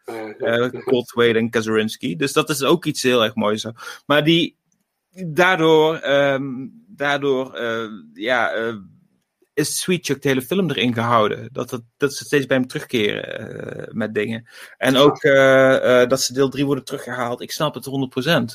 [0.84, 2.16] Coldwaite en Kazarinski.
[2.16, 3.60] Dus dat is ook iets heel erg moois.
[3.60, 3.70] Zo.
[4.06, 4.58] Maar die,
[5.26, 6.44] daardoor, ehm,
[6.88, 8.74] daardoor eh, ja, eh,
[9.56, 11.48] is Sweet Chuck de hele film erin gehouden.
[11.52, 14.48] Dat, dat, dat ze steeds bij hem terugkeren eh, met dingen.
[14.78, 17.40] En ook eh, eh, dat ze deel 3 worden teruggehaald.
[17.40, 17.88] Ik snap het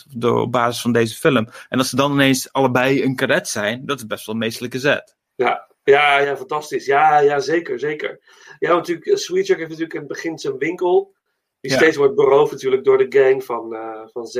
[0.08, 1.48] 100% door, op basis van deze film.
[1.70, 4.80] En dat ze dan ineens allebei een cadet zijn, dat is best wel een meestelijke
[4.80, 5.16] zet.
[5.36, 6.86] Ja, ja, ja, fantastisch.
[6.86, 8.20] Ja, ja, zeker, zeker.
[8.60, 11.14] Ja, want natuurlijk, Sweet Chuck heeft natuurlijk in het begin zijn winkel.
[11.62, 11.78] Die Ja.
[11.78, 13.76] steeds wordt beroofd natuurlijk door de gang van,
[14.12, 14.36] van Z.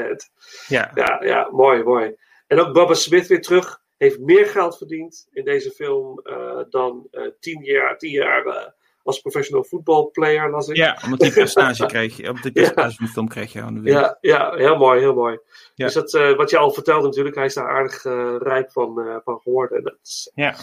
[0.68, 0.92] Ja.
[0.94, 2.16] Ja, ja, mooi, mooi.
[2.48, 3.81] En ook Baba Smith weer terug.
[4.02, 8.68] Heeft meer geld verdiend in deze film eh, dan eh, tien jaar, tien jaar eh,
[9.04, 10.76] als professional voetbalplayer, las ik.
[10.76, 13.82] Ja, omdat die personage kreeg je, op die personage van de film kreeg je aan
[13.82, 15.40] de Ja, ja, heel mooi, heel mooi.
[15.76, 15.86] Ja.
[15.86, 18.04] Dus dat, wat je al vertelde natuurlijk, hij is daar aardig
[18.44, 19.84] rijk van, van geworden.
[19.84, 20.56] Dat Ja.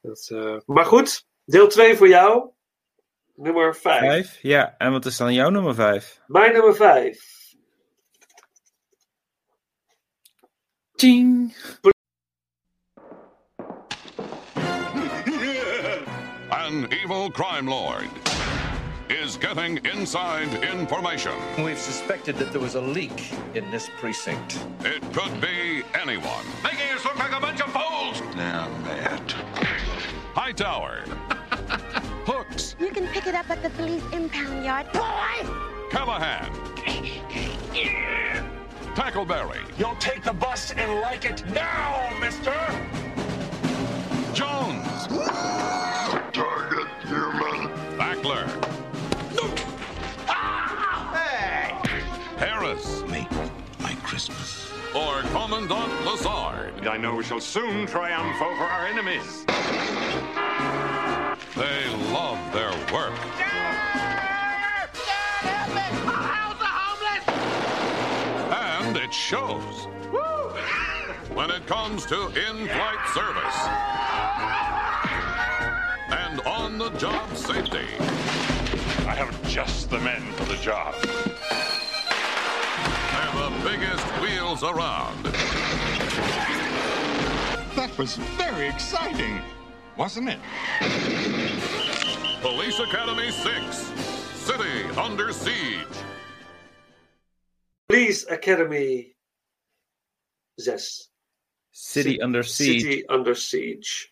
[0.00, 2.50] dat, eh, maar goed, deel 2 voor jou.
[3.34, 3.98] Nummer 5.
[3.98, 4.38] Vijf?
[4.42, 6.20] Ja, en wat is dan jouw nummer vijf?
[6.26, 7.36] Mijn nummer 5.
[10.96, 11.54] Ching.
[16.68, 18.10] An evil crime lord
[19.08, 21.32] is getting inside information.
[21.64, 24.62] We've suspected that there was a leak in this precinct.
[24.80, 26.44] It could be anyone.
[26.62, 28.20] Making us look like a bunch of fools.
[28.36, 29.32] Now, Matt.
[30.34, 31.04] Hightower.
[32.26, 32.76] Hooks.
[32.78, 34.92] You can pick it up at the police impound yard.
[34.92, 35.48] Boy!
[35.88, 36.52] Callahan.
[38.94, 39.62] Tackleberry.
[39.78, 42.52] You'll take the bus and like it now, mister!
[55.18, 55.34] Christmas.
[55.34, 56.86] Or Commandant Lazard.
[56.86, 59.44] I know we shall soon triumph over our enemies.
[61.56, 63.18] They love their work.
[68.50, 69.86] And it shows.
[71.34, 73.58] When it comes to in-flight service
[76.10, 77.86] and on-the-job safety.
[79.06, 80.94] I have just the men for the job.
[83.38, 85.24] They're the biggest wheels around.
[87.76, 89.40] That was very exciting,
[89.96, 90.38] wasn't it?
[92.40, 93.92] Police Academy 6.
[94.34, 95.86] City Under Siege.
[97.88, 99.14] Police Academy
[100.58, 101.08] 6.
[101.70, 102.80] City Under Siege.
[102.80, 104.08] City Under Siege.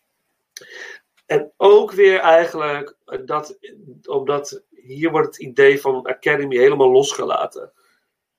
[1.26, 3.58] En ook weer eigenlijk, dat,
[4.04, 7.72] omdat hier wordt het idee van Academy helemaal losgelaten.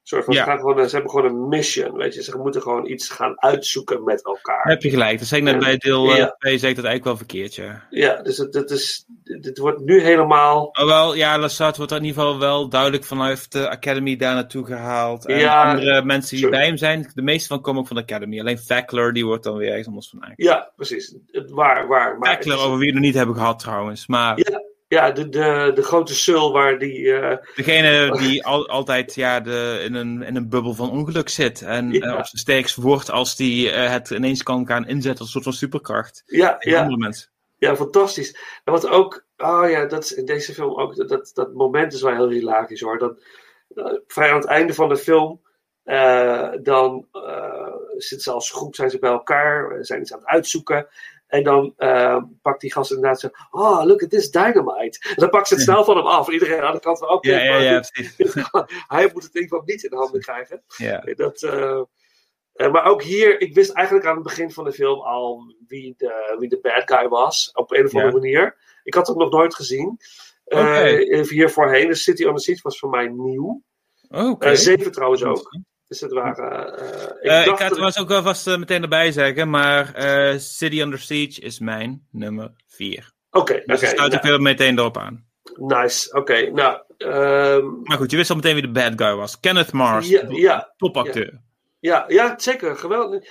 [0.08, 0.44] Soort van, Ja.
[0.44, 2.24] ze, gaan gewoon, ze hebben gewoon een mission, weet je.
[2.24, 4.64] Ze moeten gewoon iets gaan uitzoeken met elkaar.
[4.64, 5.20] Heb je gelijk.
[5.20, 6.36] Dat zei ik net bij deel Ja.
[6.40, 7.84] 2, zei ik dat eigenlijk wel verkeerd, ja.
[7.90, 10.70] Ja, dus het, het, is, dit wordt nu helemaal...
[10.80, 14.66] Oh, wel, ja, Lassard wordt in ieder geval wel duidelijk vanuit de Academy daar naartoe
[14.66, 15.26] gehaald.
[15.26, 16.58] En Ja, andere mensen die sorry.
[16.58, 18.40] bij hem zijn, de meeste van komen ook van de Academy.
[18.40, 20.56] Alleen Fackler, die wordt dan weer ergens anders van eigenlijk.
[20.56, 21.16] Ja, precies.
[21.32, 22.18] Het, waar, waar.
[22.18, 24.08] Maar Fackler, is- over wie we het nog niet hebben gehad trouwens.
[24.08, 27.12] Maar ja, ja de, de, de grote sul waar die...
[27.14, 31.62] eh, degene die al, altijd ja, de, in, een, in een bubbel van ongeluk zit.
[31.62, 32.00] En Ja.
[32.00, 35.42] eh, op zijn sterkst wordt als die eh, het ineens kan gaan inzetten als een
[35.42, 36.24] soort van superkracht.
[36.26, 36.80] Ja, ja.
[36.80, 37.30] andere mensen.
[37.58, 38.38] Ja, fantastisch.
[38.64, 41.94] En wat ook, oh ja, dat is in deze film ook, dat, dat, dat moment
[41.94, 43.16] is wel heel hilarisch hoor.
[43.76, 45.42] Eh, vrij aan het einde van de film,
[45.84, 50.20] eh, dan eh, zitten ze als groep, zijn ze bij elkaar, eh, zijn iets aan
[50.20, 50.88] het uitzoeken.
[51.28, 55.10] En dan eh, pakt die gast inderdaad zo, oh, look at this dynamite.
[55.10, 56.28] En dan pakt ze het snel van hem af.
[56.28, 57.84] En iedereen aan de kant van, oké, Ja, ja,
[58.96, 60.64] hij moet het in ieder geval niet in de handen krijgen.
[60.78, 61.00] Ja.
[61.16, 61.82] Dat, eh,
[62.54, 65.94] eh, maar ook hier, ik wist eigenlijk aan het begin van de film al wie
[65.98, 67.52] de, wie de bad guy was.
[67.54, 68.58] Op een of andere manier.
[68.84, 70.00] Ik had het nog nooit gezien.
[70.44, 71.88] Eh hier voorheen.
[71.88, 73.64] De City on the Siege was voor mij nieuw.
[74.10, 74.48] Oh, Oké.
[74.48, 75.60] Eh, zeven trouwens ook.
[75.88, 76.78] Dus het waren...
[76.78, 79.50] eh, ik Eh, ik dacht ga het dat- trouwens ook wel vast meteen erbij zeggen,
[79.50, 79.94] maar
[80.40, 83.12] City Under Siege is mijn nummer 4.
[83.32, 84.34] Oké, Dus oké, daar sluit ik nou.
[84.34, 85.26] weer meteen erop aan.
[85.56, 86.50] Nice, oké.
[86.52, 89.40] Nou, ehm, Maar goed, je wist al meteen wie de bad guy was.
[89.40, 91.42] Kenneth Mars, Ja, ja, topacteur.
[91.80, 92.76] ja, ja, zeker.
[92.78, 93.24] Geweldig.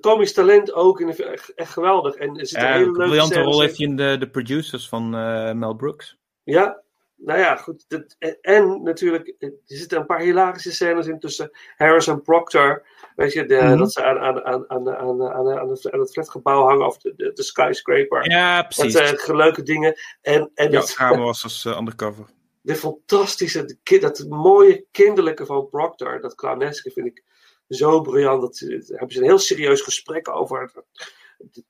[0.00, 1.00] Komisch talent ook.
[1.00, 2.14] In de, echt, echt geweldig.
[2.14, 5.10] En er Ja, hele een leuke briljante rol heeft hij in de, de producers van
[5.58, 6.16] Mel Brooks.
[6.42, 6.82] Ja,
[7.16, 7.84] nou ja, goed.
[7.88, 12.86] Dat, en, natuurlijk, er zitten een paar hilarische scènes in tussen Harris en Proctor.
[13.16, 13.78] Weet je, de, Mhm.
[13.78, 16.98] dat ze aan, aan, aan, aan, aan, aan, aan, het, aan het flatgebouw hangen, of
[16.98, 18.30] de, de, de skyscraper.
[18.30, 18.92] Ja, precies.
[18.92, 19.94] Dat zijn leuke dingen.
[20.22, 22.24] En, en Ja, was als eh, undercover.
[22.60, 27.22] de fantastische, de dat mooie kinderlijke van Proctor, dat clowneske, vind ik
[27.68, 28.40] zo briljant.
[28.40, 30.72] Dat, daar hebben ze een heel serieus gesprek over.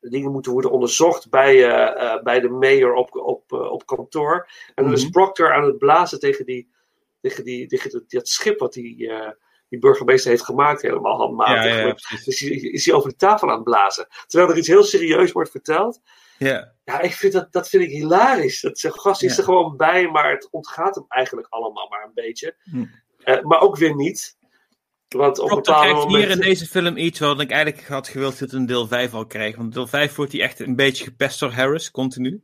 [0.01, 4.49] Dingen moeten worden onderzocht bij, eh, eh, bij de mayor op, op, eh, op kantoor.
[4.75, 5.11] En dan is Mhm.
[5.13, 6.69] Proctor aan het blazen tegen, die,
[7.21, 9.13] tegen, die, tegen dat, dat schip wat die,
[9.69, 11.65] die burgemeester heeft gemaakt, helemaal handmatig.
[11.65, 14.07] Ja, ja, dus die- is hij over de tafel aan het blazen.
[14.27, 16.01] Terwijl er iets heel serieus wordt verteld.
[16.39, 16.73] Ja.
[16.85, 18.61] Ja, ik vind dat, dat vind ik hilarisch.
[18.61, 22.15] Dat zo'n gast is er gewoon bij, maar het ontgaat hem eigenlijk allemaal maar een
[22.15, 22.57] beetje.
[22.63, 22.85] Hm.
[23.49, 24.37] Maar ook weer niet.
[25.15, 28.39] Want op Klopt, bepaalde krijgt hier in deze film iets wat ik eigenlijk had gewild
[28.39, 29.57] dat een deel 5 al kreeg.
[29.57, 32.43] Want deel 5 wordt hij echt een beetje gepest door Harris, continu.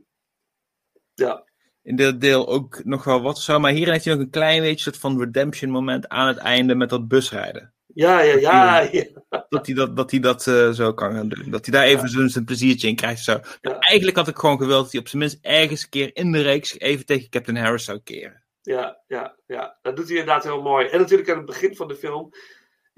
[1.14, 1.44] Ja.
[1.82, 3.58] In dit deel ook nog wel wat zo.
[3.58, 6.74] Maar hier heeft hij nog een klein beetje soort van redemption moment aan het einde
[6.74, 7.74] met dat busrijden.
[7.86, 8.80] Ja, ja, ja.
[8.92, 9.04] ja.
[9.48, 11.50] Dat hij dat, dat, hij dat eh, zo kan gaan doen.
[11.50, 13.24] Dat hij daar even zo'n zijn pleziertje in krijgt.
[13.24, 13.40] Zo.
[13.62, 16.40] Eigenlijk had ik gewoon gewild dat hij op zijn minst ergens een keer in de
[16.40, 18.44] reeks even tegen Captain Harris zou keren.
[18.62, 20.86] Ja, ja, ja, dat doet hij inderdaad heel mooi.
[20.86, 22.32] En natuurlijk aan het begin van de film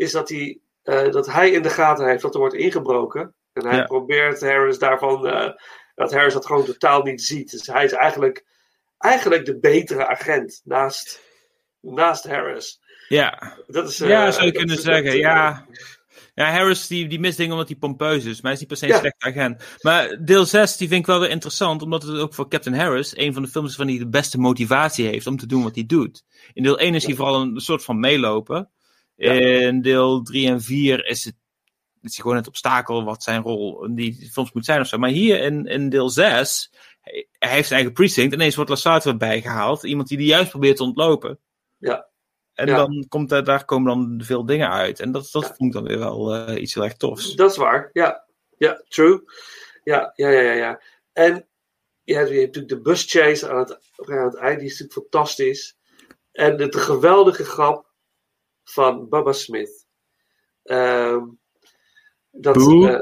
[0.03, 3.35] is dat hij, eh, dat hij in de gaten heeft dat er wordt ingebroken.
[3.53, 3.85] En hij Ja.
[3.85, 5.51] probeert Harris daarvan, eh,
[5.95, 7.51] dat Harris dat gewoon totaal niet ziet.
[7.51, 8.45] Dus hij is eigenlijk,
[8.99, 11.21] eigenlijk de betere agent naast,
[11.81, 12.81] naast Harris.
[13.09, 15.05] Ja, Dat is, eh, ja zou je kunnen zeggen.
[15.05, 15.67] dat, eh, ja.
[16.35, 18.41] ja, Harris die, die mist dingen omdat hij pompeus is.
[18.41, 18.99] Maar hij is niet per se een Ja.
[18.99, 19.63] slechte agent.
[19.83, 21.83] Maar deel 6 die vind ik wel weer interessant.
[21.83, 24.39] Omdat het ook voor Captain Harris een van de films is van die de beste
[24.39, 26.25] motivatie heeft om te doen wat hij doet.
[26.53, 28.71] In deel 1 is hij vooral een soort van meelopen.
[29.17, 31.35] In deel 3 en 4 is het
[32.03, 34.99] is gewoon het obstakel wat zijn rol die films moet zijn of zo.
[34.99, 38.35] Maar hier in, in deel 6, hij, heeft zijn eigen precinct.
[38.35, 39.83] Ineens wordt Lassard erbij gehaald.
[39.83, 41.39] Iemand die die juist probeert te ontlopen.
[41.79, 42.07] Ja.
[42.55, 42.77] En Ja.
[42.77, 45.01] dan komt daar komen dan veel dingen uit.
[45.01, 47.35] En dat, dat vond ik dan weer wel eh, iets heel erg tofs.
[47.35, 48.25] Dat is waar, ja.
[48.59, 49.23] Ja, true.
[49.85, 50.53] Ja, ja, ja, ja.
[50.53, 50.81] ja.
[51.13, 51.47] En
[52.05, 55.77] ja, je hebt natuurlijk de buschase aan het, aan het eind, die is natuurlijk fantastisch.
[56.33, 57.92] En de, de geweldige grap
[58.65, 59.87] van Baba Smith.
[60.63, 61.25] Ehm,
[62.31, 63.01] dat, eh,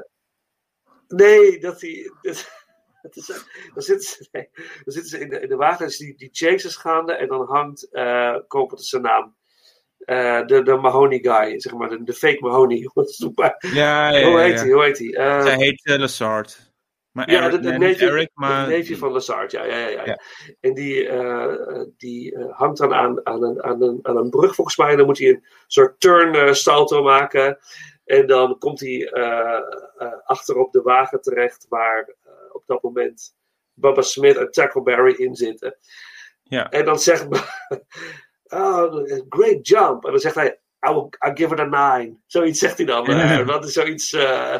[1.08, 2.10] nee, dat hij.
[3.74, 6.28] Dan, zitten ze, nee, dan zitten ze in de, in de wagen, dus die, die
[6.32, 9.36] chase is gaande en dan hangt, eh koop het zijn naam.
[9.98, 12.90] Eh, de, de Mahoney guy, zeg maar, de, de fake Mahoney.
[13.60, 14.60] Ja, ja, Hoe ja, heet ja.
[14.60, 14.70] hij?
[14.72, 15.14] Hoe heet hij?
[15.14, 16.08] Eh, Zij heet uh,
[17.12, 17.52] Lassard.
[17.52, 18.64] Maar ja, de, neefje, Eric, maar...
[18.64, 19.64] de neefje van Lazard, ja.
[19.64, 20.04] ja, ja, ja.
[20.04, 20.20] Ja.
[20.60, 24.54] En die, eh, die eh, hangt dan aan, aan, een, aan, een, aan een brug
[24.54, 24.90] volgens mij.
[24.90, 27.58] En dan moet hij een soort turn salto maken.
[28.04, 29.60] En dan komt hij eh
[30.24, 32.14] achter op de wagen terecht waar
[32.52, 33.34] op dat moment
[33.74, 35.76] Baba Smith en Tackleberry in zitten.
[36.42, 36.70] Ja.
[36.70, 37.26] En dan zegt
[38.48, 38.94] oh,
[39.28, 40.04] great jump.
[40.04, 42.16] En dan zegt hij, I will, I'll give it a nine.
[42.26, 43.06] Zoiets zegt hij dan.
[43.08, 44.12] eh, dat is zoiets...
[44.12, 44.56] eh,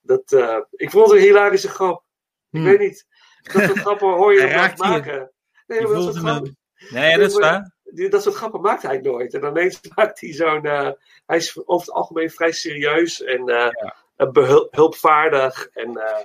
[0.00, 2.02] dat, eh, ik vond het een hilarische grap.
[2.50, 3.06] Ik weet niet.
[3.52, 4.72] Dat soort grappen hoor je je.
[4.76, 5.32] maken.
[5.66, 6.58] Nee, dat soort grappen...
[6.88, 7.72] Nee, dat is waar.
[7.84, 9.34] Dat soort grappen maakt hij nooit.
[9.34, 10.64] En ineens maakt hij zo'n...
[10.64, 10.90] eh,
[11.26, 15.68] hij is over het algemeen vrij serieus en eh, behulpvaardig.
[15.72, 16.24] En eh,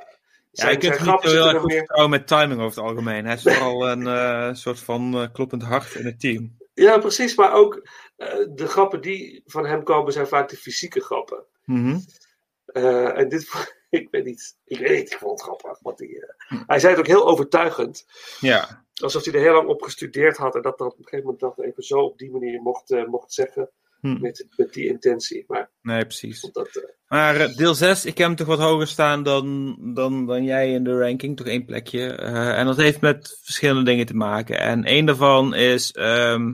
[0.51, 3.25] Ja, je kunt niet grappen heel erg er vertrouwen met timing over het algemeen.
[3.25, 6.57] Hij is vooral een soort van kloppend hart in het team.
[6.73, 7.35] Ja, precies.
[7.35, 7.87] Maar ook
[8.49, 11.43] de grappen die van hem komen zijn vaak de fysieke grappen.
[11.65, 11.97] Mhm.
[12.75, 13.47] Eh, en dit,
[13.89, 15.79] ik weet niet, ik weet niet, ik vond het grappig.
[15.81, 18.05] Want die, eh, hij zei het ook heel overtuigend.
[18.39, 18.85] Ja.
[18.95, 21.39] Alsof hij er heel lang op gestudeerd had en dat dan op een gegeven moment
[21.39, 23.69] dat even zo op die manier mocht, eh, mocht zeggen.
[23.99, 24.21] Hm.
[24.21, 25.43] Met, met die intentie.
[25.47, 26.41] Maar Nee, precies.
[26.51, 30.71] dat, Maar deel 6, ik heb hem toch wat hoger staan dan, dan, dan jij
[30.71, 31.37] in de ranking.
[31.37, 32.09] Toch één plekje.
[32.55, 34.59] En dat heeft met verschillende dingen te maken.
[34.59, 35.91] En één daarvan is...
[35.91, 36.53] ehm,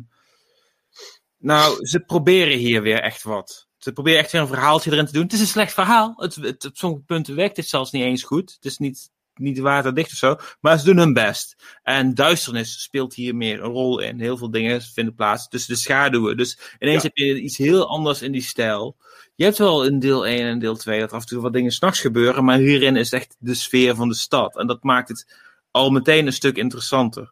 [1.37, 3.69] nou, ze proberen hier weer echt wat.
[3.83, 5.23] Ze proberen echt weer een verhaaltje erin te doen.
[5.23, 6.13] Het is een slecht verhaal.
[6.17, 8.51] Het, het, op sommige punten werkt het zelfs niet eens goed.
[8.55, 10.35] Het is niet, niet waterdicht of zo.
[10.59, 11.55] Maar ze doen hun best.
[11.83, 14.19] En duisternis speelt hier meer een rol in.
[14.19, 16.37] Heel veel dingen vinden plaats tussen de schaduwen.
[16.37, 17.07] Dus ineens Ja.
[17.07, 18.97] heb je iets heel anders in die stijl.
[19.35, 21.71] Je hebt wel in deel 1 en deel 2 dat af en toe wat dingen
[21.71, 22.43] s'nachts gebeuren.
[22.43, 24.57] Maar hierin is echt de sfeer van de stad.
[24.57, 25.35] En dat maakt het
[25.71, 27.31] al meteen een stuk interessanter.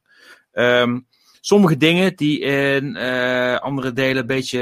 [0.51, 0.99] Ehm,
[1.41, 4.61] sommige dingen die in eh, andere delen een beetje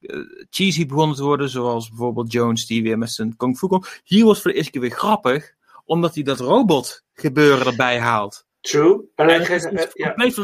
[0.00, 0.16] eh,
[0.50, 1.48] cheesy begonnen te worden.
[1.48, 4.00] Zoals bijvoorbeeld Jones die weer met zijn kung fu komt.
[4.04, 5.56] Hier wordt voor de eerste keer weer grappig.
[5.84, 8.46] Omdat hij dat robot gebeuren erbij haalt.
[8.60, 9.10] True.
[9.14, 10.34] En, En hij het is compleet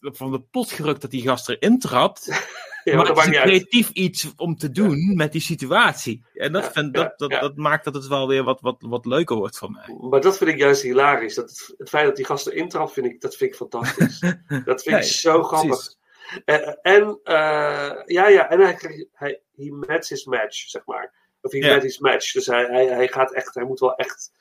[0.00, 2.28] van de pot gerukt dat die gast erin trapt.
[2.84, 6.24] Ja, maar het is creatief iets om te doen met die situatie.
[6.34, 9.36] En dat, vind, dat, dat, dat maakt dat het wel weer wat, wat, wat leuker
[9.36, 9.96] wordt voor mij.
[10.10, 11.34] maar dat vind ik juist hilarisch.
[11.34, 14.18] Dat het, het feit dat die gasten intrapt, vind ik, dat vind ik fantastisch.
[14.64, 15.68] dat vind ik zo grappig.
[15.68, 15.98] precies.
[16.44, 21.14] Eh, en, eh, ja, ja, en hij, hij he met his match, zeg maar.
[21.40, 21.74] Of he Ja.
[21.74, 22.32] met his match.
[22.32, 24.32] Dus hij, hij, hij gaat echt, hij moet wel echt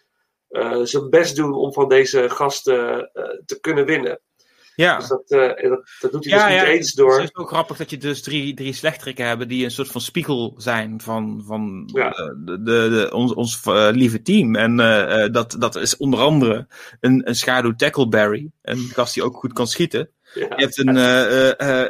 [0.49, 3.09] eh, zijn best doen om van deze gasten
[3.45, 4.19] te kunnen winnen.
[4.79, 4.97] Ja.
[4.97, 7.21] Dus dat, eh, dat, dat doet hij dus niet eens Het door.
[7.21, 10.53] is ook grappig dat je dus drie, drie slechteriken hebben die een soort van spiegel
[10.57, 12.11] zijn van, van Ja.
[12.11, 14.55] eh, de, de, de- ons, ons eh, lieve team.
[14.55, 14.75] En
[15.31, 16.67] dat, dat is onder andere
[16.99, 20.09] een, een schaduw Tackleberry, een gast die ook goed kan schieten.
[20.33, 20.95] Je hebt een,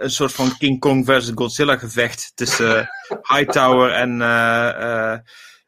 [0.04, 2.90] een soort van King Kong versus Godzilla gevecht tussen
[3.34, 4.14] Hightower en...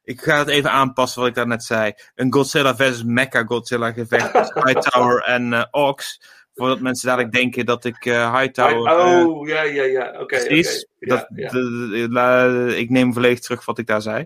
[0.04, 1.94] ik ga het even aanpassen wat ik daarnet zei.
[2.16, 6.22] Een Godzilla versus Mecha Godzilla gevecht tussen Hightower en Ox.
[6.62, 9.00] Voordat mensen dadelijk denken dat ik eh, Hightower...
[9.00, 10.20] eh, oh, ja, ja, ja.
[10.20, 10.44] Oké.
[10.46, 10.88] Precies.
[12.78, 14.26] Ik neem volledig terug wat ik daar zei.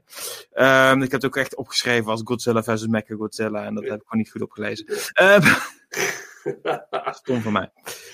[0.52, 3.66] Ehm, ik heb het ook echt opgeschreven als Godzilla versus Mecha Godzilla.
[3.66, 4.86] En dat heb ik gewoon niet goed opgelezen.
[5.14, 5.42] Ehm,
[7.22, 7.72] Stom van mij.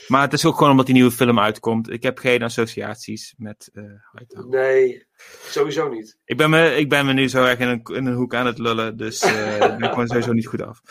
[0.07, 1.89] Maar het is ook gewoon omdat die nieuwe film uitkomt.
[1.89, 4.49] Ik heb geen associaties met eh Hightower.
[4.49, 5.06] Nee,
[5.49, 6.18] sowieso niet.
[6.26, 8.45] Ik ben, me, ik ben me nu zo erg in een, in een hoek aan
[8.45, 8.98] het lullen.
[8.98, 10.81] Dus eh, ik ben gewoon sowieso niet goed af.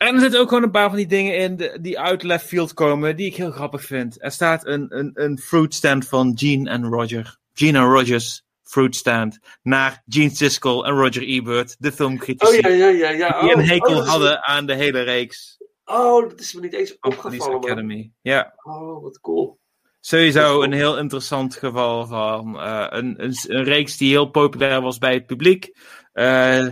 [0.00, 2.74] En er zitten ook gewoon een paar van die dingen in die uit left field
[2.74, 4.22] komen, die ik heel grappig vind.
[4.22, 7.38] Er staat een, een, een fruit stand van Gene en Roger.
[7.52, 9.38] Gene en Rogers fruit stand.
[9.62, 12.58] Naar Gene Siskel en Roger Ebert, de filmcritici.
[12.58, 13.10] Oh ja, ja, ja.
[13.10, 13.40] ja.
[13.40, 15.58] Die een Oh, hekel oh, is- hadden aan de hele reeks.
[15.84, 17.56] Oh, dat is me niet eens opgevallen.
[17.56, 18.12] Academy.
[18.20, 18.54] Ja.
[18.62, 19.58] Oh, wat cool.
[20.00, 24.98] Sowieso een heel interessant geval van eh, een, een, een reeks die heel populair was
[24.98, 25.76] bij het publiek.
[26.12, 26.66] Eh,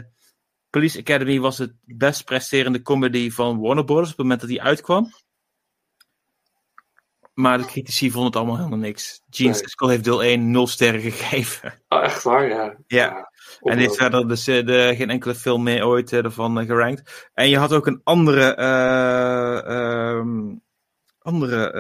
[0.70, 4.02] Police Academy was het best presterende comedy van Warner Bros.
[4.02, 5.12] op het moment dat die uitkwam.
[7.34, 9.22] Maar de critici vonden het allemaal helemaal niks.
[9.30, 9.58] Gene Nee.
[9.58, 11.74] Siskel heeft deel 1 nul sterren gegeven.
[11.88, 12.76] Oh, echt waar, ja.
[12.86, 13.30] Ja.
[13.60, 17.30] En heeft verder dus eh, de, geen enkele film meer ooit eh, ervan eh, gerankt.
[17.34, 20.56] En je had ook een andere, eh, ehm,
[21.18, 21.72] andere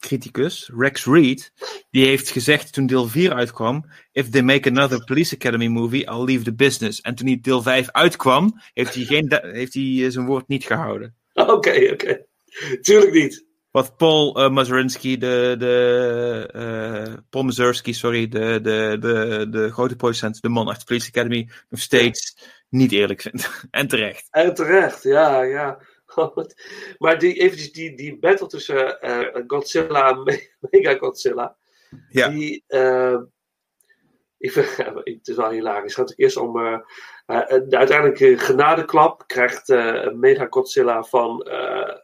[0.00, 1.52] criticus, Rex Reed,
[1.90, 6.24] die heeft gezegd toen deel 4 uitkwam: If they make another Police Academy movie, I'll
[6.24, 7.00] leave the business.
[7.00, 10.64] En toen die deel 5 uitkwam, heeft hij, geen, heeft hij eh, zijn woord niet
[10.64, 11.14] gehouden.
[11.34, 12.24] Oké, oké.
[12.80, 13.48] Tuurlijk niet.
[13.70, 19.96] Wat Paul eh Mazurinski, de, de eh, Paul Mazursky, sorry, de, de, de, de grote
[19.96, 22.36] producent, de man achter Police Academy, nog steeds
[22.68, 23.50] niet eerlijk vindt.
[23.70, 24.26] en terecht.
[24.30, 25.78] En terecht, ja, ja.
[26.98, 31.56] Maar die, eventjes die, die battle tussen eh, Godzilla en Me- Mega Godzilla.
[32.08, 32.28] Ja.
[32.28, 33.18] Die, eh,
[34.38, 35.96] ik vind, het is wel hilarisch.
[35.96, 36.78] Het gaat eerst om eh,
[37.26, 41.96] eh, de uiteindelijke genadeklap krijgt eh, Mega Godzilla van, eh,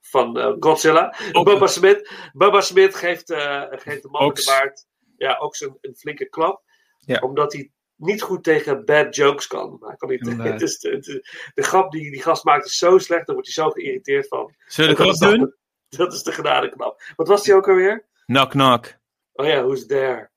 [0.00, 1.14] van Godzilla.
[1.32, 4.86] Bubba Smith, Bubba Smith geeft, eh, geeft de man de baard
[5.16, 6.62] ja, ook een, een flinke klap.
[6.98, 7.18] Ja.
[7.18, 9.76] Omdat hij niet goed tegen bad jokes kan.
[9.80, 12.98] Hij kan niet, het is, het is- de grap die die gast maakt is zo
[12.98, 14.54] slecht, daar wordt hij zo geïrriteerd van.
[14.66, 15.54] Zullen we dat doen?
[15.88, 17.02] Dat is de genadeknap.
[17.16, 18.06] Wat was die ook alweer?
[18.24, 18.94] Knock knock.
[19.32, 20.30] Oh ja, who's there?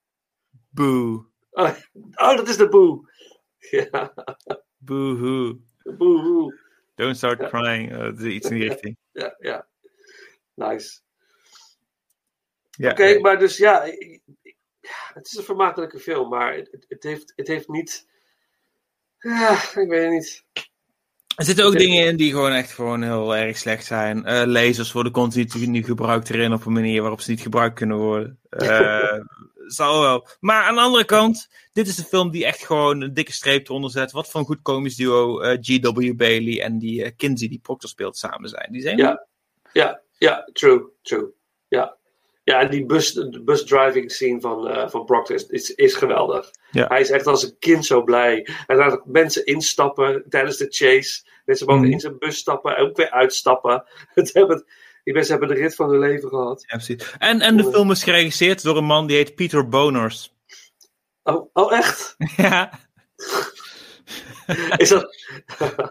[0.68, 1.30] Boo.
[1.50, 1.70] Oh,
[2.14, 3.08] oh, dat is de boe.
[3.70, 4.14] Ja,
[4.78, 5.60] Boo hoo.
[5.96, 6.58] boe hoe.
[6.94, 7.92] Don't start crying.
[7.92, 8.96] Eh, dat is iets in die richting.
[9.12, 9.68] Ja, ja.
[10.54, 11.00] Nice.
[12.70, 13.84] Ja, Oké, maar dus ja,
[14.90, 18.08] ja, het is een vermakelijke film, maar het, het- heeft, het heeft niet.
[19.18, 20.44] Ja, ik weet het niet.
[21.36, 24.24] Er zitten ook dingen in die gewoon echt gewoon heel erg slecht zijn.
[24.24, 28.38] Eh lasers worden continu gebruikt erin op een manier waarop ze niet gebruikt kunnen worden.
[28.50, 29.20] Eh,
[29.66, 30.28] zal wel.
[30.40, 33.68] Maar aan de andere kant, dit is een film die echt gewoon een dikke streep
[33.68, 34.12] eronder zet.
[34.12, 36.16] Wat voor een goed komisch duo eh, G.W.
[36.16, 38.72] Bailey en die Kinsey die Proctor speelt samen zijn.
[38.72, 39.26] Die zijn Ja,
[39.72, 41.32] ja, ja, true, true.
[41.68, 41.96] Ja,
[42.42, 46.50] ja en die bus, de busdriving scene van, eh van Proctor is, is, is geweldig.
[46.70, 46.86] Ja.
[46.86, 48.48] Hij is echt als een kind zo blij.
[48.66, 51.22] Hij laat mensen instappen tijdens de chase.
[51.44, 51.92] Mensen mogen Mhm.
[51.92, 53.84] in zijn bus stappen en ook weer uitstappen.
[54.14, 54.64] Het hebben,
[55.04, 56.64] die mensen hebben de rit van hun leven gehad.
[56.66, 57.14] Ja, precies.
[57.18, 60.34] En, en de film is geregisseerd door een man die heet Peter Boners.
[61.22, 62.16] Oh, oh echt?
[62.36, 62.78] Ja.
[64.76, 65.16] Is dat,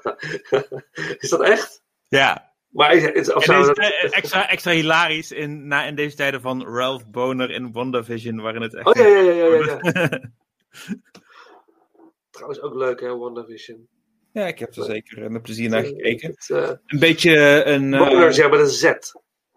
[1.19, 1.81] is dat echt?
[2.07, 2.48] Ja.
[2.69, 7.07] Maar is, of En eh, extra, extra hilarisch in, na, in deze tijden van Ralph
[7.09, 8.85] Boner in WandaVision, waarin het echt...
[8.85, 10.19] Oh ja, ja, ja, ja, ja.
[12.31, 13.87] Trouwens ook leuk hè, WandaVision.
[14.33, 16.29] Ja, ik heb er zeker eh, met plezier naar gekeken.
[16.29, 17.93] Het, eh, Een beetje een...
[17.93, 18.83] eh, Boners, ja, met een Z.
[18.83, 19.01] Ja.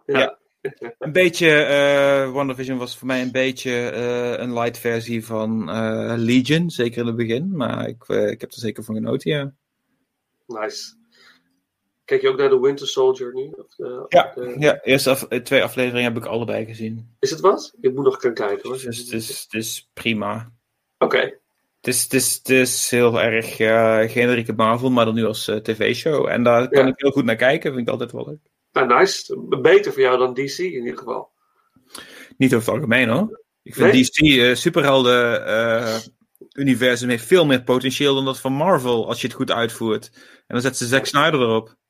[0.07, 0.39] Ja.
[0.99, 6.15] Een beetje, eh WandaVision was voor mij een beetje eh, een light versie van eh,
[6.17, 7.57] Legion, zeker in het begin.
[7.57, 9.53] Maar ik, eh, ik heb er zeker van genoten, ja.
[10.47, 10.95] Nice.
[12.13, 13.53] Kijk je ook naar de Winter Soldier nu?
[13.57, 17.17] Of, eh, Ja, de- ja eerste af- eh, twee afleveringen heb ik allebei gezien.
[17.21, 17.73] Is het wat?
[17.81, 18.81] Ik moet nog gaan kijken hoor.
[18.81, 18.99] Dus
[19.43, 20.53] het is, prima.
[20.99, 21.19] Oké.
[21.19, 25.45] Het is, het, is, het is heel erg eh generieke Marvel, maar dan nu als
[25.63, 26.27] tv-show.
[26.29, 26.91] En daar kan Ja.
[26.91, 28.41] ik heel goed naar kijken, vind ik altijd wel leuk.
[28.73, 29.39] Nou, nice.
[29.63, 31.31] Beter voor jou dan DC in ieder geval.
[32.37, 33.41] Niet over het algemeen hoor.
[33.63, 34.03] Ik vind Nee?
[34.05, 36.03] DC eh superhelden
[36.53, 40.11] universum heeft veel meer potentieel dan dat van Marvel als je het goed uitvoert.
[40.15, 41.81] En dan zet ze Zack Snyder erop.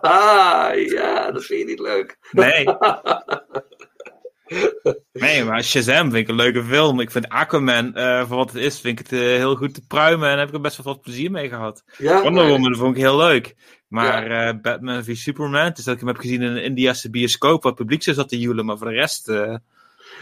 [0.00, 2.18] Ah, ja, dat vind je niet leuk.
[2.30, 2.64] Nee.
[5.12, 7.00] Nee, maar Shazam vind ik een leuke film.
[7.00, 9.86] Ik vind Aquaman, eh, voor wat het is, vind ik het eh, heel goed te
[9.86, 10.28] pruimen.
[10.30, 11.84] En heb ik er best wel wat plezier mee gehad.
[11.98, 12.22] Ja?
[12.22, 12.52] Wonder Nee.
[12.52, 13.54] Woman vond ik heel leuk.
[13.88, 17.62] Maar eh, Batman v Superman, dus dat ik hem heb gezien in een Indiase bioscoop,
[17.62, 18.64] wat publiek zo zat te joelen.
[18.64, 19.28] Maar voor de rest...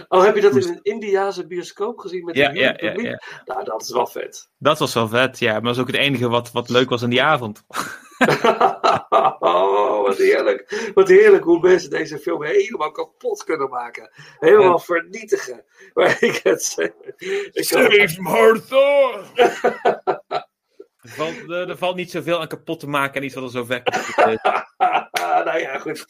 [0.08, 3.06] Oh, heb je dat in een Indiase bioscoop gezien met Ja, een ja, publiek?
[3.06, 4.48] ja, Nou, dat is wel vet.
[4.58, 5.52] dat was wel vet, ja.
[5.52, 7.64] Maar dat was ook het enige wat, wat leuk was aan die avond.
[9.40, 10.90] Oh, wat heerlijk.
[10.94, 14.10] Wat heerlijk hoe mensen deze film helemaal kapot kunnen maken.
[14.38, 15.64] Helemaal vernietigen.
[15.94, 16.92] Maar ik het.
[17.52, 19.22] Ik Save Martha!
[20.98, 23.50] Er valt, er, er valt niet zoveel aan kapot te maken en iets wat er
[23.50, 23.80] zo is.
[25.44, 26.04] nou ja, goed.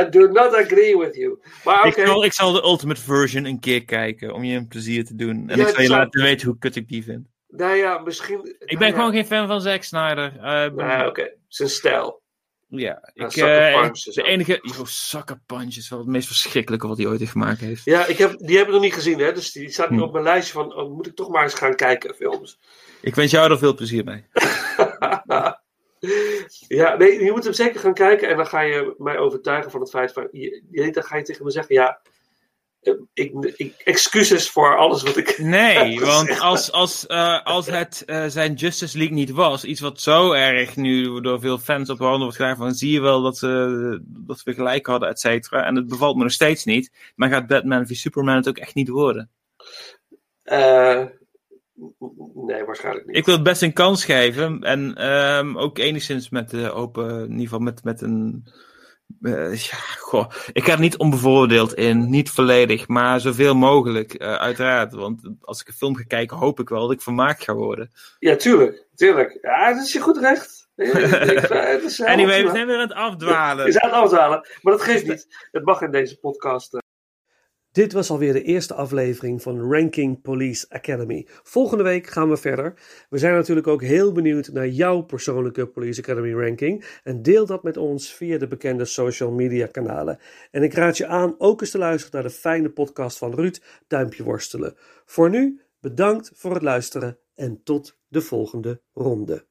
[0.00, 1.38] I do not agree with you.
[1.64, 5.04] Maar ik, zal, ik zal de Ultimate Version een keer kijken om je een plezier
[5.04, 5.48] te doen.
[5.48, 7.28] En Ja, ik zal je laten weten hoe kut ik die vind.
[7.48, 8.56] Nou ja, misschien.
[8.58, 10.32] Ik ben gewoon geen fan van Zack Snyder.
[10.36, 11.32] Eh, Nou, oké.
[11.48, 12.22] Zijn stijl.
[12.68, 14.58] Ja, ik, eh, de enige...
[14.62, 17.84] Yo, Sucker Punch is wel het meest verschrikkelijke wat hij ooit heeft gemaakt heeft.
[17.84, 19.32] Ja, ik heb, die heb ik nog niet gezien, hè?
[19.32, 20.02] Dus die staat nu Hm.
[20.02, 20.74] op mijn lijstje van.
[20.74, 22.58] Oh, moet ik toch maar eens gaan kijken, films.
[23.00, 24.24] Ik wens jou er veel plezier mee.
[26.68, 29.80] Ja, nee, je moet hem zeker gaan kijken en dan ga je mij overtuigen van
[29.80, 30.28] het feit van.
[30.32, 32.00] Je, je- dan ga je tegen me zeggen: ja.
[32.86, 35.38] Eh, Ik, ik, excuses voor alles wat ik.
[35.38, 40.00] Nee, want als, als, eh, als het eh, zijn Justice League niet was, iets wat
[40.00, 43.22] zo erg nu door veel fans op de handen wordt gedaan, van zie je wel
[43.22, 45.64] dat, ze dat we gelijk hadden, et cetera.
[45.64, 47.12] En het bevalt me nog steeds niet.
[47.14, 49.30] Maar gaat Batman v Superman het ook echt niet worden?
[50.42, 51.04] Eh,
[52.34, 53.16] nee, waarschijnlijk niet.
[53.16, 54.62] Ik wil het best een kans geven.
[54.62, 58.46] En ehm, ook enigszins met de open, in ieder geval met, met een.
[59.22, 60.30] Eh, ja, goh.
[60.52, 64.92] Ik ga er niet onbevooroordeeld in, niet volledig, maar zoveel mogelijk, eh, uiteraard.
[64.94, 67.92] Want als ik een film ga kijken, hoop ik wel dat ik vermaakt ga worden.
[68.18, 68.84] Ja, tuurlijk.
[68.94, 69.38] Tuurlijk.
[69.42, 70.68] Ja, dat is je goed recht.
[70.76, 70.92] Ik-
[72.04, 73.64] Anyway, we zijn weer aan het afdwalen.
[73.64, 75.26] Je is aan het afdwalen, maar dat geeft niet.
[75.52, 76.74] Het mag in deze podcast.
[76.74, 76.80] eh.
[77.76, 81.26] Dit was alweer de eerste aflevering van Ranking Police Academy.
[81.42, 82.74] Volgende week gaan we verder.
[83.08, 86.84] We zijn natuurlijk ook heel benieuwd naar jouw persoonlijke Police Academy ranking.
[87.02, 90.18] En deel dat met ons via de bekende social media kanalen.
[90.50, 93.62] En ik raad je aan ook eens te luisteren naar de fijne podcast van Ruud,
[93.86, 94.74] Duimpje Worstelen.
[95.04, 99.46] Voor nu, bedankt voor het luisteren en tot de volgende ronde.